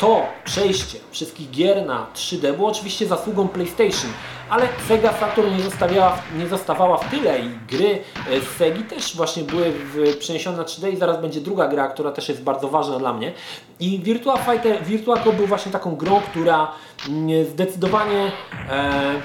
to 0.00 0.26
przejście 0.44 0.98
wszystkich 1.10 1.50
gier 1.50 1.86
na 1.86 2.06
3D 2.14 2.56
było 2.56 2.68
oczywiście 2.68 3.06
zasługą 3.06 3.48
PlayStation, 3.48 4.10
ale 4.50 4.68
Sega 4.88 5.12
Saturn 5.12 5.56
nie, 5.56 5.62
zostawiała, 5.62 6.18
nie 6.38 6.46
zostawała 6.46 6.98
w 6.98 7.10
tyle 7.10 7.38
i 7.38 7.50
gry 7.68 7.98
y, 8.32 8.40
z 8.40 8.56
Segi 8.56 8.82
też 8.82 9.16
właśnie 9.16 9.42
były 9.42 9.72
przeniesione 10.18 10.56
na 10.56 10.64
3D 10.64 10.92
i 10.92 10.96
zaraz 10.96 11.20
będzie 11.20 11.40
druga 11.40 11.68
gra, 11.68 11.88
która 11.88 12.12
też 12.12 12.28
jest 12.28 12.42
bardzo 12.42 12.68
ważna 12.68 12.98
dla 12.98 13.12
mnie. 13.12 13.32
I 13.80 13.98
Virtua 13.98 14.36
Fighter, 14.36 14.84
Virtua 14.84 15.24
Cop 15.24 15.36
był 15.36 15.46
właśnie 15.46 15.72
taką 15.72 15.96
grą, 15.96 16.20
która 16.20 16.72
mm, 17.08 17.44
zdecydowanie 17.44 18.32
e, 18.70 19.20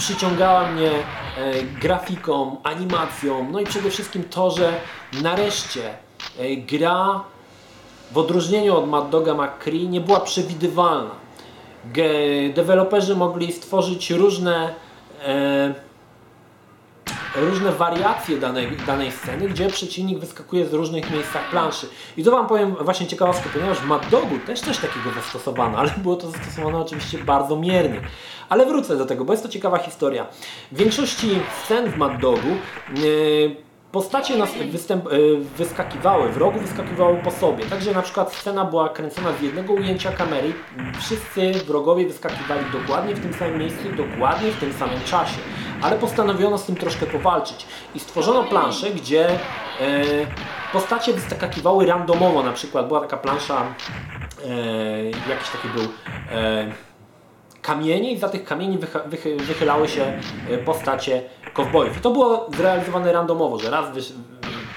przyciągała 0.00 0.70
mnie 0.70 0.90
e, 0.90 1.62
grafiką, 1.80 2.56
animacją, 2.62 3.48
no 3.52 3.60
i 3.60 3.66
przede 3.66 3.90
wszystkim 3.90 4.24
to, 4.24 4.50
że 4.50 4.72
nareszcie 5.22 5.90
e, 6.38 6.56
gra 6.56 7.24
w 8.12 8.18
odróżnieniu 8.18 8.76
od 8.76 8.88
Mad 8.88 9.10
Doga 9.10 9.34
McCree 9.34 9.88
nie 9.88 10.00
była 10.00 10.20
przewidywalna. 10.20 11.10
deweloperzy 12.54 13.16
mogli 13.16 13.52
stworzyć 13.52 14.10
różne 14.10 14.74
e, 15.24 15.74
różne 17.36 17.72
wariacje 17.72 18.38
danej, 18.38 18.76
danej 18.86 19.12
sceny, 19.12 19.48
gdzie 19.48 19.68
przeciwnik 19.68 20.18
wyskakuje 20.18 20.66
z 20.66 20.72
różnych 20.72 21.10
miejscach 21.10 21.50
planszy. 21.50 21.88
I 22.16 22.24
to 22.24 22.30
Wam 22.30 22.46
powiem 22.46 22.74
właśnie 22.80 23.06
ciekawostkę, 23.06 23.48
ponieważ 23.52 23.78
w 23.78 23.84
Mad 23.84 24.10
Dogu 24.10 24.38
też 24.46 24.60
coś 24.60 24.78
takiego 24.78 25.10
zastosowano, 25.14 25.78
ale 25.78 25.90
było 25.96 26.16
to 26.16 26.30
zastosowane 26.30 26.78
oczywiście 26.78 27.18
bardzo 27.18 27.56
miernie. 27.56 28.00
Ale 28.48 28.66
wrócę 28.66 28.96
do 28.96 29.06
tego, 29.06 29.24
bo 29.24 29.32
jest 29.32 29.42
to 29.42 29.48
ciekawa 29.48 29.78
historia. 29.78 30.26
W 30.72 30.76
większości 30.76 31.28
scen 31.64 31.90
w 31.90 31.96
Mad 31.96 32.20
Dogu 32.20 32.48
yy, 32.94 33.69
Postacie 33.92 34.36
nas 34.36 34.50
występ, 34.70 35.06
e, 35.06 35.10
wyskakiwały, 35.56 36.28
wrogu 36.28 36.60
wyskakiwały 36.60 37.16
po 37.16 37.30
sobie. 37.30 37.64
Także 37.64 37.92
na 37.92 38.02
przykład 38.02 38.34
scena 38.34 38.64
była 38.64 38.88
kręcona 38.88 39.32
z 39.32 39.42
jednego 39.42 39.72
ujęcia 39.72 40.12
kamery. 40.12 40.52
Wszyscy 41.00 41.52
wrogowie 41.52 42.06
wyskakiwali 42.06 42.60
dokładnie 42.72 43.14
w 43.14 43.20
tym 43.20 43.34
samym 43.34 43.58
miejscu, 43.58 43.82
dokładnie 43.96 44.50
w 44.50 44.60
tym 44.60 44.72
samym 44.72 45.00
czasie. 45.04 45.38
Ale 45.82 45.98
postanowiono 45.98 46.58
z 46.58 46.64
tym 46.64 46.76
troszkę 46.76 47.06
powalczyć. 47.06 47.66
I 47.94 48.00
stworzono 48.00 48.44
planszę, 48.44 48.90
gdzie 48.90 49.28
e, 49.30 49.36
postacie 50.72 51.12
wyskakiwały 51.12 51.86
randomowo. 51.86 52.42
Na 52.42 52.52
przykład 52.52 52.88
była 52.88 53.00
taka 53.00 53.16
plansza, 53.16 53.66
e, 54.46 55.04
jakiś 55.04 55.50
taki 55.50 55.68
był... 55.68 55.84
E, 56.32 56.72
kamienie 57.62 58.12
i 58.12 58.18
za 58.18 58.28
tych 58.28 58.44
kamieni 58.44 58.78
wychylały 59.38 59.88
się 59.88 60.12
e, 60.50 60.58
postacie 60.58 61.22
kowbojów. 61.54 61.96
I 61.96 62.00
to 62.00 62.10
było 62.10 62.48
zrealizowane 62.56 63.12
randomowo, 63.12 63.58
że 63.58 63.70
raz 63.70 63.86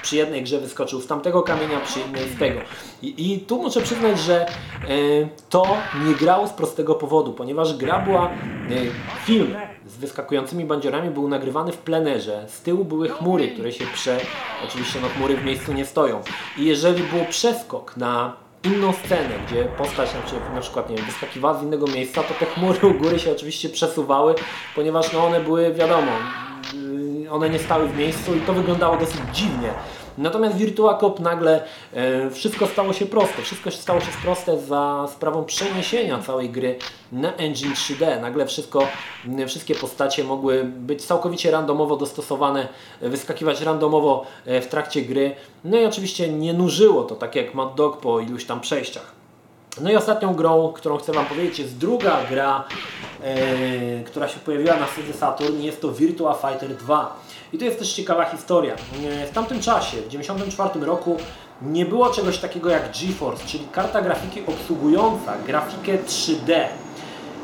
przy 0.02 0.16
jednej 0.16 0.42
grze 0.42 0.60
wyskoczył 0.60 1.00
z 1.00 1.06
tamtego 1.06 1.42
kamienia, 1.42 1.80
przy 1.80 2.00
innej 2.00 2.28
z 2.28 2.38
tego. 2.38 2.60
I, 3.02 3.32
i 3.32 3.40
tu 3.40 3.62
muszę 3.62 3.80
przyznać, 3.80 4.18
że 4.18 4.46
e, 4.46 4.48
to 5.50 5.76
nie 6.06 6.14
grało 6.14 6.48
z 6.48 6.52
prostego 6.52 6.94
powodu, 6.94 7.32
ponieważ 7.32 7.76
gra 7.76 7.98
była, 7.98 8.26
e, 8.26 8.30
film 9.24 9.54
z 9.86 9.96
wyskakującymi 9.96 10.64
bandziorami 10.64 11.10
był 11.10 11.28
nagrywany 11.28 11.72
w 11.72 11.78
plenerze. 11.78 12.44
Z 12.48 12.60
tyłu 12.60 12.84
były 12.84 13.08
chmury, 13.08 13.48
które 13.48 13.72
się 13.72 13.84
prze... 13.94 14.18
Oczywiście 14.64 14.98
no 15.02 15.08
chmury 15.08 15.36
w 15.36 15.44
miejscu 15.44 15.72
nie 15.72 15.84
stoją. 15.84 16.20
I 16.58 16.64
jeżeli 16.64 17.02
był 17.02 17.24
przeskok 17.24 17.96
na 17.96 18.36
inną 18.64 18.92
scenę, 18.92 19.34
gdzie 19.46 19.64
postać 19.64 20.10
na 20.54 20.60
przykład 20.60 20.90
nie 20.90 20.96
wiem, 20.96 21.06
wyskakiwała 21.06 21.58
z 21.58 21.62
innego 21.62 21.86
miejsca, 21.86 22.22
to 22.22 22.34
te 22.34 22.46
chmury 22.46 22.86
u 22.86 22.94
góry 22.94 23.18
się 23.18 23.32
oczywiście 23.32 23.68
przesuwały, 23.68 24.34
ponieważ 24.74 25.12
no 25.12 25.26
one 25.26 25.40
były, 25.40 25.72
wiadomo, 25.72 26.12
one 27.30 27.50
nie 27.50 27.58
stały 27.58 27.88
w 27.88 27.98
miejscu 27.98 28.34
i 28.34 28.40
to 28.40 28.52
wyglądało 28.52 28.96
dosyć 28.96 29.20
dziwnie. 29.32 29.70
Natomiast 30.18 30.56
Virtua 30.56 30.98
Cop 30.98 31.20
nagle 31.20 31.64
e, 31.92 32.30
wszystko 32.30 32.66
stało 32.66 32.92
się 32.92 33.06
proste. 33.06 33.42
Wszystko 33.42 33.70
stało 33.70 34.00
się 34.00 34.10
proste 34.22 34.58
za 34.58 35.08
sprawą 35.12 35.44
przeniesienia 35.44 36.18
całej 36.18 36.50
gry 36.50 36.78
na 37.12 37.34
engine 37.34 37.72
3D. 37.72 38.20
Nagle 38.20 38.46
wszystko, 38.46 38.88
wszystkie 39.46 39.74
postacie 39.74 40.24
mogły 40.24 40.64
być 40.64 41.04
całkowicie 41.04 41.50
randomowo 41.50 41.96
dostosowane, 41.96 42.68
wyskakiwać 43.00 43.60
randomowo 43.60 44.26
e, 44.46 44.60
w 44.60 44.68
trakcie 44.68 45.02
gry. 45.02 45.36
No 45.64 45.76
i 45.76 45.84
oczywiście 45.84 46.28
nie 46.28 46.52
nużyło 46.52 47.02
to, 47.02 47.14
tak 47.14 47.34
jak 47.34 47.54
Mad 47.54 47.74
Dog 47.74 48.00
po 48.00 48.20
iluś 48.20 48.44
tam 48.44 48.60
przejściach. 48.60 49.23
No 49.80 49.90
i 49.90 49.96
ostatnią 49.96 50.34
grą, 50.34 50.72
którą 50.72 50.98
chcę 50.98 51.12
Wam 51.12 51.26
powiedzieć, 51.26 51.58
jest 51.58 51.78
druga 51.78 52.18
gra, 52.30 52.64
e, 53.22 54.04
która 54.04 54.28
się 54.28 54.40
pojawiła 54.40 54.76
na 54.76 54.86
Sega 54.86 55.18
Saturn. 55.18 55.60
Jest 55.60 55.80
to 55.80 55.92
Virtua 55.92 56.34
Fighter 56.34 56.76
2. 56.76 57.16
I 57.52 57.58
to 57.58 57.64
jest 57.64 57.78
też 57.78 57.92
ciekawa 57.92 58.24
historia. 58.24 58.74
E, 58.74 59.26
w 59.26 59.30
tamtym 59.30 59.60
czasie, 59.60 59.96
w 59.96 60.06
1994 60.06 60.86
roku, 60.86 61.16
nie 61.62 61.86
było 61.86 62.10
czegoś 62.10 62.38
takiego 62.38 62.70
jak 62.70 62.82
GeForce, 62.92 63.46
czyli 63.46 63.66
karta 63.72 64.02
grafiki 64.02 64.42
obsługująca 64.46 65.32
grafikę 65.46 65.98
3D. 65.98 66.64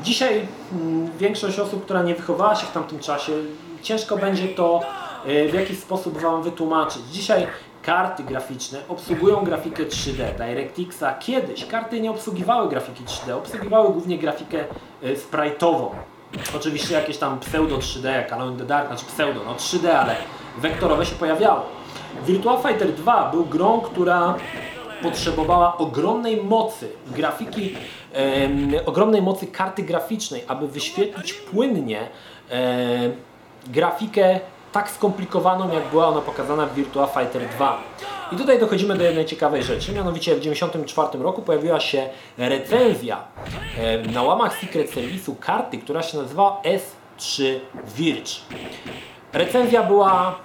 Dzisiaj 0.03 0.47
m, 0.73 1.11
większość 1.19 1.59
osób, 1.59 1.85
która 1.85 2.03
nie 2.03 2.15
wychowała 2.15 2.57
się 2.57 2.67
w 2.67 2.73
tamtym 2.73 2.99
czasie, 2.99 3.33
ciężko 3.83 4.17
będzie 4.17 4.49
to 4.49 4.81
e, 5.27 5.49
w 5.49 5.55
jakiś 5.55 5.79
sposób 5.79 6.19
Wam 6.19 6.43
wytłumaczyć. 6.43 7.03
Dzisiaj 7.13 7.47
karty 7.83 8.23
graficzne 8.23 8.79
obsługują 8.89 9.45
grafikę 9.45 9.83
3D. 9.83 10.35
DirectXa 10.37 11.19
kiedyś 11.19 11.67
karty 11.67 12.01
nie 12.01 12.11
obsługiwały 12.11 12.69
grafiki 12.69 13.05
3D, 13.05 13.33
obsługiwały 13.33 13.93
głównie 13.93 14.19
grafikę 14.19 14.65
y, 15.03 15.17
sprite'ową. 15.17 15.89
Oczywiście 16.57 16.95
jakieś 16.95 17.19
tam 17.19 17.41
pseudo 17.41 17.79
3D, 17.79 18.05
jak 18.05 18.33
Alone 18.33 18.53
in 18.53 18.59
the 18.59 18.65
Dark, 18.65 18.87
znaczy 18.87 19.07
pseudo, 19.07 19.41
no 19.47 19.55
3D, 19.55 19.89
ale 19.89 20.17
wektorowe 20.59 21.07
się 21.07 21.15
pojawiało. 21.15 21.63
Virtua 22.27 22.57
Fighter 22.57 22.93
2 22.93 23.31
był 23.31 23.45
grą, 23.45 23.81
która 23.81 24.35
potrzebowała 25.03 25.77
ogromnej 25.77 26.43
mocy 26.43 26.89
grafiki, 27.07 27.77
e, 28.75 28.87
ogromnej 28.87 29.23
mocy 29.23 29.47
karty 29.47 29.83
graficznej, 29.83 30.45
aby 30.49 30.69
wyświetlić 30.69 31.33
płynnie 31.33 32.01
e, 32.51 33.11
grafikę 33.67 34.41
tak 34.73 34.91
skomplikowaną, 34.91 35.73
jak 35.73 35.89
była 35.89 36.07
ona 36.07 36.21
pokazana 36.21 36.67
w 36.67 36.75
Virtua 36.75 37.07
Fighter 37.07 37.49
2. 37.49 37.79
I 38.33 38.37
tutaj 38.37 38.59
dochodzimy 38.59 38.97
do 38.97 39.05
jednej 39.05 39.27
ciekawej 39.27 39.63
rzeczy, 39.63 39.93
mianowicie 39.93 40.35
w 40.35 40.39
1994 40.39 41.25
roku 41.25 41.43
pojawiła 41.43 41.81
się 41.81 42.09
recenzja 42.39 43.25
na 44.13 44.23
łamach 44.23 44.59
Secret 44.61 44.91
Service'u 44.91 45.35
karty, 45.41 45.79
która 45.79 46.03
się 46.03 46.19
nazywa 46.19 46.63
S3 46.65 47.43
Virge. 47.97 48.31
Recenzja 49.33 49.83
była 49.83 50.39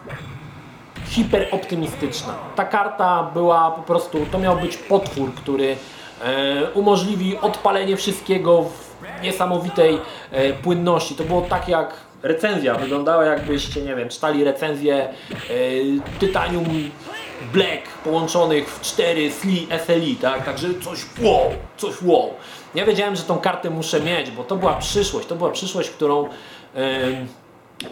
hiperoptymistyczna. 1.09 2.34
Ta 2.55 2.65
karta 2.65 3.32
była 3.34 3.71
po 3.71 3.82
prostu, 3.82 4.26
to 4.32 4.39
miał 4.39 4.57
być 4.57 4.78
potwór, 4.78 5.34
który 5.34 5.76
e, 6.21 6.71
umożliwi 6.71 7.38
odpalenie 7.38 7.97
wszystkiego 7.97 8.63
w 8.63 8.95
niesamowitej 9.23 9.99
e, 10.32 10.53
płynności. 10.53 11.15
To 11.15 11.23
było 11.23 11.41
tak 11.41 11.67
jak 11.67 11.93
recenzja 12.26 12.76
wyglądała 12.76 13.26
jakbyście, 13.26 13.82
nie 13.82 13.95
wiem, 13.95 14.09
czytali 14.09 14.43
recenzję 14.43 15.07
yy, 15.49 16.19
Titanium 16.19 16.65
Black 17.53 17.88
połączonych 18.03 18.69
w 18.69 18.82
4 18.82 19.32
SLI, 19.32 19.67
SLI, 19.86 20.15
tak? 20.15 20.45
Także 20.45 20.67
coś 20.82 20.99
wow, 21.21 21.51
coś 21.78 22.01
wow. 22.01 22.34
Ja 22.76 22.86
wiedziałem, 22.86 23.15
że 23.15 23.23
tą 23.23 23.38
kartę 23.38 23.69
muszę 23.69 24.01
mieć, 24.01 24.32
bo 24.32 24.43
to 24.43 24.55
była 24.55 24.73
przyszłość, 24.73 25.28
to 25.28 25.36
była 25.36 25.49
przyszłość, 25.51 25.89
którą 25.89 26.30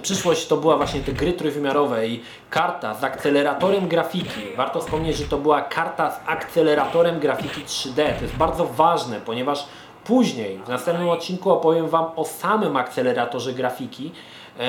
przyszłość 0.01 0.47
to 0.47 0.57
była 0.57 0.77
właśnie 0.77 1.01
te 1.01 1.13
gry 1.13 1.33
trójwymiarowe 1.33 2.07
i 2.07 2.23
karta 2.49 2.93
z 2.93 3.03
akceleratorem 3.03 3.87
grafiki. 3.87 4.41
Warto 4.57 4.81
wspomnieć, 4.81 5.17
że 5.17 5.23
to 5.23 5.37
była 5.37 5.61
karta 5.61 6.11
z 6.11 6.19
akceleratorem 6.25 7.19
grafiki 7.19 7.61
3D. 7.61 7.95
To 7.95 8.21
jest 8.21 8.35
bardzo 8.35 8.65
ważne, 8.65 9.21
ponieważ 9.21 9.65
Później, 10.03 10.57
w 10.65 10.69
następnym 10.69 11.09
odcinku 11.09 11.51
opowiem 11.51 11.89
Wam 11.89 12.05
o 12.15 12.25
samym 12.25 12.77
akceleratorze 12.77 13.53
grafiki, 13.53 14.11
e, 14.59 14.63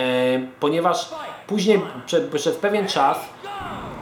ponieważ 0.60 1.10
później, 1.46 1.82
przez 2.34 2.56
pewien 2.56 2.88
czas, 2.88 3.18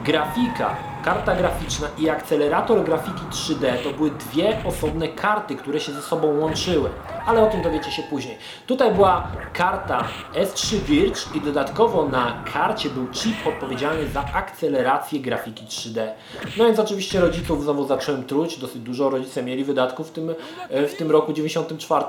grafika 0.03 0.93
Karta 1.03 1.35
graficzna 1.35 1.87
i 1.97 2.09
akcelerator 2.09 2.83
grafiki 2.83 3.21
3D 3.31 3.77
to 3.83 3.89
były 3.89 4.11
dwie 4.11 4.61
osobne 4.65 5.07
karty, 5.07 5.55
które 5.55 5.79
się 5.79 5.91
ze 5.91 6.01
sobą 6.01 6.39
łączyły, 6.39 6.89
ale 7.25 7.43
o 7.43 7.47
tym 7.51 7.61
dowiecie 7.61 7.91
się 7.91 8.03
później. 8.03 8.37
Tutaj 8.67 8.91
była 8.91 9.27
karta 9.53 10.03
S3 10.33 10.75
Virge 10.75 11.19
i 11.35 11.41
dodatkowo 11.41 12.07
na 12.07 12.43
karcie 12.53 12.89
był 12.89 13.07
chip 13.11 13.47
odpowiedzialny 13.47 14.07
za 14.07 14.25
akcelerację 14.33 15.19
grafiki 15.19 15.65
3D. 15.65 16.07
No 16.57 16.65
więc 16.65 16.79
oczywiście 16.79 17.19
rodziców 17.19 17.63
znowu 17.63 17.87
zacząłem 17.87 18.23
truć, 18.23 18.57
dosyć 18.57 18.81
dużo 18.81 19.09
rodzice 19.09 19.43
mieli 19.43 19.63
wydatków 19.63 20.09
w 20.09 20.11
tym, 20.11 20.35
e, 20.69 20.87
w 20.87 20.95
tym 20.95 21.11
roku 21.11 21.33
94, 21.33 22.05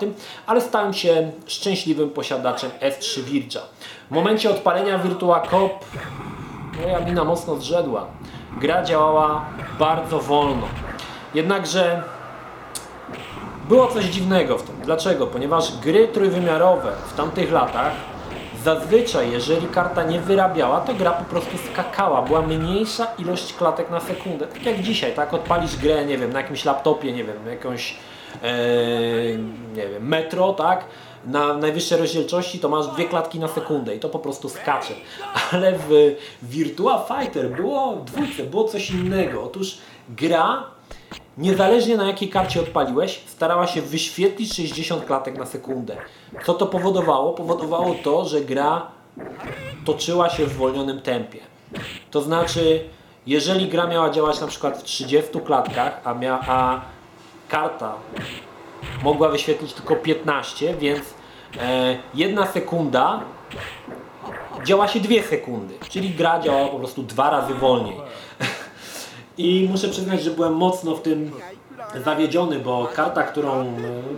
ale 0.46 0.60
stałem 0.60 0.94
się 0.94 1.30
szczęśliwym 1.46 2.10
posiadaczem 2.10 2.70
S3 2.70 3.20
Virge'a. 3.22 3.60
W 4.10 4.14
momencie 4.14 4.50
odpalenia 4.50 4.98
Virtua 4.98 5.40
Cop 5.40 5.84
moja 6.82 7.00
mina 7.00 7.24
mocno 7.24 7.56
zrzedła 7.56 8.06
gra 8.60 8.84
działała 8.84 9.44
bardzo 9.78 10.18
wolno. 10.18 10.66
Jednakże 11.34 12.02
było 13.68 13.86
coś 13.86 14.04
dziwnego 14.04 14.58
w 14.58 14.62
tym. 14.62 14.74
Dlaczego? 14.84 15.26
Ponieważ 15.26 15.78
gry 15.78 16.08
trójwymiarowe 16.08 16.92
w 17.06 17.16
tamtych 17.16 17.52
latach 17.52 17.92
zazwyczaj, 18.64 19.30
jeżeli 19.30 19.66
karta 19.66 20.02
nie 20.02 20.20
wyrabiała, 20.20 20.80
to 20.80 20.94
gra 20.94 21.10
po 21.10 21.24
prostu 21.24 21.58
skakała. 21.72 22.22
Była 22.22 22.42
mniejsza 22.42 23.06
ilość 23.18 23.54
klatek 23.54 23.90
na 23.90 24.00
sekundę. 24.00 24.46
Tak 24.46 24.66
jak 24.66 24.82
dzisiaj, 24.82 25.12
tak? 25.12 25.34
Odpalisz 25.34 25.76
grę, 25.76 26.04
nie 26.04 26.18
wiem, 26.18 26.32
na 26.32 26.40
jakimś 26.40 26.64
laptopie, 26.64 27.12
nie 27.12 27.24
wiem, 27.24 27.36
jakąś, 27.50 27.96
ee, 28.42 29.38
nie 29.74 29.88
wiem, 29.88 30.08
metro, 30.08 30.52
tak? 30.52 30.84
Na 31.26 31.54
najwyższej 31.54 31.98
rozdzielczości 31.98 32.58
to 32.58 32.68
masz 32.68 32.86
dwie 32.86 33.04
klatki 33.04 33.38
na 33.38 33.48
sekundę 33.48 33.96
i 33.96 34.00
to 34.00 34.08
po 34.08 34.18
prostu 34.18 34.48
skacze. 34.48 34.94
Ale 35.52 35.78
w 35.78 36.16
Virtua 36.42 37.06
Fighter 37.08 37.50
było 37.50 37.96
dwójce, 37.96 38.42
było 38.42 38.64
coś 38.64 38.90
innego. 38.90 39.42
Otóż 39.42 39.78
gra, 40.08 40.64
niezależnie 41.38 41.96
na 41.96 42.06
jakiej 42.06 42.28
karcie 42.28 42.60
odpaliłeś, 42.60 43.20
starała 43.26 43.66
się 43.66 43.82
wyświetlić 43.82 44.56
60 44.56 45.04
klatek 45.04 45.38
na 45.38 45.46
sekundę. 45.46 45.96
Co 46.46 46.54
to 46.54 46.66
powodowało? 46.66 47.32
Powodowało 47.32 47.94
to, 48.04 48.24
że 48.24 48.40
gra 48.40 48.86
toczyła 49.84 50.30
się 50.30 50.46
w 50.46 50.52
zwolnionym 50.52 51.00
tempie. 51.00 51.38
To 52.10 52.22
znaczy, 52.22 52.84
jeżeli 53.26 53.68
gra 53.68 53.86
miała 53.86 54.10
działać 54.10 54.40
na 54.40 54.46
przykład 54.46 54.78
w 54.78 54.82
30 54.82 55.40
klatkach, 55.40 56.00
a, 56.04 56.14
mia, 56.14 56.40
a 56.46 56.80
karta 57.48 57.94
mogła 59.02 59.28
wyświetlić 59.28 59.72
tylko 59.72 59.96
15, 59.96 60.74
więc 60.74 61.00
e, 61.60 61.96
jedna 62.14 62.46
sekunda 62.46 63.20
działa 64.64 64.88
się 64.88 65.00
dwie 65.00 65.22
sekundy, 65.22 65.74
czyli 65.88 66.10
gra 66.10 66.40
działa 66.40 66.68
po 66.68 66.78
prostu 66.78 67.02
dwa 67.02 67.30
razy 67.30 67.54
wolniej. 67.54 67.96
I 69.38 69.68
muszę 69.70 69.88
przyznać, 69.88 70.22
że 70.22 70.30
byłem 70.30 70.54
mocno 70.54 70.94
w 70.94 71.02
tym 71.02 71.32
zawiedziony, 72.04 72.58
bo 72.58 72.88
karta, 72.94 73.22
którą 73.22 73.60
e, 73.60 73.66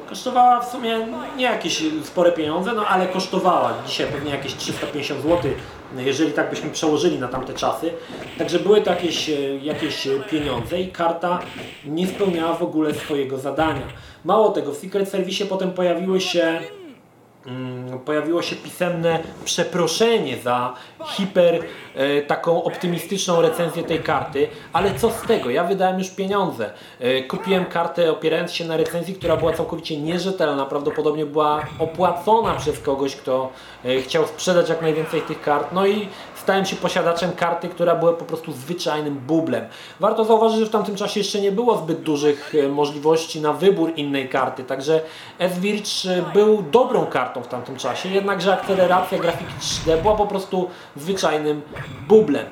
kosztowała 0.09 0.61
w 0.61 0.71
sumie 0.71 1.07
nie 1.37 1.45
jakieś 1.45 1.83
spore 2.05 2.33
pieniądze, 2.33 2.73
no 2.73 2.87
ale 2.87 3.07
kosztowała 3.07 3.75
dzisiaj 3.87 4.07
pewnie 4.07 4.31
jakieś 4.31 4.55
350 4.55 5.23
zł, 5.23 5.51
jeżeli 5.97 6.33
tak 6.33 6.51
byśmy 6.51 6.71
przełożyli 6.71 7.19
na 7.19 7.29
tamte 7.29 7.55
czasy. 7.55 7.91
Także 8.39 8.59
były 8.59 8.83
to 8.83 8.91
jakieś, 8.91 9.31
e, 9.31 9.57
jakieś 9.63 10.09
pieniądze 10.31 10.81
i 10.81 10.89
karta 10.89 11.39
nie 11.85 12.07
spełniała 12.07 12.55
w 12.55 12.63
ogóle 12.63 12.95
swojego 12.95 13.39
zadania. 13.39 13.87
Mało 14.25 14.49
tego, 14.49 14.73
w 14.73 14.77
Secret 14.77 15.09
Service 15.09 15.47
potem 15.47 15.71
pojawiły 15.71 16.21
się 16.21 16.61
pojawiło 18.05 18.43
się 18.43 18.57
pisemne 18.57 19.19
przeproszenie 19.45 20.37
za 20.37 20.75
hiper 21.07 21.65
e, 21.95 22.23
taką 22.23 22.65
optymistyczną 22.65 23.43
recenzję 23.43 23.83
tej 23.83 24.03
karty, 24.03 24.49
ale 24.73 24.95
co 24.95 25.11
z 25.11 25.21
tego? 25.21 25.51
Ja 25.51 25.65
wydałem 25.65 25.99
już 25.99 26.11
pieniądze. 26.11 26.71
E, 27.01 27.23
kupiłem 27.23 27.65
kartę 27.65 28.11
opierając 28.11 28.53
się 28.53 28.65
na 28.65 28.77
recenzji, 28.77 29.15
która 29.15 29.37
była 29.37 29.53
całkowicie 29.53 29.97
nierzetelna, 29.97 30.67
prawdopodobnie 30.67 31.27
była 31.27 31.67
opłacona 31.79 32.55
przez 32.55 32.81
kogoś, 32.81 33.17
kto 33.17 33.53
e, 33.85 34.01
chciał 34.01 34.27
sprzedać 34.27 34.69
jak 34.69 34.83
najwięcej 34.83 35.23
tych 35.23 35.41
kart. 35.41 35.73
No 35.73 35.87
i 35.87 36.09
stałem 36.47 36.67
się 36.67 36.77
posiadaczem 36.77 37.33
karty, 37.33 37.69
która 37.69 37.95
była 37.95 38.13
po 38.13 38.25
prostu 38.25 38.53
zwyczajnym 38.53 39.15
bublem. 39.15 39.65
Warto 40.01 40.25
zauważyć, 40.25 40.61
że 40.61 40.67
w 40.67 40.71
tamtym 40.71 40.97
czasie 40.97 41.21
jeszcze 41.21 41.41
nie 41.41 41.53
było 41.53 41.77
zbyt 41.77 42.01
dużych 42.01 42.55
e, 42.55 42.69
możliwości 42.69 43.41
na 43.41 43.53
wybór 43.53 43.93
innej 43.97 44.29
karty, 44.29 44.65
także 44.65 45.01
S-Virge 45.39 46.07
e, 46.07 46.33
był 46.35 46.63
dobrą 46.63 47.07
kartą 47.07 47.43
w 47.43 47.49
tamtym 47.49 47.77
czasie, 47.77 48.09
jednakże 48.09 48.53
akceleracja 48.53 49.19
grafiki 49.19 49.53
3D 49.61 50.03
była 50.03 50.17
po 50.17 50.27
prostu 50.27 50.71
zwyczajnym 50.97 51.63
bublem. 52.09 52.47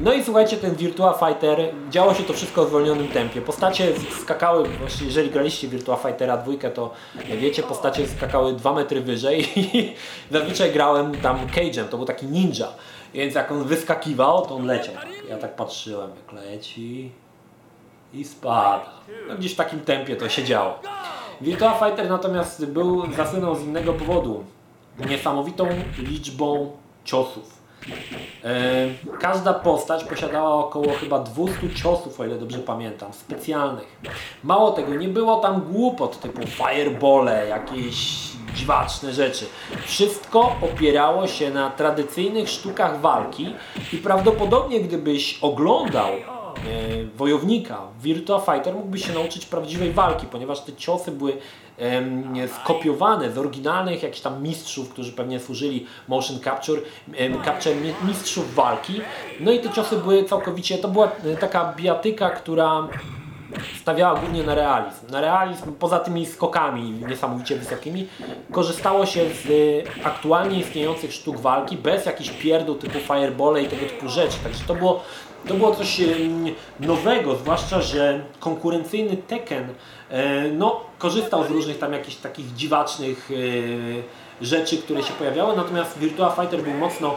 No 0.00 0.12
i 0.12 0.24
słuchajcie, 0.24 0.56
ten 0.56 0.74
Virtua 0.74 1.12
Fighter, 1.12 1.58
działo 1.90 2.14
się 2.14 2.22
to 2.22 2.32
wszystko 2.32 2.64
w 2.64 2.68
zwolnionym 2.68 3.08
tempie. 3.08 3.40
Postacie 3.40 3.92
skakały, 4.22 4.68
właśnie 4.68 5.06
jeżeli 5.06 5.30
graliście 5.30 5.68
Virtua 5.68 5.96
Fightera 5.96 6.36
dwójkę, 6.36 6.70
to 6.70 6.90
wiecie, 7.40 7.62
postacie 7.62 8.08
skakały 8.08 8.52
dwa 8.52 8.72
metry 8.72 9.00
wyżej 9.00 9.58
i 9.58 9.94
zazwyczaj 10.32 10.72
grałem 10.72 11.14
tam 11.14 11.46
Cage'em, 11.46 11.84
to 11.84 11.96
był 11.96 12.06
taki 12.06 12.26
ninja. 12.26 12.68
Więc 13.14 13.34
jak 13.34 13.52
on 13.52 13.64
wyskakiwał, 13.64 14.46
to 14.46 14.54
on 14.54 14.66
leciał. 14.66 14.94
Ja 15.28 15.38
tak 15.38 15.56
patrzyłem, 15.56 16.10
jak 16.10 16.44
leci 16.44 17.10
i 18.14 18.24
spada. 18.24 18.90
No 19.28 19.36
gdzieś 19.36 19.52
w 19.52 19.56
takim 19.56 19.80
tempie 19.80 20.16
to 20.16 20.28
się 20.28 20.44
działo. 20.44 20.78
Virtua 21.40 21.78
Fighter 21.78 22.10
natomiast 22.10 22.66
był, 22.66 23.12
zasłynął 23.12 23.54
z 23.56 23.62
innego 23.62 23.92
powodu. 23.92 24.44
Niesamowitą 25.08 25.68
liczbą 25.98 26.72
ciosów. 27.04 27.58
E, 28.44 28.86
każda 29.20 29.54
postać 29.54 30.04
posiadała 30.04 30.54
około 30.54 30.92
chyba 30.92 31.18
200 31.18 31.74
ciosów, 31.74 32.20
o 32.20 32.24
ile 32.24 32.38
dobrze 32.38 32.58
pamiętam, 32.58 33.12
specjalnych. 33.12 34.00
Mało 34.44 34.70
tego, 34.70 34.94
nie 34.94 35.08
było 35.08 35.36
tam 35.36 35.60
głupot 35.60 36.20
typu 36.20 36.46
firebole, 36.46 37.48
jakieś 37.48 38.28
dziwaczne 38.58 39.12
rzeczy. 39.12 39.46
Wszystko 39.84 40.56
opierało 40.62 41.26
się 41.26 41.50
na 41.50 41.70
tradycyjnych 41.70 42.48
sztukach 42.48 43.00
walki 43.00 43.54
i 43.92 43.96
prawdopodobnie 43.96 44.80
gdybyś 44.80 45.38
oglądał 45.40 46.08
E, 46.66 47.04
wojownika 47.16 47.78
Virtua 48.02 48.40
Fighter 48.40 48.74
mógłby 48.74 48.98
się 48.98 49.12
nauczyć 49.12 49.46
prawdziwej 49.46 49.92
walki, 49.92 50.26
ponieważ 50.26 50.60
te 50.60 50.72
ciosy 50.72 51.10
były 51.10 51.36
skopiowane 52.62 53.32
z 53.32 53.38
oryginalnych 53.38 54.02
jakichś 54.02 54.20
tam 54.20 54.42
mistrzów, 54.42 54.88
którzy 54.88 55.12
pewnie 55.12 55.40
służyli 55.40 55.86
motion 56.08 56.40
capture, 56.40 56.80
capture 57.44 57.76
mistrzów 58.04 58.54
walki. 58.54 59.00
No 59.40 59.52
i 59.52 59.60
te 59.60 59.70
ciosy 59.70 59.96
były 59.96 60.24
całkowicie, 60.24 60.78
to 60.78 60.88
była 60.88 61.10
e, 61.24 61.36
taka 61.36 61.74
biatyka, 61.76 62.30
która 62.30 62.88
stawiała 63.80 64.20
głównie 64.20 64.42
na 64.42 64.54
realizm. 64.54 65.10
Na 65.10 65.20
realizm, 65.20 65.72
poza 65.72 65.98
tymi 65.98 66.26
skokami 66.26 66.90
niesamowicie 67.08 67.56
wysokimi, 67.56 68.06
korzystało 68.52 69.06
się 69.06 69.20
z 69.20 69.46
e, 69.46 70.06
aktualnie 70.06 70.60
istniejących 70.60 71.12
sztuk 71.12 71.40
walki 71.40 71.76
bez 71.76 72.06
jakichś 72.06 72.30
pierdół 72.30 72.74
typu 72.74 72.98
fireball 72.98 73.62
i 73.62 73.68
tego 73.68 73.86
typu 73.86 74.08
rzeczy. 74.08 74.36
Także 74.44 74.64
to 74.66 74.74
było 74.74 75.02
to 75.48 75.54
było 75.54 75.74
coś 75.74 76.00
nowego, 76.80 77.36
zwłaszcza, 77.36 77.82
że 77.82 78.24
konkurencyjny 78.40 79.16
Tekken 79.16 79.68
e, 80.10 80.48
no, 80.48 80.80
korzystał 80.98 81.44
z 81.44 81.50
różnych 81.50 81.78
tam 81.78 81.92
jakichś 81.92 82.16
takich 82.16 82.54
dziwacznych 82.54 83.30
rzeczy, 84.40 84.78
które 84.78 85.02
się 85.02 85.12
pojawiały, 85.12 85.56
natomiast 85.56 85.98
Virtua 85.98 86.30
Fighter 86.30 86.62
był 86.62 86.74
mocno 86.74 87.08
e, 87.08 87.14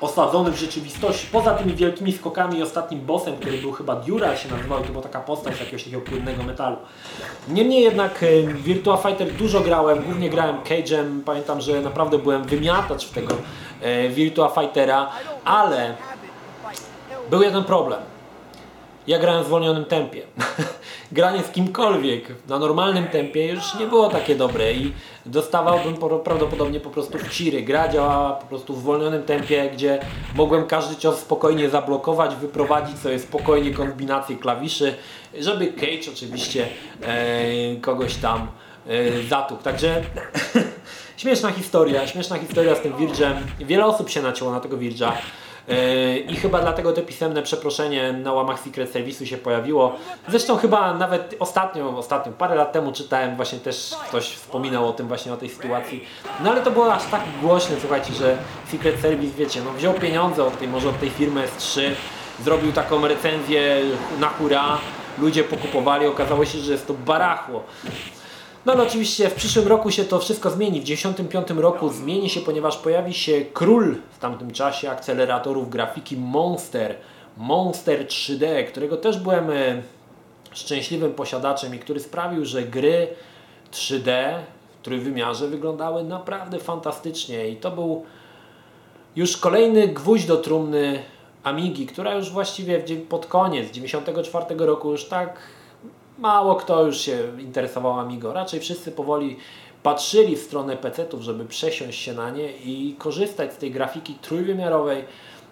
osadzony 0.00 0.50
w 0.50 0.56
rzeczywistości. 0.56 1.26
Poza 1.32 1.54
tymi 1.54 1.74
wielkimi 1.74 2.12
skokami 2.12 2.58
i 2.58 2.62
ostatnim 2.62 3.00
bossem, 3.00 3.36
który 3.36 3.58
był 3.58 3.72
chyba 3.72 3.96
Dural 3.96 4.36
się 4.36 4.48
nazywał, 4.48 4.80
to 4.80 4.88
była 4.88 5.02
taka 5.02 5.20
postać 5.20 5.60
jakiegoś 5.60 5.84
takiego 5.84 6.02
płynnego 6.02 6.42
metalu. 6.42 6.76
Niemniej 7.48 7.82
jednak 7.82 8.24
Virtua 8.54 8.96
Fighter 8.96 9.32
dużo 9.32 9.60
grałem, 9.60 10.02
głównie 10.02 10.30
grałem 10.30 10.56
Cage'em, 10.56 11.20
pamiętam, 11.24 11.60
że 11.60 11.80
naprawdę 11.80 12.18
byłem 12.18 12.44
wymiatacz 12.44 13.06
w 13.06 13.12
tego 13.12 13.34
Virtua 14.10 14.48
Fightera, 14.48 15.10
ale 15.44 15.94
był 17.30 17.42
jeden 17.42 17.64
problem. 17.64 18.00
Ja 19.06 19.18
grałem 19.18 19.44
w 19.44 19.46
zwolnionym 19.46 19.84
tempie. 19.84 20.22
Granie 21.12 21.42
z 21.42 21.50
kimkolwiek 21.50 22.24
na 22.48 22.58
normalnym 22.58 23.06
tempie 23.06 23.46
już 23.46 23.74
nie 23.74 23.86
było 23.86 24.08
takie 24.08 24.34
dobre 24.34 24.72
i 24.72 24.92
dostawałbym 25.26 25.96
prawdopodobnie 26.24 26.80
po 26.80 26.90
prostu 26.90 27.18
w 27.18 27.28
ciry. 27.28 27.62
Gra 27.62 27.88
działała 27.88 28.32
po 28.32 28.46
prostu 28.46 28.74
w 28.74 28.78
zwolnionym 28.78 29.22
tempie, 29.22 29.70
gdzie 29.74 29.98
mogłem 30.34 30.66
każdy 30.66 30.96
cios 30.96 31.18
spokojnie 31.18 31.70
zablokować, 31.70 32.36
wyprowadzić 32.36 32.98
sobie 32.98 33.18
spokojnie 33.18 33.70
kombinację 33.74 34.36
klawiszy, 34.36 34.94
żeby 35.40 35.72
Cage 35.72 36.12
oczywiście 36.12 36.68
e, 37.02 37.76
kogoś 37.76 38.16
tam 38.16 38.48
e, 38.86 39.22
zatukł. 39.28 39.62
Także 39.62 40.02
śmieszna 41.16 41.50
historia, 41.50 42.06
śmieszna 42.06 42.38
historia 42.38 42.74
z 42.74 42.80
tym 42.80 42.96
Virgem. 42.96 43.34
Wiele 43.60 43.86
osób 43.86 44.10
się 44.10 44.22
nacięło 44.22 44.52
na 44.52 44.60
tego 44.60 44.76
Virga. 44.76 45.12
E, 45.68 46.18
I 46.18 46.36
chyba 46.36 46.60
dlatego 46.60 46.92
to 46.92 47.02
pisemne 47.02 47.42
przeproszenie 47.42 48.12
na 48.12 48.32
łamach 48.32 48.60
Secret 48.60 48.94
Service'u 48.94 49.24
się 49.24 49.38
pojawiło. 49.38 49.96
Zresztą 50.28 50.56
chyba 50.56 50.94
nawet 50.94 51.34
ostatnio, 51.38 51.98
ostatnio, 51.98 52.32
parę 52.32 52.54
lat 52.54 52.72
temu 52.72 52.92
czytałem, 52.92 53.36
właśnie 53.36 53.58
też 53.58 53.90
ktoś 54.08 54.24
wspominał 54.24 54.88
o 54.88 54.92
tym 54.92 55.08
właśnie, 55.08 55.32
o 55.32 55.36
tej 55.36 55.48
sytuacji. 55.48 56.04
No 56.44 56.50
ale 56.50 56.60
to 56.60 56.70
było 56.70 56.94
aż 56.94 57.02
tak 57.10 57.20
głośne, 57.42 57.76
słuchajcie, 57.80 58.12
że 58.14 58.36
Secret 58.70 59.00
Service, 59.00 59.34
wiecie, 59.38 59.60
no 59.64 59.72
wziął 59.72 59.94
pieniądze 59.94 60.44
od 60.44 60.58
tej, 60.58 60.68
może 60.68 60.88
od 60.88 61.00
tej 61.00 61.10
firmy 61.10 61.44
S3, 61.58 61.80
zrobił 62.44 62.72
taką 62.72 63.08
recenzję 63.08 63.80
na 64.20 64.28
hura, 64.28 64.78
ludzie 65.18 65.44
pokupowali, 65.44 66.06
okazało 66.06 66.44
się, 66.44 66.58
że 66.58 66.72
jest 66.72 66.86
to 66.86 66.94
barachło. 66.94 67.62
No 68.66 68.72
ale 68.72 68.82
oczywiście 68.82 69.28
w 69.28 69.34
przyszłym 69.34 69.68
roku 69.68 69.90
się 69.90 70.04
to 70.04 70.18
wszystko 70.18 70.50
zmieni. 70.50 70.80
W 70.80 70.84
1995 70.84 71.60
roku 71.60 71.88
zmieni 71.88 72.30
się, 72.30 72.40
ponieważ 72.40 72.76
pojawi 72.76 73.14
się 73.14 73.44
król 73.52 73.96
w 74.10 74.18
tamtym 74.18 74.50
czasie 74.50 74.90
akceleratorów 74.90 75.70
grafiki 75.70 76.16
Monster. 76.16 76.94
Monster 77.36 78.06
3D, 78.06 78.66
którego 78.66 78.96
też 78.96 79.18
byłem 79.18 79.50
e, 79.50 79.82
szczęśliwym 80.52 81.14
posiadaczem 81.14 81.74
i 81.74 81.78
który 81.78 82.00
sprawił, 82.00 82.44
że 82.44 82.62
gry 82.62 83.08
3D 83.72 84.38
w 84.80 84.84
trójwymiarze 84.84 85.48
wyglądały 85.48 86.04
naprawdę 86.04 86.58
fantastycznie 86.58 87.48
i 87.48 87.56
to 87.56 87.70
był 87.70 88.04
już 89.16 89.36
kolejny 89.36 89.88
gwóźdź 89.88 90.26
do 90.26 90.36
trumny 90.36 91.02
Amigi, 91.42 91.86
która 91.86 92.14
już 92.14 92.30
właściwie 92.30 92.78
pod 93.08 93.26
koniec 93.26 93.68
1994 93.68 94.66
roku 94.66 94.90
już 94.90 95.04
tak 95.04 95.38
mało 96.18 96.54
kto 96.54 96.86
już 96.86 97.00
się 97.00 97.18
interesował 97.38 98.00
Amigo. 98.00 98.32
Raczej 98.32 98.60
wszyscy 98.60 98.92
powoli 98.92 99.36
patrzyli 99.82 100.36
w 100.36 100.42
stronę 100.42 100.76
PC-ów, 100.76 101.22
żeby 101.22 101.44
przesiąść 101.44 102.00
się 102.00 102.14
na 102.14 102.30
nie 102.30 102.52
i 102.52 102.96
korzystać 102.98 103.52
z 103.52 103.56
tej 103.56 103.70
grafiki 103.70 104.14
trójwymiarowej, 104.14 105.04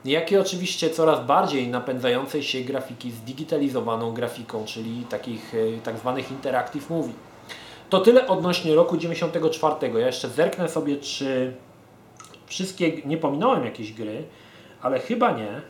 jak 0.05 0.33
i 0.33 0.37
oczywiście 0.37 0.91
coraz 0.91 1.27
bardziej 1.27 1.69
napędzającej 1.69 2.43
się 2.43 2.61
grafiki 2.61 3.11
zdigitalizowaną 3.11 4.13
grafiką, 4.13 4.65
czyli 4.65 5.05
takich 5.11 5.55
e, 5.55 5.81
tak 5.81 5.99
zwanych 5.99 6.31
interactive 6.31 6.91
movie. 6.91 7.13
To 7.91 8.01
tyle 8.01 8.27
odnośnie 8.27 8.75
roku 8.75 8.97
94. 8.97 9.99
Ja 9.99 10.07
jeszcze 10.07 10.29
zerknę 10.29 10.69
sobie, 10.69 10.97
czy 10.97 11.55
wszystkie, 12.47 12.93
nie 13.05 13.17
pominąłem 13.17 13.65
jakieś 13.65 13.93
gry, 13.93 14.25
ale 14.83 15.01
chyba 15.01 15.31
nie. 15.31 15.61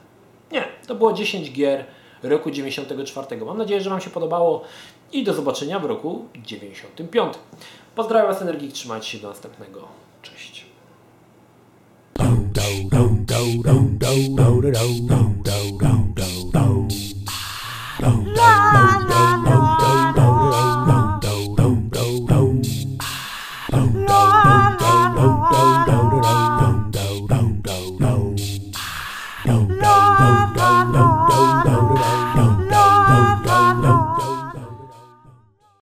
Nie, 0.53 0.64
to 0.86 0.95
było 0.95 1.12
10 1.12 1.53
gier 1.53 1.84
roku 2.22 2.50
94. 2.50 3.44
Mam 3.44 3.58
nadzieję, 3.58 3.80
że 3.80 3.90
Wam 3.90 4.00
się 4.00 4.10
podobało 4.10 4.62
i 5.12 5.24
do 5.24 5.34
zobaczenia 5.34 5.78
w 5.78 5.84
roku 5.84 6.24
95. 6.36 7.34
Pozdrawiam 7.94 8.32
Was 8.32 8.42
Energii, 8.42 8.72
trzymajcie 8.72 9.06
się 9.08 9.18
do 9.18 9.28
następnego. 9.28 9.88
Cześć. 10.22 10.66